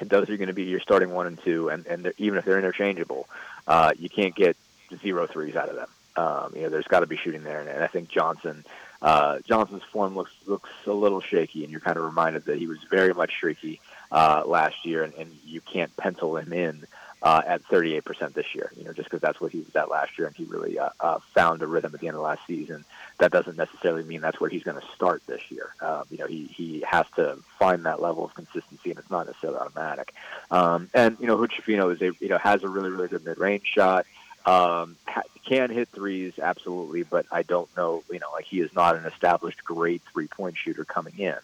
those 0.00 0.28
are 0.28 0.36
going 0.36 0.48
to 0.48 0.54
be 0.54 0.64
your 0.64 0.80
starting 0.80 1.12
one 1.12 1.28
and 1.28 1.40
two, 1.44 1.68
and 1.68 1.86
and 1.86 2.12
even 2.18 2.38
if 2.38 2.44
they're 2.44 2.58
interchangeable, 2.58 3.28
uh, 3.68 3.92
you 3.96 4.08
can't 4.08 4.34
get 4.34 4.56
zero 5.00 5.26
threes 5.26 5.54
out 5.54 5.68
of 5.68 5.76
them. 5.76 5.88
Um, 6.16 6.52
you 6.56 6.62
know, 6.62 6.68
there's 6.70 6.88
got 6.88 7.00
to 7.00 7.06
be 7.06 7.16
shooting 7.16 7.44
there, 7.44 7.60
and, 7.60 7.68
and 7.68 7.84
I 7.84 7.86
think 7.86 8.08
Johnson 8.08 8.64
uh, 9.02 9.38
Johnson's 9.46 9.82
form 9.84 10.14
looks 10.14 10.32
looks 10.46 10.70
a 10.86 10.92
little 10.92 11.20
shaky, 11.20 11.62
and 11.62 11.70
you're 11.70 11.80
kind 11.80 11.96
of 11.96 12.04
reminded 12.04 12.44
that 12.46 12.58
he 12.58 12.66
was 12.66 12.78
very 12.90 13.14
much 13.14 13.32
streaky 13.32 13.80
uh, 14.12 14.42
last 14.46 14.84
year, 14.84 15.02
and, 15.02 15.14
and 15.14 15.36
you 15.44 15.60
can't 15.60 15.94
pencil 15.96 16.36
him 16.36 16.52
in 16.52 16.86
uh, 17.22 17.42
at 17.46 17.62
38% 17.64 18.34
this 18.34 18.54
year. 18.54 18.70
You 18.76 18.84
know, 18.84 18.92
just 18.92 19.08
because 19.08 19.20
that's 19.20 19.40
what 19.40 19.52
he 19.52 19.58
was 19.58 19.74
at 19.76 19.90
last 19.90 20.18
year, 20.18 20.26
and 20.26 20.36
he 20.36 20.44
really 20.44 20.78
uh, 20.78 20.90
uh, 21.00 21.18
found 21.34 21.62
a 21.62 21.66
rhythm 21.66 21.94
at 21.94 22.00
the 22.00 22.08
end 22.08 22.16
of 22.16 22.22
last 22.22 22.46
season. 22.46 22.84
That 23.18 23.32
doesn't 23.32 23.56
necessarily 23.56 24.02
mean 24.02 24.20
that's 24.20 24.40
where 24.40 24.50
he's 24.50 24.62
going 24.62 24.80
to 24.80 24.86
start 24.94 25.22
this 25.26 25.42
year. 25.50 25.74
Um, 25.80 26.04
you 26.10 26.18
know, 26.18 26.26
he 26.26 26.44
he 26.44 26.84
has 26.86 27.06
to 27.16 27.38
find 27.58 27.84
that 27.84 28.00
level 28.00 28.24
of 28.24 28.34
consistency, 28.34 28.90
and 28.90 28.98
it's 28.98 29.10
not 29.10 29.26
necessarily 29.26 29.58
automatic. 29.58 30.14
Um, 30.50 30.88
and 30.94 31.16
you 31.20 31.26
know, 31.26 31.36
Hood-Schifino 31.36 31.92
is 31.94 32.00
a 32.02 32.12
you 32.20 32.28
know 32.28 32.38
has 32.38 32.62
a 32.62 32.68
really 32.68 32.90
really 32.90 33.08
good 33.08 33.24
mid 33.24 33.38
range 33.38 33.64
shot. 33.66 34.06
Um, 34.46 34.96
can 35.44 35.70
hit 35.70 35.88
threes, 35.88 36.34
absolutely, 36.40 37.02
but 37.02 37.26
I 37.30 37.42
don't 37.42 37.68
know. 37.76 38.02
You 38.10 38.18
know, 38.18 38.30
like 38.32 38.44
he 38.44 38.60
is 38.60 38.72
not 38.74 38.96
an 38.96 39.04
established 39.04 39.64
great 39.64 40.02
three 40.12 40.28
point 40.28 40.56
shooter 40.56 40.84
coming 40.84 41.18
in. 41.18 41.36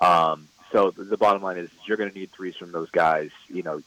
Um, 0.00 0.48
so 0.72 0.90
the, 0.90 1.16
bottom 1.16 1.42
line 1.42 1.56
is, 1.56 1.70
you're 1.86 1.96
going 1.96 2.10
to 2.10 2.18
need 2.18 2.30
threes 2.32 2.56
from 2.56 2.72
those 2.72 2.90
guys. 2.90 3.30
You 3.48 3.62
know, 3.62 3.82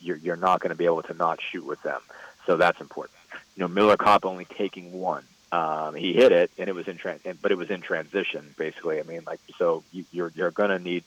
you're 0.00 0.18
you're 0.18 0.36
not 0.36 0.60
going 0.60 0.70
to 0.70 0.76
be 0.76 0.84
able 0.84 1.02
to 1.02 1.14
not 1.14 1.40
shoot 1.40 1.64
with 1.64 1.82
them. 1.82 2.00
So 2.46 2.56
that's 2.56 2.80
important. 2.80 3.16
You 3.56 3.62
know, 3.62 3.68
Miller 3.68 3.96
Kopp 3.96 4.24
only 4.24 4.44
taking 4.44 4.92
one. 4.92 5.24
Um, 5.50 5.94
he 5.94 6.12
hit 6.12 6.30
it, 6.30 6.50
and 6.58 6.68
it 6.68 6.74
was 6.74 6.86
in 6.88 6.98
tra- 6.98 7.18
but 7.40 7.50
it 7.50 7.56
was 7.56 7.70
in 7.70 7.80
transition, 7.80 8.54
basically. 8.58 9.00
I 9.00 9.02
mean, 9.02 9.22
like, 9.26 9.40
so 9.58 9.82
you, 9.92 10.04
you're 10.12 10.32
you're 10.34 10.50
going 10.50 10.70
to 10.70 10.78
need 10.78 11.04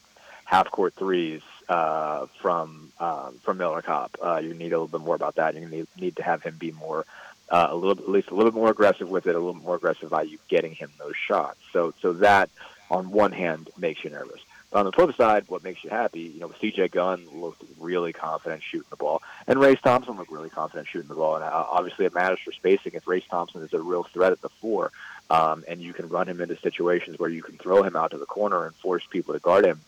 half 0.52 0.70
court 0.70 0.94
threes 0.94 1.42
uh, 1.70 2.26
from 2.42 2.92
um, 3.00 3.40
from 3.42 3.58
Miller 3.58 3.82
Kopp. 3.82 4.18
Uh, 4.22 4.42
you 4.44 4.54
need 4.54 4.74
a 4.74 4.80
little 4.80 4.88
bit 4.88 5.02
more 5.02 5.16
about 5.16 5.36
that. 5.36 5.56
You 5.56 5.68
need, 5.68 5.88
need 5.98 6.18
to 6.18 6.24
have 6.24 6.44
him 6.44 6.58
be 6.60 6.72
more 6.72 7.06
uh, 7.50 7.68
a 7.70 7.76
little, 7.76 8.04
at 8.04 8.10
least 8.10 8.30
a 8.30 8.36
little 8.36 8.52
bit 8.52 8.58
more 8.58 8.70
aggressive 8.70 9.10
with 9.10 9.28
it, 9.28 9.36
a 9.36 9.40
little 9.40 9.54
more 9.54 9.76
aggressive 9.76 10.10
by 10.10 10.24
you 10.24 10.38
getting 10.50 10.74
him 10.74 10.92
those 11.00 11.16
shots. 11.16 11.58
So, 11.72 11.94
so 12.02 12.14
that 12.14 12.50
on 12.90 13.12
one 13.12 13.32
hand 13.32 13.70
makes 13.78 14.04
you 14.04 14.10
nervous. 14.10 14.42
But 14.70 14.80
on 14.80 14.86
the 14.86 14.92
flip 14.94 15.16
side, 15.18 15.46
what 15.48 15.64
makes 15.64 15.84
you 15.84 15.90
happy, 15.90 16.22
you 16.22 16.40
know, 16.40 16.48
CJ 16.50 16.92
Gunn 16.92 17.28
looked 17.34 17.64
really 17.78 18.14
confident 18.14 18.62
shooting 18.64 18.88
the 18.90 18.96
ball, 18.96 19.22
and 19.48 19.60
Race 19.60 19.80
Thompson 19.82 20.16
looked 20.18 20.32
really 20.32 20.50
confident 20.50 20.88
shooting 20.88 21.10
the 21.10 21.16
ball. 21.16 21.36
And 21.36 21.44
uh, 21.44 21.66
obviously, 21.70 22.06
it 22.06 22.14
matters 22.14 22.40
for 22.40 22.54
spacing 22.54 22.94
if 22.94 23.06
Race 23.08 23.26
Thompson 23.30 23.64
is 23.64 23.74
a 23.74 23.82
real 23.82 24.04
threat 24.04 24.32
at 24.32 24.42
the 24.42 24.50
four, 24.50 24.92
um, 25.30 25.66
and 25.68 25.82
you 25.82 25.92
can 25.94 26.08
run 26.08 26.28
him 26.28 26.40
into 26.40 26.58
situations 26.58 27.20
where 27.20 27.30
you 27.30 27.44
can 27.44 27.58
throw 27.58 27.84
him 27.84 27.98
out 27.98 28.12
to 28.12 28.18
the 28.18 28.26
corner 28.26 28.66
and 28.66 28.74
force 28.76 29.04
people 29.10 29.34
to 29.34 29.42
guard 29.42 29.66
him 29.66 29.82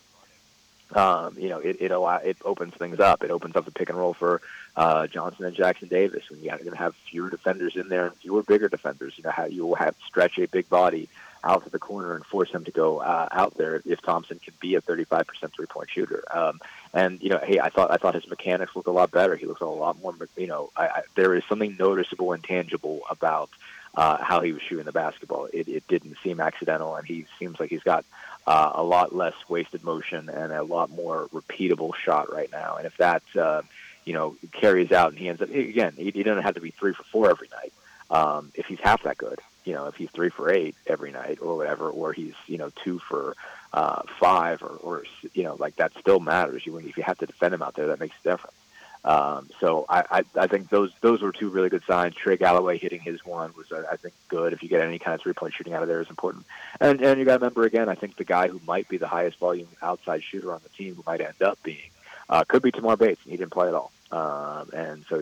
um, 0.94 1.36
you 1.38 1.48
know, 1.48 1.58
it 1.58 1.78
it, 1.80 1.90
allow, 1.90 2.16
it 2.16 2.36
opens 2.44 2.74
things 2.74 3.00
up. 3.00 3.24
It 3.24 3.30
opens 3.30 3.56
up 3.56 3.64
the 3.64 3.70
pick 3.70 3.88
and 3.88 3.98
roll 3.98 4.14
for 4.14 4.40
uh, 4.76 5.06
Johnson 5.06 5.44
and 5.44 5.54
Jackson 5.54 5.88
Davis. 5.88 6.28
When 6.30 6.40
you're 6.40 6.56
going 6.58 6.70
to 6.70 6.76
have 6.76 6.94
fewer 7.10 7.30
defenders 7.30 7.76
in 7.76 7.88
there 7.88 8.06
and 8.06 8.16
fewer 8.16 8.42
bigger 8.42 8.68
defenders, 8.68 9.14
you 9.16 9.24
know, 9.24 9.30
how 9.30 9.46
you 9.46 9.66
will 9.66 9.74
have 9.76 9.94
stretch 10.06 10.38
a 10.38 10.46
big 10.46 10.68
body 10.68 11.08
out 11.44 11.64
to 11.64 11.70
the 11.70 11.78
corner 11.78 12.14
and 12.14 12.24
force 12.24 12.50
him 12.50 12.64
to 12.64 12.70
go 12.70 12.98
uh, 12.98 13.28
out 13.30 13.54
there 13.56 13.82
if 13.84 14.00
Thompson 14.00 14.38
can 14.38 14.54
be 14.60 14.74
a 14.76 14.80
35% 14.80 15.26
three 15.52 15.66
point 15.66 15.90
shooter. 15.90 16.24
Um, 16.32 16.60
and 16.92 17.22
you 17.22 17.30
know, 17.30 17.38
hey, 17.38 17.60
I 17.60 17.68
thought 17.68 17.90
I 17.90 17.96
thought 17.96 18.14
his 18.14 18.28
mechanics 18.28 18.74
looked 18.74 18.88
a 18.88 18.92
lot 18.92 19.10
better. 19.10 19.36
He 19.36 19.46
looks 19.46 19.60
a 19.60 19.66
lot 19.66 20.00
more. 20.00 20.14
You 20.36 20.46
know, 20.46 20.70
I, 20.76 20.86
I, 20.86 21.02
there 21.14 21.34
is 21.34 21.44
something 21.48 21.76
noticeable 21.78 22.32
and 22.32 22.42
tangible 22.42 23.02
about 23.10 23.50
uh, 23.96 24.18
how 24.22 24.40
he 24.40 24.52
was 24.52 24.62
shooting 24.62 24.84
the 24.84 24.92
basketball. 24.92 25.48
It, 25.52 25.68
it 25.68 25.86
didn't 25.88 26.16
seem 26.22 26.40
accidental, 26.40 26.96
and 26.96 27.06
he 27.06 27.26
seems 27.38 27.60
like 27.60 27.70
he's 27.70 27.82
got 27.82 28.04
uh, 28.46 28.72
a 28.74 28.82
lot 28.82 29.14
less 29.14 29.34
wasted 29.48 29.82
motion 29.84 30.28
and 30.28 30.52
a 30.52 30.62
lot 30.62 30.90
more 30.90 31.28
repeatable 31.32 31.94
shot 31.94 32.32
right 32.32 32.50
now. 32.52 32.76
And 32.76 32.86
if 32.86 32.96
that, 32.98 33.22
uh, 33.36 33.62
you 34.04 34.12
know, 34.12 34.36
carries 34.52 34.92
out 34.92 35.10
and 35.10 35.18
he 35.18 35.28
ends 35.28 35.40
up, 35.40 35.50
again, 35.50 35.94
he, 35.96 36.10
he 36.10 36.22
doesn't 36.22 36.42
have 36.42 36.54
to 36.54 36.60
be 36.60 36.70
three 36.70 36.92
for 36.92 37.04
four 37.04 37.30
every 37.30 37.48
night. 37.48 37.72
Um, 38.10 38.52
if 38.54 38.66
he's 38.66 38.80
half 38.80 39.02
that 39.04 39.16
good, 39.16 39.40
you 39.64 39.72
know, 39.72 39.86
if 39.86 39.96
he's 39.96 40.10
three 40.10 40.28
for 40.28 40.52
eight 40.52 40.76
every 40.86 41.10
night 41.10 41.38
or 41.40 41.56
whatever, 41.56 41.88
or 41.88 42.12
he's, 42.12 42.34
you 42.46 42.58
know, 42.58 42.70
two 42.84 42.98
for 42.98 43.34
uh, 43.72 44.02
five 44.20 44.62
or, 44.62 44.76
or, 44.82 45.04
you 45.32 45.42
know, 45.42 45.56
like 45.58 45.76
that 45.76 45.92
still 45.98 46.20
matters. 46.20 46.66
You, 46.66 46.76
if 46.78 46.96
you 46.96 47.02
have 47.02 47.18
to 47.18 47.26
defend 47.26 47.54
him 47.54 47.62
out 47.62 47.74
there, 47.74 47.86
that 47.88 48.00
makes 48.00 48.14
a 48.24 48.30
difference. 48.30 48.56
Um, 49.04 49.50
so 49.60 49.84
I, 49.86 50.04
I, 50.10 50.24
I 50.34 50.46
think 50.46 50.70
those 50.70 50.90
those 51.02 51.20
were 51.20 51.32
two 51.32 51.50
really 51.50 51.68
good 51.68 51.84
signs. 51.84 52.14
Trey 52.14 52.38
Galloway 52.38 52.78
hitting 52.78 53.00
his 53.00 53.24
one 53.24 53.52
was 53.54 53.70
uh, 53.70 53.84
I 53.90 53.96
think 53.96 54.14
good. 54.28 54.54
If 54.54 54.62
you 54.62 54.68
get 54.70 54.80
any 54.80 54.98
kind 54.98 55.14
of 55.14 55.20
three 55.20 55.34
point 55.34 55.52
shooting 55.52 55.74
out 55.74 55.82
of 55.82 55.88
there 55.88 56.00
is 56.00 56.08
important. 56.08 56.46
And 56.80 57.02
and 57.02 57.18
you 57.18 57.26
got 57.26 57.34
to 57.34 57.38
remember 57.40 57.64
again, 57.64 57.88
I 57.90 57.96
think 57.96 58.16
the 58.16 58.24
guy 58.24 58.48
who 58.48 58.60
might 58.66 58.88
be 58.88 58.96
the 58.96 59.06
highest 59.06 59.38
volume 59.38 59.68
outside 59.82 60.22
shooter 60.22 60.52
on 60.52 60.60
the 60.62 60.70
team, 60.70 60.94
who 60.94 61.04
might 61.06 61.20
end 61.20 61.42
up 61.42 61.62
being, 61.62 61.90
uh, 62.30 62.44
could 62.44 62.62
be 62.62 62.72
Tamar 62.72 62.96
Bates. 62.96 63.20
He 63.24 63.36
didn't 63.36 63.52
play 63.52 63.68
at 63.68 63.74
all. 63.74 63.92
Um, 64.10 64.70
and 64.72 65.04
so 65.08 65.20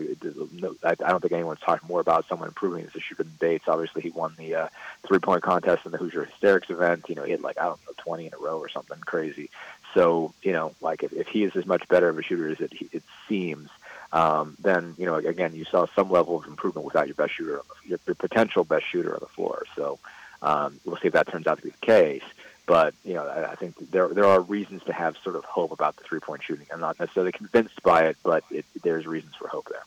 no, 0.51 0.75
I, 0.83 0.91
I 0.91 0.93
don't 0.93 1.19
think 1.19 1.33
anyone's 1.33 1.59
talking 1.59 1.87
more 1.87 1.99
about 1.99 2.27
someone 2.27 2.47
improving 2.47 2.85
as 2.85 2.95
a 2.95 2.99
shooter 2.99 3.23
than 3.23 3.33
Bates. 3.39 3.67
Obviously, 3.67 4.01
he 4.03 4.11
won 4.11 4.33
the 4.37 4.55
uh, 4.55 4.67
three 5.05 5.19
point 5.19 5.41
contest 5.41 5.85
in 5.85 5.91
the 5.91 5.97
Hoosier 5.97 6.25
Hysteria 6.25 6.61
event. 6.69 7.05
You 7.09 7.15
know, 7.15 7.23
he 7.23 7.31
had 7.31 7.41
like 7.41 7.57
I 7.57 7.65
don't 7.65 7.79
know 7.85 7.93
twenty 7.97 8.27
in 8.27 8.33
a 8.33 8.37
row 8.37 8.59
or 8.59 8.69
something 8.69 8.99
crazy. 8.99 9.49
So 9.93 10.33
you 10.41 10.51
know, 10.51 10.73
like 10.81 11.03
if, 11.03 11.13
if 11.13 11.27
he 11.27 11.43
is 11.43 11.55
as 11.55 11.65
much 11.65 11.87
better 11.87 12.09
of 12.09 12.17
a 12.17 12.23
shooter 12.23 12.49
as 12.49 12.59
it, 12.59 12.73
it 12.91 13.03
seems, 13.27 13.69
um, 14.11 14.55
then 14.59 14.95
you 14.97 15.05
know 15.05 15.15
again 15.15 15.55
you 15.55 15.65
saw 15.65 15.85
some 15.95 16.09
level 16.09 16.37
of 16.37 16.45
improvement 16.45 16.85
without 16.85 17.07
your 17.07 17.15
best 17.15 17.33
shooter, 17.33 17.61
your, 17.85 17.99
your 18.05 18.15
potential 18.15 18.63
best 18.63 18.85
shooter 18.85 19.13
on 19.13 19.19
the 19.19 19.27
floor. 19.27 19.65
So 19.75 19.99
um, 20.41 20.79
we'll 20.85 20.97
see 20.97 21.07
if 21.07 21.13
that 21.13 21.27
turns 21.27 21.47
out 21.47 21.57
to 21.57 21.63
be 21.63 21.69
the 21.69 21.85
case. 21.85 22.23
But 22.65 22.93
you 23.03 23.13
know, 23.13 23.27
I, 23.27 23.51
I 23.51 23.55
think 23.55 23.91
there 23.91 24.07
there 24.07 24.25
are 24.25 24.39
reasons 24.41 24.83
to 24.83 24.93
have 24.93 25.17
sort 25.23 25.35
of 25.35 25.43
hope 25.43 25.71
about 25.71 25.97
the 25.97 26.03
three 26.03 26.19
point 26.19 26.43
shooting. 26.43 26.67
I'm 26.71 26.79
not 26.79 26.99
necessarily 26.99 27.31
convinced 27.31 27.81
by 27.83 28.05
it, 28.05 28.17
but 28.23 28.43
it, 28.51 28.65
there's 28.83 29.05
reasons 29.05 29.35
for 29.35 29.47
hope 29.47 29.67
there. 29.69 29.83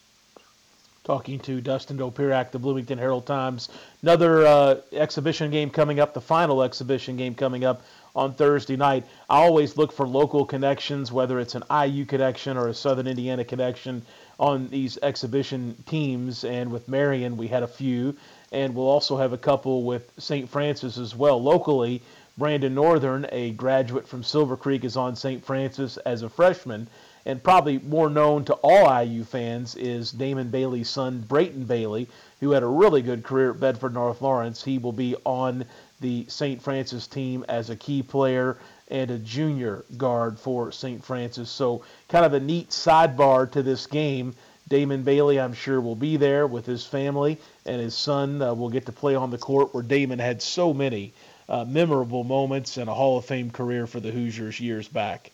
Talking 1.05 1.39
to 1.41 1.61
Dustin 1.61 1.99
Dopirak, 1.99 2.51
the 2.51 2.59
Bloomington 2.59 2.99
Herald 2.99 3.27
Times. 3.27 3.69
Another 4.03 4.45
uh, 4.45 4.81
exhibition 4.93 5.53
game 5.53 5.71
coming 5.71 6.01
up, 6.01 6.15
the 6.15 6.21
final 6.21 6.65
exhibition 6.65 7.17
game 7.17 7.35
coming 7.37 7.65
up 7.65 7.83
on 8.17 8.33
Thursday 8.33 8.77
night. 8.77 9.05
I 9.29 9.45
always 9.45 9.77
look 9.77 9.93
for 9.93 10.09
local 10.09 10.47
connections, 10.47 11.13
whether 11.13 11.39
it's 11.39 11.55
an 11.55 11.65
IU 11.71 12.07
connection 12.07 12.57
or 12.57 12.69
a 12.69 12.75
Southern 12.75 13.07
Indiana 13.07 13.45
connection 13.45 14.03
on 14.41 14.69
these 14.69 14.99
exhibition 15.03 15.77
teams. 15.87 16.43
And 16.43 16.73
with 16.73 16.89
Marian, 16.89 17.37
we 17.37 17.47
had 17.47 17.63
a 17.63 17.69
few. 17.69 18.17
And 18.51 18.75
we'll 18.75 18.89
also 18.89 19.19
have 19.19 19.35
a 19.35 19.39
couple 19.39 19.85
with 19.85 20.11
St. 20.19 20.49
Francis 20.49 20.97
as 20.97 21.15
well. 21.15 21.41
Locally, 21.43 22.01
Brandon 22.39 22.75
Northern, 22.75 23.27
a 23.33 23.51
graduate 23.51 24.09
from 24.09 24.23
Silver 24.23 24.57
Creek, 24.57 24.85
is 24.85 24.97
on 24.97 25.15
St. 25.15 25.45
Francis 25.45 25.99
as 25.99 26.23
a 26.23 26.29
freshman. 26.29 26.89
And 27.27 27.43
probably 27.43 27.79
more 27.79 28.09
known 28.09 28.45
to 28.45 28.55
all 28.63 29.03
IU 29.03 29.25
fans 29.25 29.75
is 29.75 30.13
Damon 30.13 30.49
Bailey's 30.49 30.89
son, 30.89 31.25
Brayton 31.27 31.65
Bailey, 31.65 32.09
who 32.41 32.53
had 32.53 32.63
a 32.63 32.67
really 32.69 33.03
good 33.03 33.25
career 33.25 33.51
at 33.51 33.61
Bedford 33.61 33.95
North 33.95 34.23
Lawrence. 34.23 34.63
He 34.63 34.79
will 34.79 34.93
be 34.93 35.17
on 35.25 35.65
the 36.01 36.27
St. 36.29 36.63
Francis 36.63 37.07
team 37.07 37.45
as 37.49 37.71
a 37.71 37.77
key 37.77 38.03
player 38.03 38.57
and 38.89 39.11
a 39.11 39.19
junior 39.19 39.85
guard 39.97 40.39
for 40.39 40.71
St. 40.73 41.05
Francis. 41.05 41.51
So, 41.51 41.85
kind 42.09 42.25
of 42.25 42.35
a 42.35 42.41
neat 42.41 42.71
sidebar 42.71 43.51
to 43.53 43.63
this 43.63 43.87
game. 43.87 44.35
Damon 44.69 45.03
Bailey, 45.03 45.41
I'm 45.41 45.55
sure, 45.55 45.81
will 45.81 45.97
be 45.97 46.17
there 46.17 46.47
with 46.47 46.67
his 46.67 46.85
family, 46.85 47.39
and 47.65 47.81
his 47.81 47.95
son 47.95 48.43
uh, 48.43 48.53
will 48.53 48.69
get 48.69 48.87
to 48.87 48.93
play 48.93 49.15
on 49.15 49.31
the 49.31 49.39
court 49.39 49.73
where 49.73 49.83
Damon 49.83 50.19
had 50.19 50.43
so 50.43 50.75
many 50.75 51.13
uh, 51.49 51.65
memorable 51.65 52.25
moments 52.25 52.77
and 52.77 52.91
a 52.91 52.95
Hall 52.95 53.19
of 53.19 53.25
Fame 53.25 53.51
career 53.51 53.87
for 53.87 54.01
the 54.01 54.11
Hoosiers 54.11 54.59
years 54.59 54.89
back. 54.89 55.31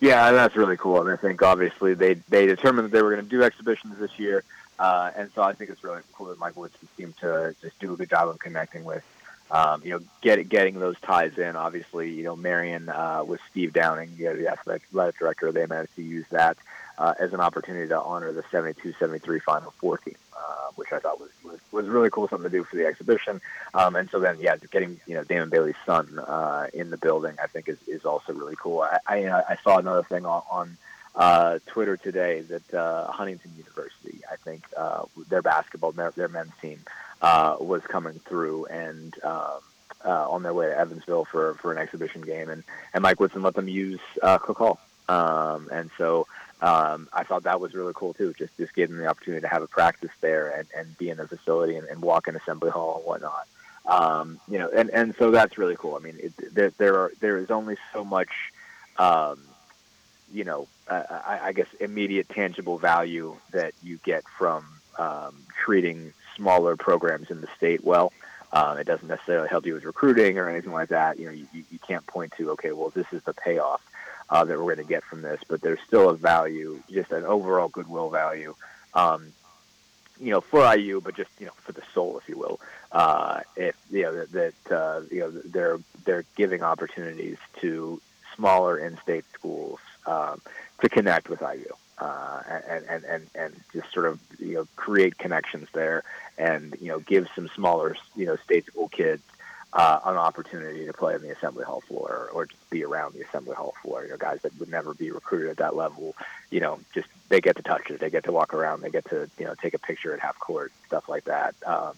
Yeah, 0.00 0.32
that's 0.32 0.54
really 0.54 0.76
cool. 0.76 1.00
And 1.00 1.10
I 1.10 1.16
think 1.16 1.42
obviously 1.42 1.94
they 1.94 2.14
they 2.28 2.46
determined 2.46 2.86
that 2.86 2.92
they 2.92 3.02
were 3.02 3.10
going 3.10 3.24
to 3.24 3.28
do 3.28 3.42
exhibitions 3.42 3.98
this 3.98 4.18
year, 4.18 4.44
uh, 4.78 5.10
and 5.16 5.30
so 5.34 5.42
I 5.42 5.54
think 5.54 5.70
it's 5.70 5.82
really 5.82 6.02
cool 6.12 6.26
that 6.26 6.38
Mike 6.38 6.56
Woods 6.56 6.76
seemed 6.96 7.16
to 7.18 7.54
just 7.60 7.78
do 7.78 7.94
a 7.94 7.96
good 7.96 8.10
job 8.10 8.28
of 8.28 8.38
connecting 8.38 8.84
with 8.84 9.04
um, 9.50 9.82
you 9.84 9.90
know, 9.90 10.00
get, 10.20 10.48
getting 10.48 10.78
those 10.78 10.98
ties 11.00 11.38
in. 11.38 11.56
Obviously, 11.56 12.10
you 12.10 12.24
know, 12.24 12.36
Marian 12.36 12.88
uh, 12.88 13.24
with 13.26 13.40
Steve 13.50 13.72
Downing, 13.72 14.14
you 14.18 14.26
know, 14.26 14.36
the 14.36 14.48
athletic 14.48 14.82
director, 15.18 15.52
they 15.52 15.66
managed 15.66 15.96
to 15.96 16.02
use 16.02 16.26
that 16.30 16.56
uh, 16.98 17.14
as 17.18 17.32
an 17.32 17.40
opportunity 17.40 17.88
to 17.88 18.00
honor 18.00 18.32
the 18.32 18.42
72-73 18.44 19.40
Final 19.42 19.70
Four 19.72 19.98
team, 19.98 20.16
uh, 20.36 20.70
which 20.74 20.92
I 20.92 20.98
thought 20.98 21.20
was, 21.20 21.30
was, 21.44 21.58
was 21.72 21.86
really 21.86 22.10
cool 22.10 22.28
something 22.28 22.50
to 22.50 22.56
do 22.56 22.64
for 22.64 22.76
the 22.76 22.86
exhibition. 22.86 23.40
Um, 23.72 23.96
and 23.96 24.10
so 24.10 24.18
then, 24.18 24.36
yeah, 24.40 24.56
getting 24.70 25.00
you 25.06 25.14
know 25.14 25.24
Damon 25.24 25.48
Bailey's 25.48 25.76
son 25.86 26.18
uh, 26.18 26.66
in 26.74 26.90
the 26.90 26.96
building, 26.96 27.36
I 27.42 27.46
think 27.46 27.68
is, 27.68 27.78
is 27.86 28.04
also 28.04 28.32
really 28.32 28.56
cool. 28.56 28.80
I, 28.80 28.98
I, 29.06 29.42
I 29.50 29.56
saw 29.62 29.78
another 29.78 30.02
thing 30.02 30.26
on, 30.26 30.42
on 30.50 30.76
uh, 31.14 31.58
Twitter 31.66 31.96
today 31.96 32.40
that 32.42 32.74
uh, 32.74 33.10
Huntington 33.10 33.52
University, 33.56 34.20
I 34.30 34.36
think 34.36 34.64
uh, 34.76 35.04
their 35.28 35.42
basketball, 35.42 35.92
their, 35.92 36.10
their 36.12 36.28
men's 36.28 36.52
team, 36.60 36.80
uh, 37.22 37.56
was 37.60 37.82
coming 37.82 38.20
through 38.28 38.66
and 38.66 39.14
um, 39.24 39.60
uh, 40.04 40.30
on 40.30 40.42
their 40.42 40.54
way 40.54 40.66
to 40.66 40.78
Evansville 40.78 41.24
for, 41.24 41.54
for 41.54 41.72
an 41.72 41.78
exhibition 41.78 42.22
game, 42.22 42.48
and, 42.48 42.62
and 42.94 43.02
Mike 43.02 43.18
Woodson 43.20 43.42
let 43.42 43.54
them 43.54 43.68
use 43.68 44.00
uh, 44.22 44.38
Cook 44.38 44.58
Hall. 44.58 44.80
Um, 45.08 45.68
and 45.72 45.90
so 45.96 46.26
um, 46.60 47.08
I 47.12 47.24
thought 47.24 47.44
that 47.44 47.60
was 47.60 47.74
really 47.74 47.92
cool 47.94 48.14
too. 48.14 48.34
Just 48.38 48.56
just 48.56 48.74
gave 48.74 48.88
them 48.90 48.98
the 48.98 49.06
opportunity 49.06 49.40
to 49.42 49.48
have 49.48 49.62
a 49.62 49.66
practice 49.66 50.10
there 50.20 50.50
and, 50.50 50.68
and 50.76 50.98
be 50.98 51.08
in 51.08 51.16
the 51.16 51.26
facility 51.26 51.76
and, 51.76 51.86
and 51.88 52.02
walk 52.02 52.28
in 52.28 52.36
Assembly 52.36 52.70
Hall 52.70 52.96
and 52.96 53.06
whatnot. 53.06 53.46
Um, 53.86 54.38
you 54.48 54.58
know, 54.58 54.68
and, 54.68 54.90
and 54.90 55.14
so 55.18 55.30
that's 55.30 55.56
really 55.56 55.76
cool. 55.76 55.96
I 55.96 56.00
mean, 56.00 56.16
it, 56.18 56.54
there 56.54 56.70
there 56.76 56.94
are 56.98 57.12
there 57.20 57.38
is 57.38 57.50
only 57.50 57.76
so 57.92 58.04
much, 58.04 58.28
um, 58.98 59.40
you 60.32 60.44
know, 60.44 60.68
uh, 60.88 61.04
I, 61.26 61.40
I 61.44 61.52
guess 61.52 61.68
immediate 61.80 62.28
tangible 62.28 62.76
value 62.76 63.34
that 63.52 63.72
you 63.82 63.98
get 64.04 64.24
from 64.28 64.66
um, 64.98 65.34
treating 65.64 66.12
smaller 66.38 66.76
programs 66.76 67.30
in 67.30 67.42
the 67.42 67.48
state 67.56 67.84
well. 67.84 68.12
Um, 68.50 68.78
it 68.78 68.86
doesn't 68.86 69.08
necessarily 69.08 69.48
help 69.48 69.66
you 69.66 69.74
with 69.74 69.84
recruiting 69.84 70.38
or 70.38 70.48
anything 70.48 70.72
like 70.72 70.88
that. 70.88 71.18
You 71.18 71.26
know, 71.26 71.32
you, 71.32 71.46
you 71.52 71.78
can't 71.86 72.06
point 72.06 72.32
to 72.38 72.52
okay, 72.52 72.72
well, 72.72 72.88
this 72.88 73.06
is 73.12 73.22
the 73.24 73.34
payoff 73.34 73.82
uh, 74.30 74.44
that 74.44 74.58
we're 74.58 74.74
going 74.74 74.78
to 74.78 74.84
get 74.84 75.04
from 75.04 75.20
this, 75.20 75.40
but 75.48 75.60
there's 75.60 75.80
still 75.86 76.08
a 76.08 76.14
value, 76.14 76.80
just 76.90 77.12
an 77.12 77.24
overall 77.24 77.68
goodwill 77.68 78.08
value, 78.08 78.54
um, 78.94 79.32
you 80.18 80.30
know, 80.30 80.40
for 80.40 80.74
IU, 80.74 81.02
but 81.02 81.14
just 81.14 81.30
you 81.38 81.46
know, 81.46 81.52
for 81.58 81.72
the 81.72 81.82
soul, 81.92 82.16
if 82.18 82.26
you 82.28 82.38
will. 82.38 82.58
Uh, 82.90 83.40
if 83.54 83.76
you 83.90 84.02
know 84.02 84.14
that, 84.14 84.32
that 84.32 84.74
uh, 84.74 85.02
you 85.10 85.20
know 85.20 85.30
they're 85.30 85.78
they're 86.04 86.24
giving 86.36 86.62
opportunities 86.62 87.36
to 87.60 88.00
smaller 88.34 88.78
in-state 88.78 89.24
schools 89.34 89.78
um, 90.06 90.40
to 90.80 90.88
connect 90.88 91.28
with 91.28 91.42
IU. 91.42 91.70
Uh, 92.00 92.42
and, 92.68 92.84
and, 92.88 93.04
and, 93.04 93.26
and 93.34 93.56
just 93.72 93.92
sort 93.92 94.06
of 94.06 94.20
you 94.38 94.54
know 94.54 94.68
create 94.76 95.18
connections 95.18 95.68
there, 95.72 96.04
and 96.36 96.76
you 96.80 96.88
know 96.88 97.00
give 97.00 97.28
some 97.34 97.48
smaller 97.54 97.96
you 98.14 98.24
know 98.24 98.36
state 98.36 98.66
school 98.66 98.88
kids 98.88 99.22
uh, 99.72 100.00
an 100.04 100.16
opportunity 100.16 100.86
to 100.86 100.92
play 100.92 101.14
on 101.14 101.22
the 101.22 101.30
assembly 101.30 101.64
hall 101.64 101.82
floor 101.82 102.30
or, 102.32 102.46
just 102.46 102.70
be 102.70 102.84
around 102.84 103.14
the 103.14 103.22
assembly 103.22 103.54
hall 103.54 103.74
floor. 103.82 104.02
You 104.04 104.10
know, 104.10 104.16
guys 104.16 104.40
that 104.42 104.58
would 104.58 104.70
never 104.70 104.94
be 104.94 105.10
recruited 105.10 105.50
at 105.50 105.56
that 105.58 105.76
level, 105.76 106.14
you 106.50 106.60
know, 106.60 106.80
just 106.94 107.08
they 107.28 107.40
get 107.40 107.56
to 107.56 107.62
touch 107.62 107.90
it, 107.90 108.00
they 108.00 108.10
get 108.10 108.24
to 108.24 108.32
walk 108.32 108.54
around, 108.54 108.80
they 108.80 108.90
get 108.90 109.04
to 109.06 109.28
you 109.38 109.44
know 109.44 109.54
take 109.60 109.74
a 109.74 109.78
picture 109.78 110.14
at 110.14 110.20
half 110.20 110.38
court, 110.38 110.72
stuff 110.86 111.08
like 111.08 111.24
that. 111.24 111.54
Um, 111.66 111.92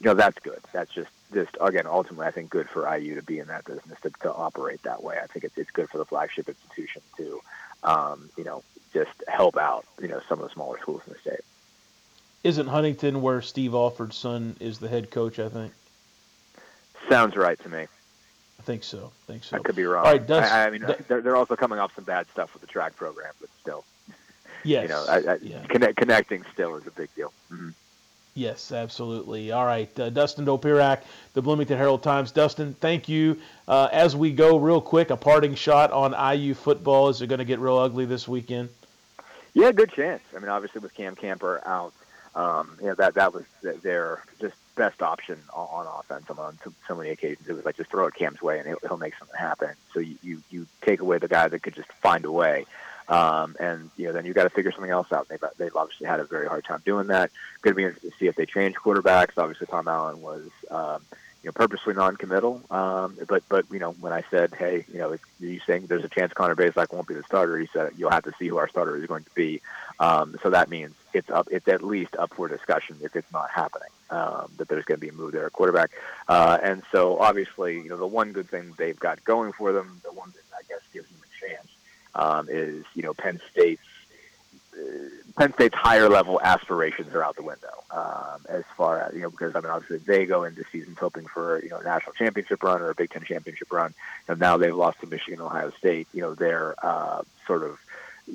you 0.00 0.06
know, 0.06 0.14
that's 0.14 0.38
good. 0.40 0.60
That's 0.72 0.92
just 0.92 1.10
just 1.32 1.56
again, 1.60 1.86
ultimately, 1.86 2.26
I 2.26 2.30
think 2.30 2.50
good 2.50 2.68
for 2.68 2.94
IU 2.94 3.14
to 3.14 3.22
be 3.22 3.38
in 3.38 3.48
that 3.48 3.64
business 3.64 3.98
to, 4.02 4.10
to 4.22 4.32
operate 4.32 4.82
that 4.82 5.02
way. 5.02 5.18
I 5.22 5.26
think 5.26 5.44
it's 5.44 5.56
it's 5.56 5.70
good 5.70 5.88
for 5.88 5.98
the 5.98 6.04
flagship 6.04 6.48
institution 6.48 7.02
to, 7.16 7.40
um, 7.84 8.30
you 8.36 8.44
know, 8.44 8.62
just 8.92 9.12
help 9.28 9.56
out 9.56 9.84
you 10.00 10.08
know 10.08 10.20
some 10.28 10.40
of 10.40 10.48
the 10.48 10.54
smaller 10.54 10.78
schools 10.80 11.02
in 11.06 11.12
the 11.12 11.18
state. 11.18 11.44
Isn't 12.42 12.66
Huntington 12.66 13.22
where 13.22 13.40
Steve 13.40 13.74
Alford's 13.74 14.16
son 14.16 14.56
is 14.60 14.78
the 14.78 14.88
head 14.88 15.10
coach? 15.10 15.38
I 15.38 15.48
think. 15.48 15.72
Sounds 17.08 17.36
right 17.36 17.58
to 17.60 17.68
me. 17.68 17.86
I 18.58 18.62
think 18.62 18.84
so. 18.84 19.12
I 19.28 19.32
think 19.32 19.44
so. 19.44 19.56
I 19.56 19.60
could 19.60 19.76
be 19.76 19.84
wrong. 19.84 20.06
All 20.06 20.12
right, 20.12 20.26
Dust, 20.26 20.52
I, 20.52 20.66
I 20.66 20.70
mean, 20.70 20.86
they're, 21.08 21.20
they're 21.20 21.36
also 21.36 21.56
coming 21.56 21.78
off 21.78 21.94
some 21.94 22.04
bad 22.04 22.26
stuff 22.32 22.54
with 22.54 22.62
the 22.62 22.66
track 22.66 22.96
program, 22.96 23.32
but 23.40 23.50
still. 23.60 23.84
Yes. 24.62 24.84
You 24.84 24.88
know, 24.88 25.04
I, 25.08 25.16
I, 25.16 25.38
yeah. 25.42 25.62
connect, 25.66 25.96
connecting 25.96 26.44
still 26.52 26.76
is 26.76 26.86
a 26.86 26.90
big 26.90 27.14
deal. 27.14 27.32
Mm-hmm. 27.52 27.70
Yes, 28.34 28.72
absolutely. 28.72 29.52
All 29.52 29.64
right, 29.64 29.88
uh, 30.00 30.10
Dustin 30.10 30.44
Dopirak, 30.44 31.02
the 31.34 31.42
Bloomington 31.42 31.78
Herald 31.78 32.02
Times. 32.02 32.32
Dustin, 32.32 32.74
thank 32.80 33.08
you. 33.08 33.38
Uh, 33.68 33.88
as 33.92 34.16
we 34.16 34.32
go, 34.32 34.56
real 34.58 34.80
quick, 34.80 35.10
a 35.10 35.16
parting 35.16 35.54
shot 35.54 35.92
on 35.92 36.36
IU 36.36 36.54
football. 36.54 37.08
Is 37.08 37.22
it 37.22 37.28
going 37.28 37.38
to 37.38 37.44
get 37.44 37.60
real 37.60 37.78
ugly 37.78 38.06
this 38.06 38.26
weekend? 38.26 38.70
Yeah, 39.54 39.70
good 39.70 39.92
chance. 39.92 40.20
I 40.34 40.40
mean, 40.40 40.48
obviously 40.48 40.80
with 40.80 40.94
Cam 40.94 41.14
Camper 41.14 41.62
out, 41.64 41.92
um, 42.34 42.76
you 42.80 42.86
know 42.86 42.94
that 42.94 43.14
that 43.14 43.32
was 43.32 43.44
their 43.62 44.24
just 44.40 44.56
best 44.74 45.00
option 45.00 45.38
on, 45.52 45.86
offense 45.86 46.28
on 46.28 46.58
so 46.88 46.96
many 46.96 47.10
occasions. 47.10 47.48
It 47.48 47.52
was 47.52 47.64
like 47.64 47.76
just 47.76 47.90
throw 47.90 48.06
it 48.06 48.14
Cam's 48.14 48.42
way 48.42 48.58
and 48.58 48.66
he'll, 48.66 48.78
he'll 48.82 48.96
make 48.96 49.16
something 49.16 49.38
happen. 49.38 49.70
So 49.92 50.00
you, 50.00 50.16
you 50.22 50.42
you 50.50 50.66
take 50.82 51.00
away 51.00 51.18
the 51.18 51.28
guy 51.28 51.46
that 51.46 51.62
could 51.62 51.76
just 51.76 51.92
find 51.92 52.24
a 52.24 52.32
way, 52.32 52.66
um, 53.08 53.56
and 53.60 53.90
you 53.96 54.06
know 54.06 54.12
then 54.12 54.24
you 54.24 54.32
got 54.32 54.44
to 54.44 54.50
figure 54.50 54.72
something 54.72 54.90
else 54.90 55.12
out. 55.12 55.28
They've 55.28 55.42
they've 55.58 55.76
obviously 55.76 56.06
had 56.06 56.20
a 56.20 56.24
very 56.24 56.46
hard 56.46 56.64
time 56.64 56.82
doing 56.84 57.08
that. 57.08 57.30
Going 57.62 57.72
to 57.72 57.76
be 57.76 57.84
interesting 57.84 58.10
to 58.10 58.16
see 58.16 58.26
if 58.26 58.36
they 58.36 58.46
change 58.46 58.76
quarterbacks. 58.76 59.32
Obviously 59.36 59.66
Tom 59.66 59.88
Allen 59.88 60.20
was. 60.22 60.48
Um, 60.70 61.02
you 61.44 61.48
know, 61.48 61.52
purposely 61.52 61.92
non-committal. 61.92 62.62
Um, 62.70 63.18
but 63.28 63.42
but 63.50 63.66
you 63.70 63.78
know, 63.78 63.92
when 63.92 64.14
I 64.14 64.24
said, 64.30 64.54
hey, 64.54 64.86
you 64.90 64.98
know, 64.98 65.16
you 65.38 65.60
saying 65.66 65.86
there's 65.86 66.02
a 66.02 66.08
chance 66.08 66.32
Connor 66.32 66.56
Bazelak 66.56 66.90
won't 66.90 67.06
be 67.06 67.12
the 67.12 67.22
starter, 67.22 67.58
he 67.58 67.68
said 67.70 67.92
you'll 67.98 68.10
have 68.10 68.24
to 68.24 68.32
see 68.38 68.48
who 68.48 68.56
our 68.56 68.66
starter 68.66 68.96
is 68.96 69.04
going 69.06 69.24
to 69.24 69.34
be. 69.34 69.60
Um, 70.00 70.36
so 70.42 70.50
that 70.50 70.70
means 70.70 70.94
it's 71.12 71.28
up. 71.28 71.48
It's 71.50 71.68
at 71.68 71.82
least 71.82 72.16
up 72.16 72.32
for 72.32 72.48
discussion 72.48 72.96
if 73.02 73.14
it's 73.14 73.30
not 73.30 73.50
happening. 73.50 73.90
Um, 74.08 74.50
that 74.56 74.68
there's 74.68 74.84
going 74.84 74.98
to 74.98 75.06
be 75.06 75.10
a 75.10 75.12
move 75.12 75.32
there 75.32 75.46
at 75.46 75.52
quarterback. 75.52 75.90
Uh, 76.28 76.58
and 76.62 76.82
so 76.92 77.18
obviously, 77.18 77.76
you 77.76 77.88
know, 77.90 77.96
the 77.96 78.06
one 78.06 78.32
good 78.32 78.48
thing 78.48 78.72
they've 78.78 78.98
got 78.98 79.22
going 79.24 79.52
for 79.52 79.72
them, 79.72 80.00
the 80.02 80.12
one 80.12 80.30
that 80.30 80.56
I 80.56 80.62
guess 80.68 80.80
gives 80.92 81.08
them 81.08 81.20
um, 82.14 82.48
is 82.50 82.84
you 82.94 83.02
know 83.02 83.14
Penn 83.14 83.40
State's 83.50 83.82
Penn 85.36 85.52
State's 85.54 85.74
higher 85.74 86.08
level 86.08 86.40
aspirations 86.40 87.14
are 87.14 87.22
out 87.22 87.36
the 87.36 87.42
window 87.42 87.84
um, 87.90 88.44
as 88.48 88.64
far 88.76 89.00
as 89.00 89.14
you 89.14 89.22
know 89.22 89.30
because 89.30 89.54
I 89.54 89.60
mean 89.60 89.70
obviously 89.70 89.98
they 89.98 90.26
go 90.26 90.44
into 90.44 90.64
seasons 90.72 90.98
hoping 90.98 91.26
for 91.26 91.62
you 91.62 91.70
know 91.70 91.78
a 91.78 91.84
national 91.84 92.14
championship 92.14 92.62
run 92.62 92.80
or 92.80 92.90
a 92.90 92.94
Big 92.94 93.10
Ten 93.10 93.22
championship 93.22 93.72
run 93.72 93.94
and 94.28 94.38
now 94.38 94.56
they've 94.56 94.74
lost 94.74 95.00
to 95.00 95.06
Michigan 95.06 95.40
and 95.40 95.48
Ohio 95.48 95.70
State 95.78 96.08
you 96.12 96.22
know 96.22 96.34
their 96.34 96.74
uh, 96.84 97.22
sort 97.46 97.62
of 97.62 97.78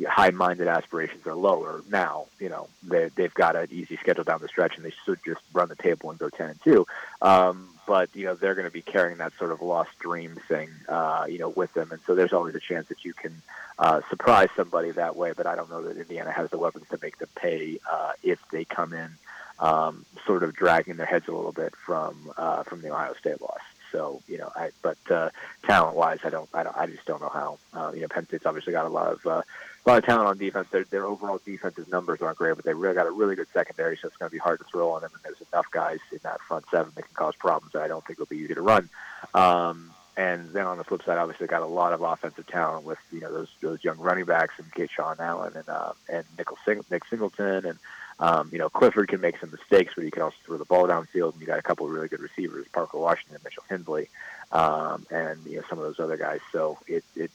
high-minded 0.07 0.67
aspirations 0.67 1.25
are 1.25 1.35
lower 1.35 1.81
now. 1.89 2.27
You 2.39 2.49
know 2.49 2.67
they 2.83 3.09
they've 3.15 3.33
got 3.33 3.55
an 3.55 3.67
easy 3.71 3.97
schedule 3.97 4.23
down 4.23 4.41
the 4.41 4.47
stretch, 4.47 4.75
and 4.75 4.85
they 4.85 4.93
should 5.05 5.19
just 5.25 5.41
run 5.53 5.69
the 5.69 5.75
table 5.75 6.09
and 6.09 6.19
go 6.19 6.29
ten 6.29 6.49
and 6.49 6.61
two. 6.63 6.85
Um, 7.21 7.69
but 7.89 8.15
you 8.15 8.25
know 8.25 8.35
they're 8.35 8.53
going 8.53 8.67
to 8.67 8.71
be 8.71 8.83
carrying 8.83 9.17
that 9.17 9.33
sort 9.39 9.51
of 9.51 9.63
lost 9.63 9.89
dream 9.97 10.35
thing, 10.47 10.69
uh, 10.87 11.25
you 11.27 11.39
know, 11.39 11.49
with 11.49 11.73
them, 11.73 11.91
and 11.91 11.99
so 12.05 12.13
there's 12.13 12.33
always 12.33 12.53
a 12.53 12.59
chance 12.59 12.87
that 12.89 13.03
you 13.03 13.13
can 13.13 13.41
uh, 13.79 14.01
surprise 14.11 14.49
somebody 14.55 14.91
that 14.91 15.15
way. 15.15 15.33
But 15.35 15.47
I 15.47 15.55
don't 15.55 15.71
know 15.71 15.81
that 15.81 15.97
Indiana 15.97 16.31
has 16.31 16.51
the 16.51 16.59
weapons 16.59 16.85
to 16.91 16.99
make 17.01 17.17
them 17.17 17.29
pay 17.35 17.79
uh, 17.91 18.11
if 18.21 18.39
they 18.51 18.63
come 18.63 18.93
in 18.93 19.09
um, 19.57 20.05
sort 20.27 20.43
of 20.43 20.53
dragging 20.53 20.97
their 20.97 21.07
heads 21.07 21.27
a 21.27 21.31
little 21.31 21.51
bit 21.51 21.75
from 21.75 22.31
uh, 22.37 22.61
from 22.61 22.83
the 22.83 22.91
Ohio 22.91 23.15
State 23.15 23.41
loss. 23.41 23.57
So 23.91 24.21
you 24.27 24.37
know, 24.37 24.51
I 24.55 24.69
but 24.83 24.99
uh, 25.09 25.31
talent 25.63 25.97
wise, 25.97 26.19
I 26.23 26.29
don't, 26.29 26.47
I 26.53 26.61
don't, 26.61 26.77
I 26.77 26.85
just 26.85 27.05
don't 27.07 27.21
know 27.21 27.29
how. 27.29 27.57
Uh, 27.73 27.91
you 27.95 28.01
know, 28.01 28.07
Penn 28.07 28.27
State's 28.27 28.45
obviously 28.45 28.71
got 28.71 28.85
a 28.85 28.89
lot 28.89 29.13
of 29.13 29.25
uh, 29.25 29.41
a 29.85 29.89
lot 29.89 29.97
of 29.99 30.05
talent 30.05 30.27
on 30.27 30.37
defense. 30.37 30.67
Their, 30.69 30.83
their 30.83 31.05
overall 31.05 31.39
defensive 31.43 31.89
numbers 31.89 32.21
aren't 32.21 32.37
great, 32.37 32.55
but 32.55 32.65
they 32.65 32.73
really 32.73 32.95
got 32.95 33.07
a 33.07 33.11
really 33.11 33.35
good 33.35 33.47
secondary, 33.53 33.97
so 33.97 34.07
it's 34.07 34.17
going 34.17 34.29
to 34.29 34.33
be 34.33 34.39
hard 34.39 34.59
to 34.59 34.65
throw 34.65 34.91
on 34.91 35.01
them. 35.01 35.11
And 35.13 35.23
there's 35.23 35.41
enough 35.51 35.71
guys 35.71 35.99
in 36.11 36.19
that 36.23 36.41
front 36.41 36.65
seven 36.69 36.91
that 36.95 37.03
can 37.03 37.15
cause 37.15 37.35
problems 37.35 37.73
that 37.73 37.81
I 37.81 37.87
don't 37.87 38.05
think 38.05 38.19
will 38.19 38.25
be 38.25 38.37
easy 38.37 38.55
to 38.55 38.61
run. 38.61 38.89
Um, 39.33 39.91
and 40.19 40.51
then 40.51 40.65
on 40.65 40.77
the 40.77 40.83
flip 40.83 41.01
side, 41.03 41.17
obviously 41.17 41.47
got 41.47 41.61
a 41.61 41.65
lot 41.65 41.93
of 41.93 42.01
offensive 42.01 42.45
talent 42.45 42.85
with 42.85 42.99
you 43.09 43.21
know 43.21 43.31
those 43.31 43.47
those 43.61 43.81
young 43.85 43.97
running 43.99 44.25
backs 44.25 44.53
and 44.57 44.89
Sean 44.89 45.15
Allen 45.17 45.53
and 45.55 45.69
uh, 45.69 45.93
and 46.09 46.25
Nickel 46.37 46.57
Sing- 46.65 46.83
Nick 46.91 47.05
Singleton 47.05 47.65
and 47.65 47.79
um, 48.19 48.49
you 48.51 48.57
know 48.57 48.69
Clifford 48.69 49.07
can 49.07 49.21
make 49.21 49.37
some 49.39 49.49
mistakes, 49.49 49.93
but 49.95 50.03
he 50.03 50.11
can 50.11 50.23
also 50.23 50.35
throw 50.45 50.57
the 50.57 50.65
ball 50.65 50.87
downfield. 50.87 51.33
And 51.33 51.41
you 51.41 51.47
got 51.47 51.57
a 51.57 51.61
couple 51.61 51.85
of 51.85 51.93
really 51.93 52.09
good 52.09 52.19
receivers, 52.19 52.67
Parker 52.73 52.97
Washington, 52.97 53.35
and 53.35 53.43
Mitchell 53.45 53.63
Tinsley, 53.69 54.09
um, 54.51 55.05
and 55.11 55.39
you 55.45 55.57
know 55.57 55.63
some 55.69 55.79
of 55.79 55.85
those 55.85 55.99
other 55.99 56.17
guys. 56.17 56.39
So 56.51 56.77
it, 56.87 57.03
it 57.15 57.31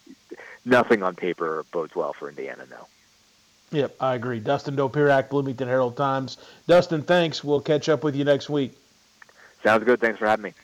nothing 0.65 1.03
on 1.03 1.15
paper 1.15 1.65
bodes 1.73 1.95
well 1.95 2.13
for 2.13 2.29
Indiana 2.29 2.65
now. 2.71 2.87
Yep, 3.71 3.97
I 4.01 4.15
agree. 4.15 4.39
Dustin 4.41 4.77
Dopirak, 4.77 5.31
Bloomington 5.31 5.67
Herald 5.67 5.97
Times. 5.97 6.37
Dustin, 6.69 7.03
thanks. 7.03 7.43
We'll 7.43 7.61
catch 7.61 7.89
up 7.89 8.05
with 8.05 8.15
you 8.15 8.25
next 8.25 8.49
week. 8.49 8.77
Sounds 9.63 9.83
good. 9.85 10.01
Thanks 10.01 10.19
for 10.19 10.27
having 10.27 10.45
me. 10.45 10.55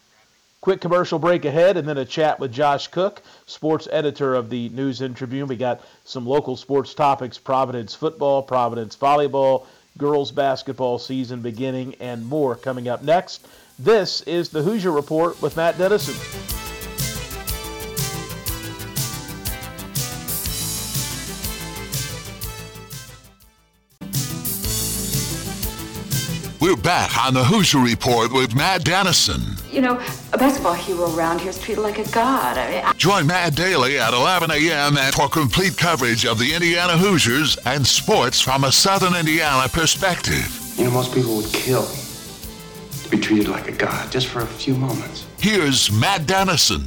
Quick 0.61 0.83
commercial 0.83 1.19
break 1.19 1.47
ahead, 1.47 1.79
and 1.79 1.89
then 1.89 1.97
a 1.97 2.05
chat 2.05 2.39
with 2.39 2.53
Josh 2.53 2.89
Cook, 2.89 3.23
sports 3.47 3.89
editor 3.91 4.35
of 4.35 4.51
the 4.51 4.69
News 4.69 5.01
and 5.01 5.17
Tribune. 5.17 5.49
We 5.49 5.57
got 5.57 5.81
some 6.05 6.27
local 6.27 6.55
sports 6.55 6.93
topics: 6.93 7.39
Providence 7.39 7.95
football, 7.95 8.43
Providence 8.43 8.95
volleyball, 8.95 9.67
girls 9.97 10.31
basketball 10.31 10.99
season 10.99 11.41
beginning, 11.41 11.95
and 11.99 12.27
more 12.27 12.57
coming 12.57 12.89
up 12.89 13.03
next. 13.03 13.49
This 13.83 14.21
is 14.23 14.51
the 14.51 14.61
Hoosier 14.63 14.91
Report 14.91 15.41
with 15.41 15.57
Matt 15.57 15.79
Dennison. 15.79 16.15
We're 26.61 26.77
back 26.77 27.17
on 27.27 27.33
the 27.33 27.43
Hoosier 27.43 27.79
Report 27.79 28.31
with 28.33 28.55
Matt 28.55 28.85
Dennison. 28.85 29.41
you 29.73 29.81
know, 29.81 29.99
a 30.35 30.39
basketball 30.39 30.75
hero 30.75 31.15
around 31.17 31.41
here 31.41 31.49
is 31.51 31.59
treated 31.59 31.81
like 31.81 31.99
a 31.99 32.09
god. 32.11 32.59
I 32.59 32.71
mean, 32.71 32.85
I- 32.85 32.93
Join 32.95 33.27
Matt 33.27 33.55
Daly 33.55 33.99
at 33.99 34.13
11 34.13 34.51
a.m. 34.51 34.97
for 35.13 35.27
complete 35.29 35.79
coverage 35.79 36.27
of 36.27 36.39
the 36.39 36.53
Indiana 36.53 36.99
Hoosiers 36.99 37.57
and 37.65 37.87
sports 37.87 38.41
from 38.43 38.65
a 38.65 38.73
Southern 38.73 39.15
Indiana 39.15 39.69
perspective. 39.71 40.55
You 40.77 40.85
know, 40.85 40.91
most 40.91 41.15
people 41.15 41.37
would 41.37 41.51
kill 41.53 41.87
to 41.87 42.10
be 43.11 43.19
treated 43.19 43.49
like 43.49 43.69
a 43.69 43.73
god 43.73 44.11
just 44.13 44.29
for 44.29 44.43
a 44.43 44.47
few 44.47 44.75
moments. 44.75 45.27
Here's 45.39 45.91
Matt 45.91 46.27
Dennison. 46.27 46.85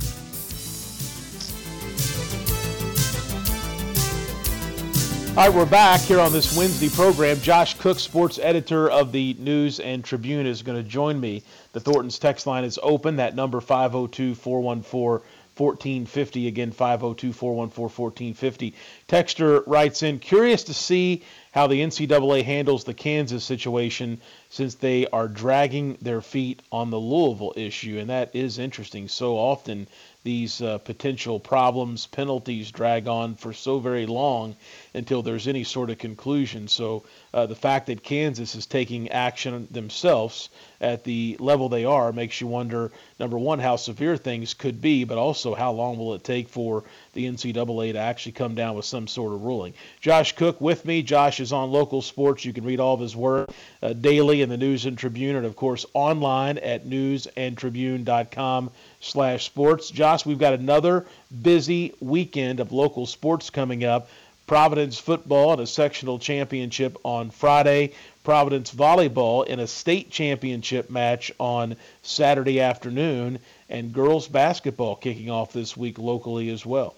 All 5.35 5.47
right, 5.47 5.55
we're 5.55 5.65
back 5.65 5.99
here 6.01 6.19
on 6.19 6.31
this 6.31 6.55
Wednesday 6.55 6.89
program. 6.89 7.39
Josh 7.39 7.73
Cook, 7.79 7.97
sports 7.97 8.37
editor 8.37 8.87
of 8.91 9.11
the 9.11 9.35
News 9.39 9.79
and 9.79 10.03
Tribune, 10.03 10.45
is 10.45 10.61
going 10.61 10.77
to 10.77 10.87
join 10.87 11.19
me. 11.19 11.41
The 11.71 11.79
Thornton's 11.79 12.19
text 12.19 12.45
line 12.45 12.63
is 12.63 12.79
open. 12.83 13.15
That 13.15 13.35
number 13.35 13.59
502 13.59 14.35
414 14.35 15.27
1450. 15.57 16.47
Again, 16.47 16.71
502 16.71 17.33
414 17.33 18.03
1450. 18.03 18.75
Texter 19.13 19.61
writes 19.67 20.01
in, 20.01 20.17
curious 20.17 20.63
to 20.63 20.73
see 20.73 21.21
how 21.51 21.67
the 21.67 21.81
NCAA 21.81 22.43
handles 22.43 22.83
the 22.83 22.95
Kansas 22.95 23.43
situation 23.43 24.19
since 24.49 24.73
they 24.73 25.05
are 25.05 25.27
dragging 25.27 25.99
their 26.01 26.19
feet 26.19 26.63
on 26.71 26.89
the 26.89 26.99
Louisville 26.99 27.53
issue. 27.55 27.99
And 27.99 28.09
that 28.09 28.35
is 28.35 28.57
interesting. 28.57 29.07
So 29.07 29.37
often 29.37 29.87
these 30.23 30.61
uh, 30.61 30.79
potential 30.79 31.39
problems, 31.39 32.07
penalties 32.07 32.71
drag 32.71 33.07
on 33.07 33.35
for 33.35 33.53
so 33.53 33.77
very 33.77 34.07
long 34.07 34.55
until 34.95 35.21
there's 35.21 35.47
any 35.47 35.63
sort 35.63 35.91
of 35.91 35.99
conclusion. 35.99 36.67
So 36.67 37.03
uh, 37.33 37.45
the 37.45 37.55
fact 37.55 37.87
that 37.87 38.03
Kansas 38.03 38.55
is 38.55 38.65
taking 38.65 39.09
action 39.09 39.67
themselves 39.69 40.49
at 40.81 41.03
the 41.03 41.37
level 41.39 41.69
they 41.69 41.85
are 41.85 42.11
makes 42.11 42.41
you 42.41 42.47
wonder, 42.47 42.91
number 43.19 43.37
one, 43.37 43.59
how 43.59 43.75
severe 43.75 44.17
things 44.17 44.53
could 44.53 44.81
be, 44.81 45.03
but 45.03 45.17
also 45.17 45.53
how 45.53 45.71
long 45.71 45.97
will 45.97 46.13
it 46.15 46.23
take 46.23 46.49
for 46.49 46.83
the 47.13 47.25
NCAA 47.25 47.93
to 47.93 47.99
actually 47.99 48.31
come 48.31 48.55
down 48.55 48.75
with 48.75 48.85
some 48.85 49.02
sort 49.07 49.33
of 49.33 49.43
ruling. 49.43 49.73
Josh 50.01 50.35
Cook 50.35 50.59
with 50.61 50.85
me. 50.85 51.01
Josh 51.01 51.39
is 51.39 51.53
on 51.53 51.71
local 51.71 52.01
sports. 52.01 52.45
You 52.45 52.53
can 52.53 52.63
read 52.63 52.79
all 52.79 52.93
of 52.93 52.99
his 52.99 53.15
work 53.15 53.49
uh, 53.81 53.93
daily 53.93 54.41
in 54.41 54.49
the 54.49 54.57
News 54.57 54.85
and 54.85 54.97
Tribune, 54.97 55.35
and 55.35 55.45
of 55.45 55.55
course 55.55 55.85
online 55.93 56.57
at 56.57 56.85
newsandtribune.com 56.85 58.71
slash 58.99 59.45
sports. 59.45 59.89
Josh, 59.89 60.25
we've 60.25 60.39
got 60.39 60.53
another 60.53 61.05
busy 61.41 61.93
weekend 61.99 62.59
of 62.59 62.71
local 62.71 63.05
sports 63.05 63.49
coming 63.49 63.83
up. 63.83 64.09
Providence 64.45 64.99
football 64.99 65.53
in 65.53 65.61
a 65.61 65.67
sectional 65.67 66.19
championship 66.19 66.97
on 67.03 67.29
Friday. 67.29 67.93
Providence 68.23 68.73
volleyball 68.73 69.45
in 69.45 69.59
a 69.59 69.67
state 69.67 70.11
championship 70.11 70.89
match 70.89 71.31
on 71.39 71.77
Saturday 72.01 72.59
afternoon. 72.59 73.39
And 73.69 73.93
girls 73.93 74.27
basketball 74.27 74.95
kicking 74.95 75.29
off 75.29 75.53
this 75.53 75.77
week 75.77 75.97
locally 75.97 76.49
as 76.49 76.65
well. 76.65 76.95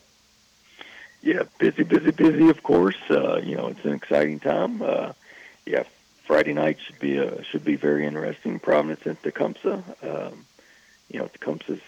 Yeah, 1.25 1.41
busy, 1.57 1.81
busy, 1.81 2.11
busy. 2.11 2.49
Of 2.49 2.61
course, 2.61 2.99
uh, 3.09 3.37
you 3.37 3.57
know 3.57 3.69
it's 3.69 3.83
an 3.83 3.93
exciting 3.93 4.39
time. 4.39 4.79
Uh, 4.83 5.13
yeah, 5.65 5.81
Friday 6.27 6.53
night 6.53 6.77
should 6.85 6.99
be 6.99 7.17
a, 7.17 7.43
should 7.45 7.65
be 7.65 7.77
very 7.77 8.05
interesting. 8.05 8.59
Providence 8.59 9.01
and 9.05 9.17
Tecumseh. 9.23 9.83
Um, 10.03 10.45
you 11.09 11.19
know, 11.19 11.27
Tecumseh's 11.27 11.81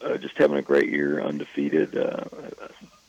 uh, 0.00 0.16
just 0.16 0.36
having 0.38 0.56
a 0.58 0.62
great 0.62 0.90
year, 0.90 1.22
undefeated. 1.22 1.96
Uh, 1.96 2.24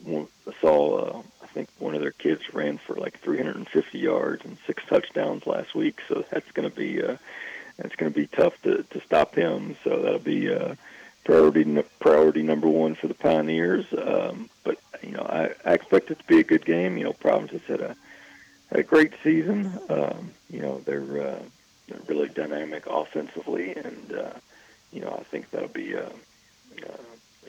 I 0.08 0.52
saw, 0.62 0.97
uh, 0.97 1.22
I 1.41 1.47
think 1.47 1.68
one 1.80 1.95
of 1.95 2.02
their 2.02 2.12
kids 2.12 2.41
ran 2.54 2.80
for 2.86 2.95
like 2.95 3.20
350 3.24 3.97
yards 3.97 4.43
and 4.45 4.56
six 4.68 4.84
touchdowns 4.88 5.47
last 5.47 5.74
week. 5.74 5.97
So 6.08 6.26
that's 6.32 6.52
going 6.54 6.70
to 6.70 6.76
be 6.76 7.02
uh, 7.02 7.18
that's 7.80 7.95
going 7.95 8.14
to 8.14 8.20
be 8.20 8.28
tough 8.28 8.54
to, 8.66 8.84
to 8.84 9.02
stop 9.04 9.34
him. 9.34 9.78
So 9.84 10.04
that'll 10.04 10.20
be 10.20 10.54
uh, 10.54 10.76
priority 11.30 11.84
priority 11.99 12.43
number 12.43 12.67
one 12.67 12.95
for 12.95 13.07
the 13.07 13.13
Pioneers. 13.13 13.86
Um, 13.97 14.49
but 14.63 14.77
you 15.03 15.11
know, 15.11 15.23
I, 15.23 15.51
I 15.63 15.73
expect 15.73 16.11
it 16.11 16.19
to 16.19 16.25
be 16.25 16.39
a 16.39 16.43
good 16.43 16.65
game. 16.65 16.97
You 16.97 17.05
know, 17.05 17.13
Providence 17.13 17.51
has 17.51 17.80
had 17.80 17.82
a 17.82 17.95
had 18.69 18.80
a 18.80 18.84
great 18.84 19.13
season. 19.23 19.80
Um, 19.89 20.32
you 20.49 20.61
know, 20.61 20.82
they're, 20.86 21.27
uh, 21.27 21.41
they're 21.88 21.99
really 22.07 22.30
dynamic 22.30 22.86
offensively, 22.88 23.75
and 23.75 24.13
uh, 24.13 24.34
you 24.91 25.01
know, 25.01 25.15
I 25.19 25.23
think 25.23 25.51
that'll 25.51 25.69
be. 25.69 25.95
Uh, 25.95 26.09
uh, 26.84 26.97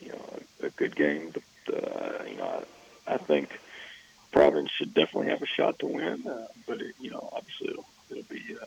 you 0.01 0.09
know, 0.09 0.39
a, 0.61 0.67
a 0.67 0.69
good 0.71 0.95
game. 0.95 1.31
But 1.33 1.75
uh, 1.75 2.23
you 2.29 2.37
know, 2.37 2.63
I, 3.07 3.13
I 3.13 3.17
think 3.17 3.49
Providence 4.31 4.71
should 4.71 4.93
definitely 4.93 5.29
have 5.29 5.41
a 5.41 5.47
shot 5.47 5.79
to 5.79 5.87
win. 5.87 6.27
Uh, 6.27 6.47
but 6.67 6.81
it, 6.81 6.95
you 6.99 7.11
know, 7.11 7.29
obviously 7.31 7.69
it'll, 7.69 7.85
it'll 8.09 8.23
be 8.23 8.43
uh, 8.59 8.65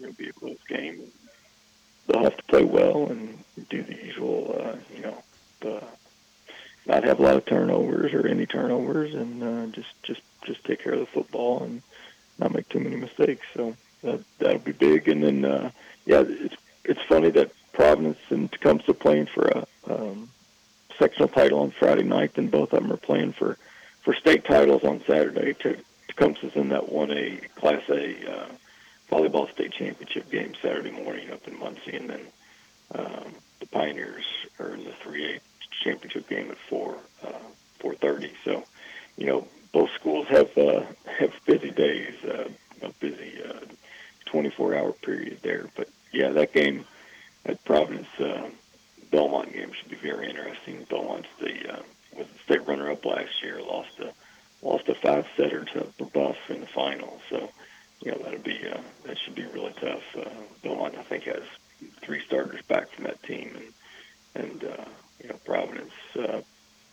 it'll 0.00 0.12
be 0.14 0.28
a 0.28 0.32
close 0.32 0.62
game. 0.68 1.00
They'll 2.06 2.24
have 2.24 2.36
to 2.36 2.42
play 2.44 2.64
well 2.64 3.06
and 3.06 3.38
do 3.68 3.82
the 3.82 3.94
usual. 3.94 4.56
Uh, 4.58 4.76
you 4.94 5.02
know, 5.02 5.22
uh, 5.66 5.84
not 6.86 7.04
have 7.04 7.20
a 7.20 7.22
lot 7.22 7.36
of 7.36 7.46
turnovers 7.46 8.12
or 8.12 8.26
any 8.26 8.46
turnovers, 8.46 9.14
and 9.14 9.42
uh, 9.42 9.66
just 9.66 9.90
just 10.02 10.22
just 10.44 10.64
take 10.64 10.82
care 10.82 10.94
of 10.94 11.00
the 11.00 11.06
football 11.06 11.62
and 11.62 11.82
not 12.38 12.54
make 12.54 12.68
too 12.68 12.80
many 12.80 12.96
mistakes. 12.96 13.46
So 13.54 13.76
that 14.02 14.20
that'll 14.38 14.58
be 14.60 14.72
big. 14.72 15.08
And 15.08 15.22
then 15.22 15.44
uh, 15.44 15.70
yeah, 16.06 16.24
it's 16.26 16.56
it's 16.84 17.02
funny 17.08 17.30
that 17.30 17.52
Providence 17.72 18.18
and 18.30 18.50
Tecumseh 18.50 18.94
playing 18.94 19.26
for 19.26 19.46
a 19.48 19.66
um, 19.88 20.30
sectional 20.98 21.28
title 21.28 21.60
on 21.60 21.70
Friday 21.70 22.02
night, 22.02 22.32
and 22.36 22.50
both 22.50 22.72
of 22.72 22.82
them 22.82 22.92
are 22.92 22.96
playing 22.96 23.32
for 23.32 23.56
for 24.02 24.14
state 24.14 24.44
titles 24.44 24.84
on 24.84 25.02
Saturday. 25.06 25.54
Tecumseh's 26.08 26.56
in 26.56 26.70
that 26.70 26.86
1A 26.90 27.54
Class 27.54 27.82
A 27.88 28.32
uh, 28.32 28.46
volleyball 29.10 29.50
state 29.52 29.72
championship 29.72 30.30
game 30.30 30.54
Saturday 30.62 30.90
morning 30.90 31.30
up 31.30 31.46
in 31.46 31.58
Muncie, 31.58 31.96
and 31.96 32.10
then 32.10 32.20
um, 32.94 33.34
the 33.58 33.66
Pioneers 33.66 34.24
are 34.58 34.74
in 34.74 34.84
the 34.84 34.92
3A 35.04 35.40
championship 35.82 36.28
game 36.28 36.50
at 36.50 36.58
4 36.68 36.96
uh, 37.24 37.32
4:30. 37.80 38.32
So, 38.44 38.64
you 39.16 39.26
know, 39.26 39.48
both 39.72 39.90
schools 39.98 40.26
have 40.28 40.56
uh, 40.56 40.82
have 41.18 41.32
busy 41.46 41.70
days, 41.70 42.14
uh, 42.24 42.48
a 42.82 42.88
busy 43.00 43.42
uh, 43.42 43.60
24-hour 44.26 44.92
period 44.92 45.38
there. 45.42 45.68
But 45.76 45.88
yeah, 46.12 46.30
that 46.30 46.52
game 46.52 46.84
at 47.44 47.62
Providence. 47.64 48.08
Uh, 48.18 48.50
Belmont 49.10 49.52
game 49.52 49.72
should 49.72 49.90
be 49.90 49.96
very 49.96 50.28
interesting. 50.28 50.86
Belmont's 50.88 51.28
the 51.40 51.74
uh, 51.74 51.82
was 52.16 52.26
the 52.28 52.38
state 52.44 52.66
runner-up 52.66 53.04
last 53.04 53.42
year, 53.42 53.60
lost 53.60 53.98
a 53.98 54.12
lost 54.62 54.88
a 54.88 54.94
five-setter 54.94 55.64
to 55.64 55.80
Brebeuf 55.98 56.36
in 56.48 56.60
the 56.60 56.66
final. 56.66 57.20
So, 57.30 57.50
you 58.00 58.12
know 58.12 58.18
that'll 58.18 58.40
be 58.40 58.58
uh, 58.68 58.80
that 59.04 59.18
should 59.18 59.34
be 59.34 59.46
really 59.46 59.74
tough. 59.80 60.02
Uh, 60.16 60.28
Belmont, 60.62 60.96
I 60.98 61.02
think, 61.02 61.24
has 61.24 61.42
three 62.00 62.20
starters 62.26 62.62
back 62.62 62.90
from 62.90 63.04
that 63.04 63.22
team, 63.22 63.56
and 64.34 64.44
and 64.44 64.64
uh, 64.64 64.84
you 65.22 65.28
know 65.28 65.36
Providence 65.44 65.92
uh, 66.18 66.40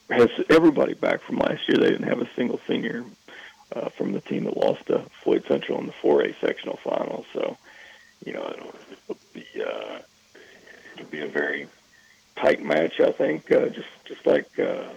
has 0.09 0.29
everybody 0.49 0.93
back 0.93 1.21
from 1.21 1.37
last 1.37 1.67
year. 1.67 1.77
They 1.77 1.89
didn't 1.89 2.07
have 2.07 2.21
a 2.21 2.29
single 2.35 2.59
senior 2.67 3.05
uh, 3.75 3.89
from 3.89 4.13
the 4.13 4.21
team 4.21 4.45
that 4.45 4.57
lost 4.57 4.85
to 4.87 5.03
Floyd 5.23 5.43
Central 5.47 5.79
in 5.79 5.87
the 5.87 5.93
4A 5.93 6.39
sectional 6.39 6.77
final. 6.83 7.25
So, 7.33 7.57
you 8.25 8.33
know, 8.33 8.71
it'll 9.09 9.17
be 9.33 9.45
uh, 9.61 9.99
it'll 10.95 11.11
be 11.11 11.21
a 11.21 11.27
very 11.27 11.67
tight 12.35 12.63
match, 12.63 12.99
I 12.99 13.11
think, 13.11 13.51
uh, 13.51 13.67
just 13.67 13.89
just 14.05 14.25
like 14.25 14.47
uh, 14.59 14.89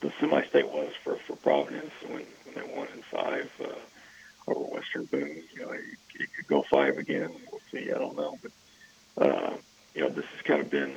the 0.00 0.12
semi-state 0.20 0.68
was 0.68 0.92
for, 1.02 1.16
for 1.16 1.36
Providence 1.36 1.92
when, 2.06 2.24
when 2.44 2.54
they 2.54 2.76
won 2.76 2.88
in 2.94 3.02
five 3.02 3.50
uh, 3.62 3.68
over 4.50 4.74
Western 4.74 5.04
Boone. 5.06 5.42
You 5.54 5.62
know, 5.62 5.70
it, 5.70 5.80
it 6.18 6.28
could 6.34 6.46
go 6.46 6.62
five 6.62 6.98
again. 6.98 7.30
We'll 7.50 7.60
see. 7.70 7.90
I 7.90 7.98
don't 7.98 8.16
know, 8.16 8.38
but 8.42 9.26
uh, 9.26 9.54
you 9.94 10.02
know, 10.02 10.08
this 10.10 10.24
has 10.26 10.42
kind 10.42 10.60
of 10.60 10.70
been 10.70 10.94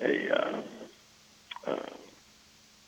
a 0.00 0.30
uh, 0.30 0.62
uh, 1.66 1.86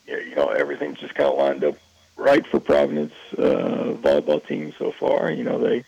you 0.05 0.35
know, 0.35 0.49
everything's 0.49 0.99
just 0.99 1.15
kind 1.15 1.29
of 1.29 1.37
lined 1.37 1.63
up 1.63 1.75
right 2.15 2.45
for 2.47 2.59
Providence 2.59 3.13
uh, 3.37 3.95
volleyball 4.01 4.45
team 4.45 4.73
so 4.77 4.91
far. 4.91 5.31
You 5.31 5.43
know, 5.43 5.59
they 5.59 5.83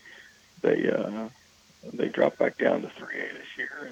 they 0.62 0.90
uh, 0.90 1.28
they 1.92 2.08
dropped 2.08 2.38
back 2.38 2.58
down 2.58 2.82
to 2.82 2.88
3A 2.88 3.32
this 3.32 3.58
year, 3.58 3.90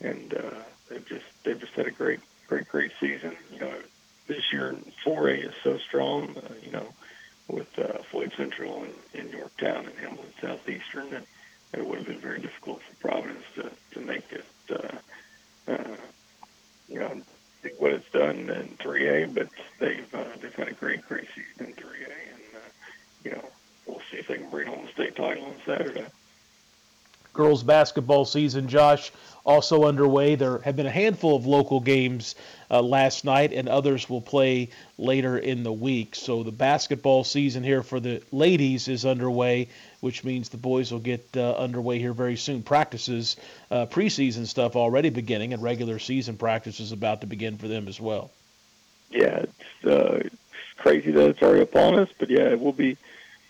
and 0.00 0.10
and 0.12 0.34
uh, 0.34 0.62
they've 0.88 1.06
just 1.06 1.24
they've 1.44 1.60
just 1.60 1.72
had 1.74 1.86
a 1.86 1.90
great 1.90 2.20
great 2.48 2.68
great 2.68 2.92
season. 3.00 3.36
You 3.52 3.60
know, 3.60 3.74
this 4.26 4.52
year 4.52 4.76
4A 5.04 5.48
is 5.48 5.54
so 5.62 5.78
strong. 5.78 6.36
Uh, 6.36 6.54
you 6.64 6.72
know, 6.72 6.86
with 7.48 7.78
uh, 7.78 7.98
Floyd 8.10 8.32
Central 8.36 8.84
and, 8.84 8.94
and 9.14 9.32
Yorktown 9.32 9.86
and 9.86 9.98
Hamilton 9.98 10.32
Southeastern, 10.40 11.10
that 11.10 11.24
it 11.74 11.86
would 11.86 11.98
have 11.98 12.06
been 12.06 12.20
very 12.20 12.40
difficult 12.40 12.80
for 12.82 13.08
Providence 13.08 13.44
to 13.56 13.70
to 13.92 14.00
make 14.00 14.24
it. 14.32 14.44
Uh, 14.70 15.72
uh, 15.72 15.96
you 16.88 16.98
know, 16.98 17.22
what 17.78 17.92
it's 17.92 18.10
done 18.10 18.50
in 18.50 18.68
3A, 18.78 19.34
but 19.34 19.48
they've 19.78 20.14
uh, 20.14 20.24
they've 20.40 20.54
had 20.54 20.68
a 20.68 20.72
great 20.74 21.06
great 21.06 21.26
season 21.34 21.66
in 21.66 21.74
3A, 21.74 22.10
and 22.32 22.42
uh, 22.54 22.58
you 23.24 23.30
know, 23.30 23.44
we'll 23.86 24.02
see 24.10 24.18
if 24.18 24.26
they 24.26 24.36
can 24.38 24.50
bring 24.50 24.66
home 24.66 24.84
the 24.84 24.92
state 24.92 25.16
title 25.16 25.44
on 25.44 25.54
Saturday. 25.64 26.04
girls 27.32 27.62
basketball 27.62 28.24
season, 28.24 28.68
Josh, 28.68 29.12
also 29.44 29.84
underway. 29.84 30.34
There 30.34 30.58
have 30.58 30.76
been 30.76 30.86
a 30.86 30.90
handful 30.90 31.36
of 31.36 31.46
local 31.46 31.80
games 31.80 32.34
uh, 32.70 32.82
last 32.82 33.24
night, 33.24 33.52
and 33.52 33.68
others 33.68 34.08
will 34.08 34.20
play 34.20 34.70
later 34.98 35.38
in 35.38 35.62
the 35.62 35.72
week. 35.72 36.14
So 36.14 36.42
the 36.42 36.52
basketball 36.52 37.24
season 37.24 37.62
here 37.62 37.82
for 37.82 38.00
the 38.00 38.22
ladies 38.32 38.88
is 38.88 39.04
underway, 39.04 39.68
which 40.00 40.24
means 40.24 40.48
the 40.48 40.56
boys 40.56 40.92
will 40.92 41.00
get 41.00 41.26
uh, 41.36 41.52
underway 41.52 41.98
here 41.98 42.12
very 42.12 42.36
soon. 42.36 42.62
Practices, 42.62 43.36
uh, 43.70 43.86
preseason 43.86 44.46
stuff 44.46 44.76
already 44.76 45.10
beginning, 45.10 45.52
and 45.52 45.62
regular 45.62 45.98
season 45.98 46.36
practice 46.36 46.80
is 46.80 46.92
about 46.92 47.20
to 47.20 47.26
begin 47.26 47.58
for 47.58 47.68
them 47.68 47.88
as 47.88 48.00
well. 48.00 48.30
Yeah, 49.10 49.44
it's, 49.44 49.86
uh, 49.86 50.28
crazy 50.82 51.12
that 51.12 51.28
it's 51.28 51.42
already 51.42 51.62
upon 51.62 51.98
us, 51.98 52.08
but 52.18 52.28
yeah, 52.28 52.54
we'll 52.54 52.72
be 52.72 52.96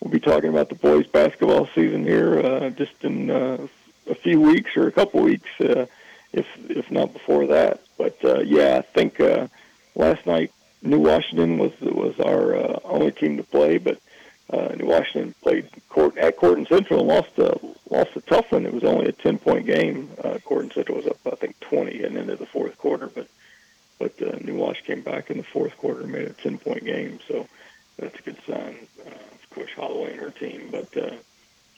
we'll 0.01 0.11
be 0.11 0.21
talking 0.21 0.51
about 0.51 0.69
the 0.69 0.75
boys 0.75 1.07
basketball 1.07 1.67
season 1.75 2.05
here 2.05 2.39
uh, 2.39 2.71
just 2.71 2.93
in 3.05 3.31
uh, 3.31 3.67
a 4.09 4.15
few 4.15 4.41
weeks 4.41 4.77
or 4.77 4.87
a 4.87 4.93
couple 4.93 5.21
weeks, 5.23 5.51
uh, 5.61 5.87
if 6.33 6.47
if 6.69 6.91
not 6.91 7.13
before 7.13 7.47
that. 7.49 7.81
But 7.99 8.17
uh, 8.25 8.41
yeah, 8.41 8.79
I 8.79 8.83
think 8.83 9.21
uh, 9.21 9.49
last 9.95 10.27
night 10.27 10.53
New 10.83 10.99
Washington 10.99 11.59
was 11.59 11.73
was 11.81 12.19
our 12.21 12.57
uh, 12.57 12.81
only 12.85 13.13
team 13.13 13.37
to 13.37 13.43
play, 13.43 13.79
but 13.79 13.99
uh, 14.51 14.75
New 14.77 14.87
Washington 14.87 15.35
played 15.43 15.69
court 15.89 16.17
at 16.19 16.37
Corydon 16.37 16.69
Central 16.69 17.01
and 17.01 17.09
lost 17.09 17.39
a 17.39 17.59
lost 17.91 18.17
a 18.17 18.21
tough 18.23 18.51
one. 18.53 18.67
It 18.67 18.75
was 18.75 18.85
only 18.85 19.07
a 19.07 19.13
ten 19.13 19.39
point 19.39 19.67
game. 19.67 20.11
Uh, 20.23 20.39
Corydon 20.45 20.75
Central 20.75 20.99
was 20.99 21.07
up 21.07 21.19
I 21.27 21.37
think 21.37 21.59
twenty 21.61 22.05
end 22.05 22.17
of 22.17 22.39
the 22.39 22.47
fourth 22.47 22.77
quarter, 22.79 23.07
but 23.07 23.29
but 23.99 24.21
uh, 24.21 24.37
New 24.41 24.57
Wash 24.57 24.83
came 24.83 25.03
back 25.03 25.31
in 25.31 25.37
the 25.37 25.45
fourth 25.45 25.77
quarter 25.77 26.03
and 26.03 26.13
made 26.13 26.27
a 26.27 26.33
ten 26.33 26.59
point 26.59 26.85
game. 26.85 27.21
So 27.29 27.47
that's 27.99 28.19
a 28.19 28.23
good 28.23 28.39
sign. 28.47 28.77
Uh, 29.07 29.11
of 29.11 29.51
course, 29.51 29.71
Holloway 29.77 30.13
and 30.13 30.21
her 30.21 30.31
team, 30.31 30.69
but. 30.71 30.97
Uh, 30.97 31.17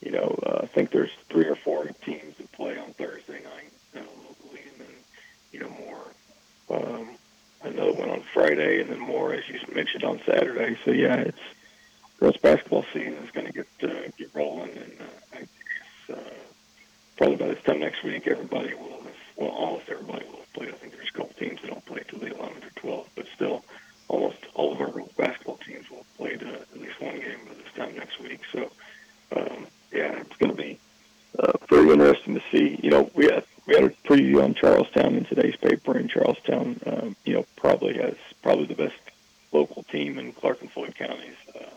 you 0.05 0.11
know, 0.11 0.39
uh, 0.47 0.61
I 0.63 0.67
think 0.67 0.91
there's 0.91 1.11
three 1.31 1.47
or 1.47 1.57
four 1.57 1.87
teams 2.05 2.37
that 2.37 2.53
play 2.53 2.79
on 2.79 2.93
Thursday 2.93 3.43
night 3.43 3.73
uh, 3.97 4.01
locally, 4.29 4.61
and 4.71 4.81
then 4.81 4.95
you 5.51 5.61
know 5.61 5.71
more. 5.71 6.05
Um, 6.71 7.09
another 7.63 7.93
one 7.93 8.11
on 8.11 8.23
Friday, 8.35 8.83
and 8.83 8.91
then 8.91 9.01
more, 9.01 9.33
as 9.33 9.49
you 9.49 9.59
mentioned, 9.75 10.05
on 10.05 10.21
Saturday. 10.27 10.77
So 10.85 10.91
yeah, 10.91 11.17
it's 11.17 11.39
girls 12.21 12.37
basketball 12.37 12.85
season 12.93 13.15
is 13.15 13.31
going 13.31 13.47
to 13.47 13.53
get 13.53 13.67
uh, 13.83 14.11
get 14.19 14.31
rolling, 14.35 14.73
and 14.73 14.93
uh, 15.01 15.37
I 15.37 15.39
guess 15.39 16.19
uh, 16.19 16.35
probably 17.17 17.37
by 17.37 17.49
this 17.49 17.63
time 17.65 17.81
next 17.81 18.03
week, 18.05 18.27
everybody 18.27 18.75
will 18.75 19.03
have, 19.03 19.17
well, 19.37 19.51
almost 19.51 19.89
everybody 19.89 20.27
will 20.27 20.41
have 20.41 20.53
played. 20.53 20.69
I 20.69 20.73
think 20.73 20.93
there's 20.93 21.09
a 21.09 21.17
couple 21.17 21.33
teams 21.39 21.63
that 21.63 21.69
don't 21.69 21.87
play 21.87 22.03
till 22.07 22.19
the 22.19 22.27
11th 22.27 22.67
or 22.67 22.81
12th, 22.81 23.07
but 23.15 23.27
still, 23.35 23.65
almost 24.09 24.37
all 24.53 24.71
of 24.73 24.83
our 24.83 24.91
girls 24.91 25.13
basketball 25.17 25.59
teams 25.67 25.89
will 25.89 25.99
have 25.99 26.17
played 26.19 26.43
uh, 26.43 26.57
at 26.61 26.79
least 26.79 27.01
one 27.01 27.19
game 27.19 27.39
by 27.49 27.55
this 27.55 27.73
time 27.75 27.97
next 27.97 28.21
week. 28.21 28.41
So. 28.53 28.71
Um, 29.35 29.67
yeah, 29.95 30.13
it's 30.21 30.37
going 30.37 30.51
to 30.51 30.61
be 30.61 30.79
uh, 31.39 31.53
very 31.69 31.91
interesting 31.91 32.35
to 32.35 32.43
see. 32.51 32.79
You 32.83 32.91
know, 32.91 33.11
we 33.15 33.27
had 33.27 33.45
we 33.67 33.75
had 33.75 33.85
a 33.85 33.91
preview 33.91 34.43
on 34.43 34.55
Charlestown 34.55 35.15
in 35.15 35.25
today's 35.25 35.57
paper, 35.57 35.97
and 35.97 36.11
Charlestown, 36.11 36.81
um, 36.87 37.17
you 37.25 37.35
know, 37.35 37.47
probably 37.57 37.95
has 37.99 38.17
probably 38.43 38.67
the 38.67 38.75
best 38.75 38.97
local 39.53 39.85
team 39.85 40.19
in 40.19 40.33
Clark 40.33 40.61
and 40.61 40.71
Floyd 40.71 40.95
counties. 40.97 41.37
Uh, 41.55 41.71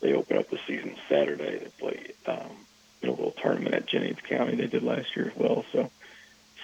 they 0.00 0.12
open 0.12 0.36
up 0.36 0.50
the 0.50 0.58
season 0.66 0.96
Saturday. 1.08 1.58
They 1.58 1.70
play 1.78 2.12
um, 2.26 2.66
in 3.00 3.08
a 3.08 3.12
little 3.12 3.30
tournament 3.30 3.74
at 3.74 3.86
Jennings 3.86 4.20
County. 4.28 4.56
They 4.56 4.66
did 4.66 4.82
last 4.82 5.16
year 5.16 5.28
as 5.28 5.36
well. 5.36 5.64
So, 5.72 5.90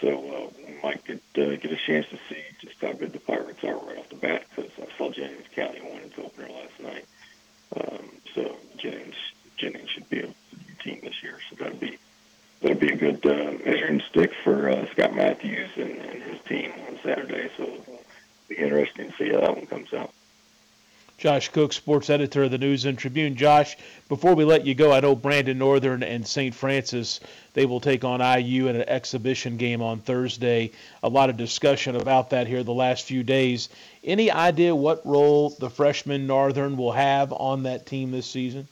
so 0.01 0.09
uh, 0.09 0.65
we 0.67 0.81
might 0.83 1.05
get 1.05 1.23
uh, 1.39 1.57
get 1.57 1.73
a 1.73 1.77
chance 1.77 2.09
to 2.09 2.19
see 2.29 2.43
just 2.61 2.81
how 2.81 2.93
good 2.93 3.13
the 3.13 3.21
Pirates 3.21 3.63
are 3.65 3.77
right 3.77 3.99
off 3.99 4.09
the 4.11 4.17
bat 4.17 4.45
because 4.55 4.71
I 4.79 4.99
saw 4.99 5.11
Jennings 5.11 5.47
County 5.55 5.81
won 5.81 6.03
its 6.03 6.19
opener 6.19 6.49
last 6.49 6.81
night. 6.81 7.05
Um, 7.75 8.11
so 8.35 8.57
Jennings 8.77 9.17
Jennings 9.57 9.91
should 9.91 10.11
be 10.11 10.21
a 10.21 10.35
team 10.83 11.01
this 11.03 11.23
year. 11.23 11.39
So 11.49 11.57
that'll 11.57 11.79
be 11.79 11.99
that'll 12.61 12.77
be 12.77 12.93
a 12.93 12.97
good 12.97 13.25
uh, 13.27 13.53
measuring 13.65 14.03
stick 14.09 14.33
for 14.45 14.71
uh, 14.71 14.87
Scott 14.91 15.15
Matthews 15.15 15.71
and, 15.77 15.91
and 15.91 16.23
his 16.23 16.41
team 16.43 16.73
on 16.89 16.99
Saturday. 17.03 17.51
So 17.57 17.65
it'll 17.65 18.05
be 18.49 18.57
interesting 18.57 19.11
to 19.11 19.17
see 19.17 19.31
how 19.31 19.41
that 19.41 19.57
one 19.57 19.67
comes 19.67 19.93
out. 19.93 20.13
Josh 21.23 21.51
Cook, 21.51 21.73
sports 21.73 22.11
editor 22.11 22.43
of 22.43 22.51
the 22.51 22.59
News 22.59 22.85
and 22.85 22.99
Tribune. 22.99 23.37
Josh, 23.37 23.77
before 24.09 24.35
we 24.35 24.45
let 24.45 24.67
you 24.67 24.75
go, 24.75 24.91
I 24.91 24.99
know 24.99 25.15
Brandon 25.15 25.57
Northern 25.57 26.03
and 26.03 26.27
St. 26.27 26.53
Francis, 26.53 27.21
they 27.55 27.65
will 27.65 27.79
take 27.79 28.03
on 28.03 28.19
IU 28.19 28.67
in 28.67 28.75
an 28.75 28.89
exhibition 28.89 29.57
game 29.57 29.83
on 29.83 30.01
Thursday. 30.01 30.73
A 31.01 31.09
lot 31.09 31.31
of 31.31 31.37
discussion 31.37 31.95
about 31.95 32.31
that 32.31 32.49
here 32.49 32.65
the 32.65 32.75
last 32.75 33.05
few 33.05 33.23
days. 33.23 33.69
Any 34.03 34.33
idea 34.33 34.75
what 34.75 35.07
role 35.07 35.51
the 35.51 35.71
freshman 35.71 36.27
Northern 36.27 36.77
will 36.77 36.91
have 36.91 37.33
on 37.33 37.63
that 37.63 37.87
team 37.87 38.11
this 38.11 38.27
season? 38.27 38.67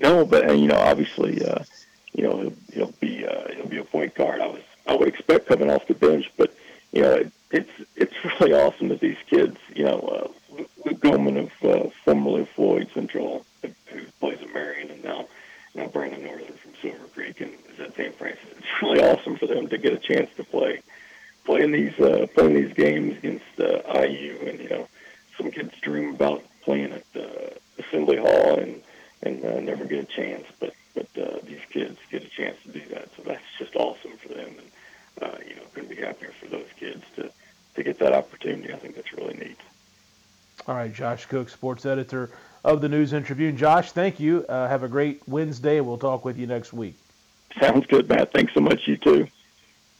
No, 0.00 0.24
but 0.24 0.48
uh, 0.48 0.52
you 0.52 0.66
know, 0.68 0.76
obviously, 0.76 1.44
uh, 1.44 1.64
you 2.12 2.22
know, 2.22 2.38
he'll, 2.40 2.54
he'll 2.72 2.94
be 3.00 3.26
uh, 3.26 3.52
he'll 3.54 3.68
be 3.68 3.78
a 3.78 3.84
point 3.84 4.14
guard. 4.14 4.40
I 4.40 4.46
was 4.46 4.62
I 4.86 4.94
would 4.94 5.08
expect 5.08 5.46
coming 5.46 5.70
off 5.70 5.86
the 5.86 5.94
bench, 5.94 6.30
but 6.36 6.54
you 6.92 7.02
know, 7.02 7.14
it, 7.14 7.32
it's 7.50 7.70
it's 7.96 8.14
really 8.40 8.52
awesome 8.52 8.88
that 8.88 9.00
these 9.00 9.18
kids, 9.28 9.58
you 9.74 9.84
know, 9.84 9.98
uh, 9.98 10.64
Luke 10.84 11.00
Goldman 11.00 11.36
of 11.36 11.50
uh, 11.62 11.90
formerly 12.04 12.44
Floyd 12.44 12.88
Central, 12.94 13.44
who 13.62 14.00
plays 14.20 14.40
at 14.40 14.52
Marian, 14.52 14.90
and 14.90 15.04
now 15.04 15.26
now 15.74 15.86
Brandon 15.88 16.22
Northern 16.22 16.52
from 16.54 16.72
Silver 16.80 17.06
Creek 17.14 17.40
and 17.40 17.52
is 17.72 17.80
at 17.80 17.94
St. 17.94 18.14
Francis. 18.14 18.44
It's 18.58 18.82
really 18.82 19.00
awesome 19.00 19.36
for 19.36 19.46
them 19.46 19.68
to 19.68 19.78
get 19.78 19.92
a 19.92 19.98
chance 19.98 20.30
to 20.36 20.44
play 20.44 20.80
playing 21.44 21.72
these 21.72 21.98
uh, 21.98 22.26
playing 22.34 22.54
these 22.54 22.74
games 22.74 23.16
against 23.16 23.44
uh, 23.58 23.80
IU, 24.00 24.38
and 24.46 24.60
you 24.60 24.68
know, 24.68 24.88
some 25.36 25.50
kids 25.50 25.72
dream 25.80 26.14
about 26.14 26.44
playing 26.62 26.92
at 26.92 27.04
uh, 27.16 27.50
Assembly 27.78 28.18
Hall 28.18 28.58
and 28.58 28.82
and 29.22 29.44
uh, 29.44 29.60
never 29.60 29.84
get 29.84 30.04
a 30.04 30.06
chance. 30.06 30.44
But 30.60 30.74
but 30.94 31.08
uh, 31.20 31.38
these 31.44 31.60
kids 31.70 31.98
get 32.10 32.24
a 32.24 32.28
chance 32.28 32.56
to 32.64 32.70
do 32.70 32.82
that, 32.90 33.08
so 33.16 33.22
that's 33.22 33.44
just 33.58 33.76
awesome 33.76 34.16
for 34.18 34.28
them. 34.28 34.54
And 34.58 34.70
uh, 35.22 35.38
you 35.46 35.56
know, 35.56 35.62
couldn't 35.74 35.90
be 35.90 35.96
happier 35.96 36.32
for 36.40 36.46
those 36.46 36.68
kids 36.78 37.04
to 37.16 37.30
to 37.76 37.82
get 37.82 37.98
that 37.98 38.12
opportunity. 38.12 38.72
I 38.72 38.76
think 38.76 38.96
that's 38.96 39.12
really 39.12 39.34
neat. 39.34 39.58
All 40.66 40.74
right, 40.74 40.92
Josh 40.92 41.26
Cook, 41.26 41.48
sports 41.48 41.86
editor 41.86 42.30
of 42.64 42.80
the 42.80 42.88
News 42.88 43.12
and 43.12 43.24
Tribune. 43.24 43.56
Josh, 43.56 43.92
thank 43.92 44.18
you. 44.20 44.44
Uh, 44.48 44.68
have 44.68 44.82
a 44.82 44.88
great 44.88 45.22
Wednesday, 45.28 45.80
we'll 45.80 45.98
talk 45.98 46.24
with 46.24 46.36
you 46.36 46.46
next 46.46 46.72
week. 46.72 46.96
Sounds 47.60 47.86
good, 47.86 48.08
Matt. 48.08 48.32
Thanks 48.32 48.52
so 48.52 48.60
much. 48.60 48.86
You 48.86 48.96
too. 48.96 49.28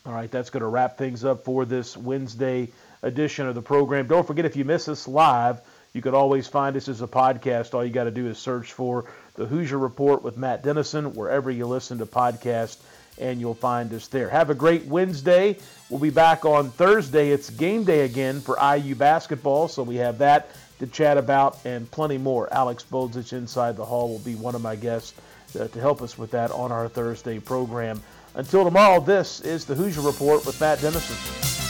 All 0.05 0.13
right, 0.13 0.31
that's 0.31 0.51
going 0.51 0.63
to 0.63 0.67
wrap 0.67 0.99
things 0.99 1.25
up 1.25 1.45
for 1.45 1.65
this 1.65 1.97
Wednesday 1.97 2.69
edition 3.03 3.47
of 3.47 3.55
the 3.55 3.63
program. 3.63 4.07
Don't 4.07 4.27
forget 4.27 4.45
if 4.45 4.57
you 4.57 4.65
miss 4.65 4.89
us 4.89 5.07
live 5.07 5.61
you 5.99 6.03
can 6.03 6.15
always 6.15 6.47
find 6.47 6.77
us 6.77 6.87
as 6.87 7.03
a 7.03 7.09
podcast. 7.09 7.75
All 7.75 7.85
you 7.85 7.91
got 7.91 8.05
to 8.05 8.13
do 8.13 8.29
is 8.29 8.39
search 8.39 8.73
for 8.73 9.07
the 9.35 9.47
Hoosier 9.47 9.79
Report 9.79 10.23
with 10.23 10.37
Matt 10.37 10.63
Dennison 10.63 11.13
wherever 11.13 11.51
you 11.51 11.67
listen 11.67 11.99
to 11.99 12.07
podcasts, 12.07 12.77
and 13.19 13.41
you'll 13.41 13.53
find 13.53 13.93
us 13.93 14.07
there. 14.07 14.29
Have 14.29 14.49
a 14.49 14.55
great 14.55 14.85
Wednesday. 14.85 15.59
We'll 15.91 15.99
be 15.99 16.11
back 16.11 16.45
on 16.45 16.71
Thursday. 16.71 17.31
It's 17.31 17.51
game 17.51 17.83
day 17.83 18.03
again 18.03 18.41
for 18.41 18.57
IU 18.63 18.95
basketball, 18.95 19.67
so 19.67 19.83
we 19.83 19.97
have 19.97 20.19
that 20.19 20.51
to 20.79 20.87
chat 20.87 21.19
about 21.19 21.59
and 21.65 21.91
plenty 21.91 22.17
more. 22.17 22.49
Alex 22.55 22.85
Bozich 22.89 23.33
inside 23.33 23.77
the 23.77 23.85
hall 23.85 24.09
will 24.09 24.21
be 24.21 24.37
one 24.37 24.55
of 24.55 24.63
my 24.63 24.77
guests 24.77 25.21
uh, 25.59 25.67
to 25.67 25.81
help 25.81 26.01
us 26.01 26.17
with 26.17 26.31
that 26.31 26.53
on 26.53 26.71
our 26.71 26.89
Thursday 26.89 27.41
program. 27.41 28.01
Until 28.37 28.63
tomorrow, 28.63 29.01
this 29.01 29.41
is 29.41 29.65
the 29.65 29.75
Hoosier 29.75 30.03
Report 30.03 30.47
with 30.47 30.61
Matt 30.61 30.81
Dennison. 30.81 31.68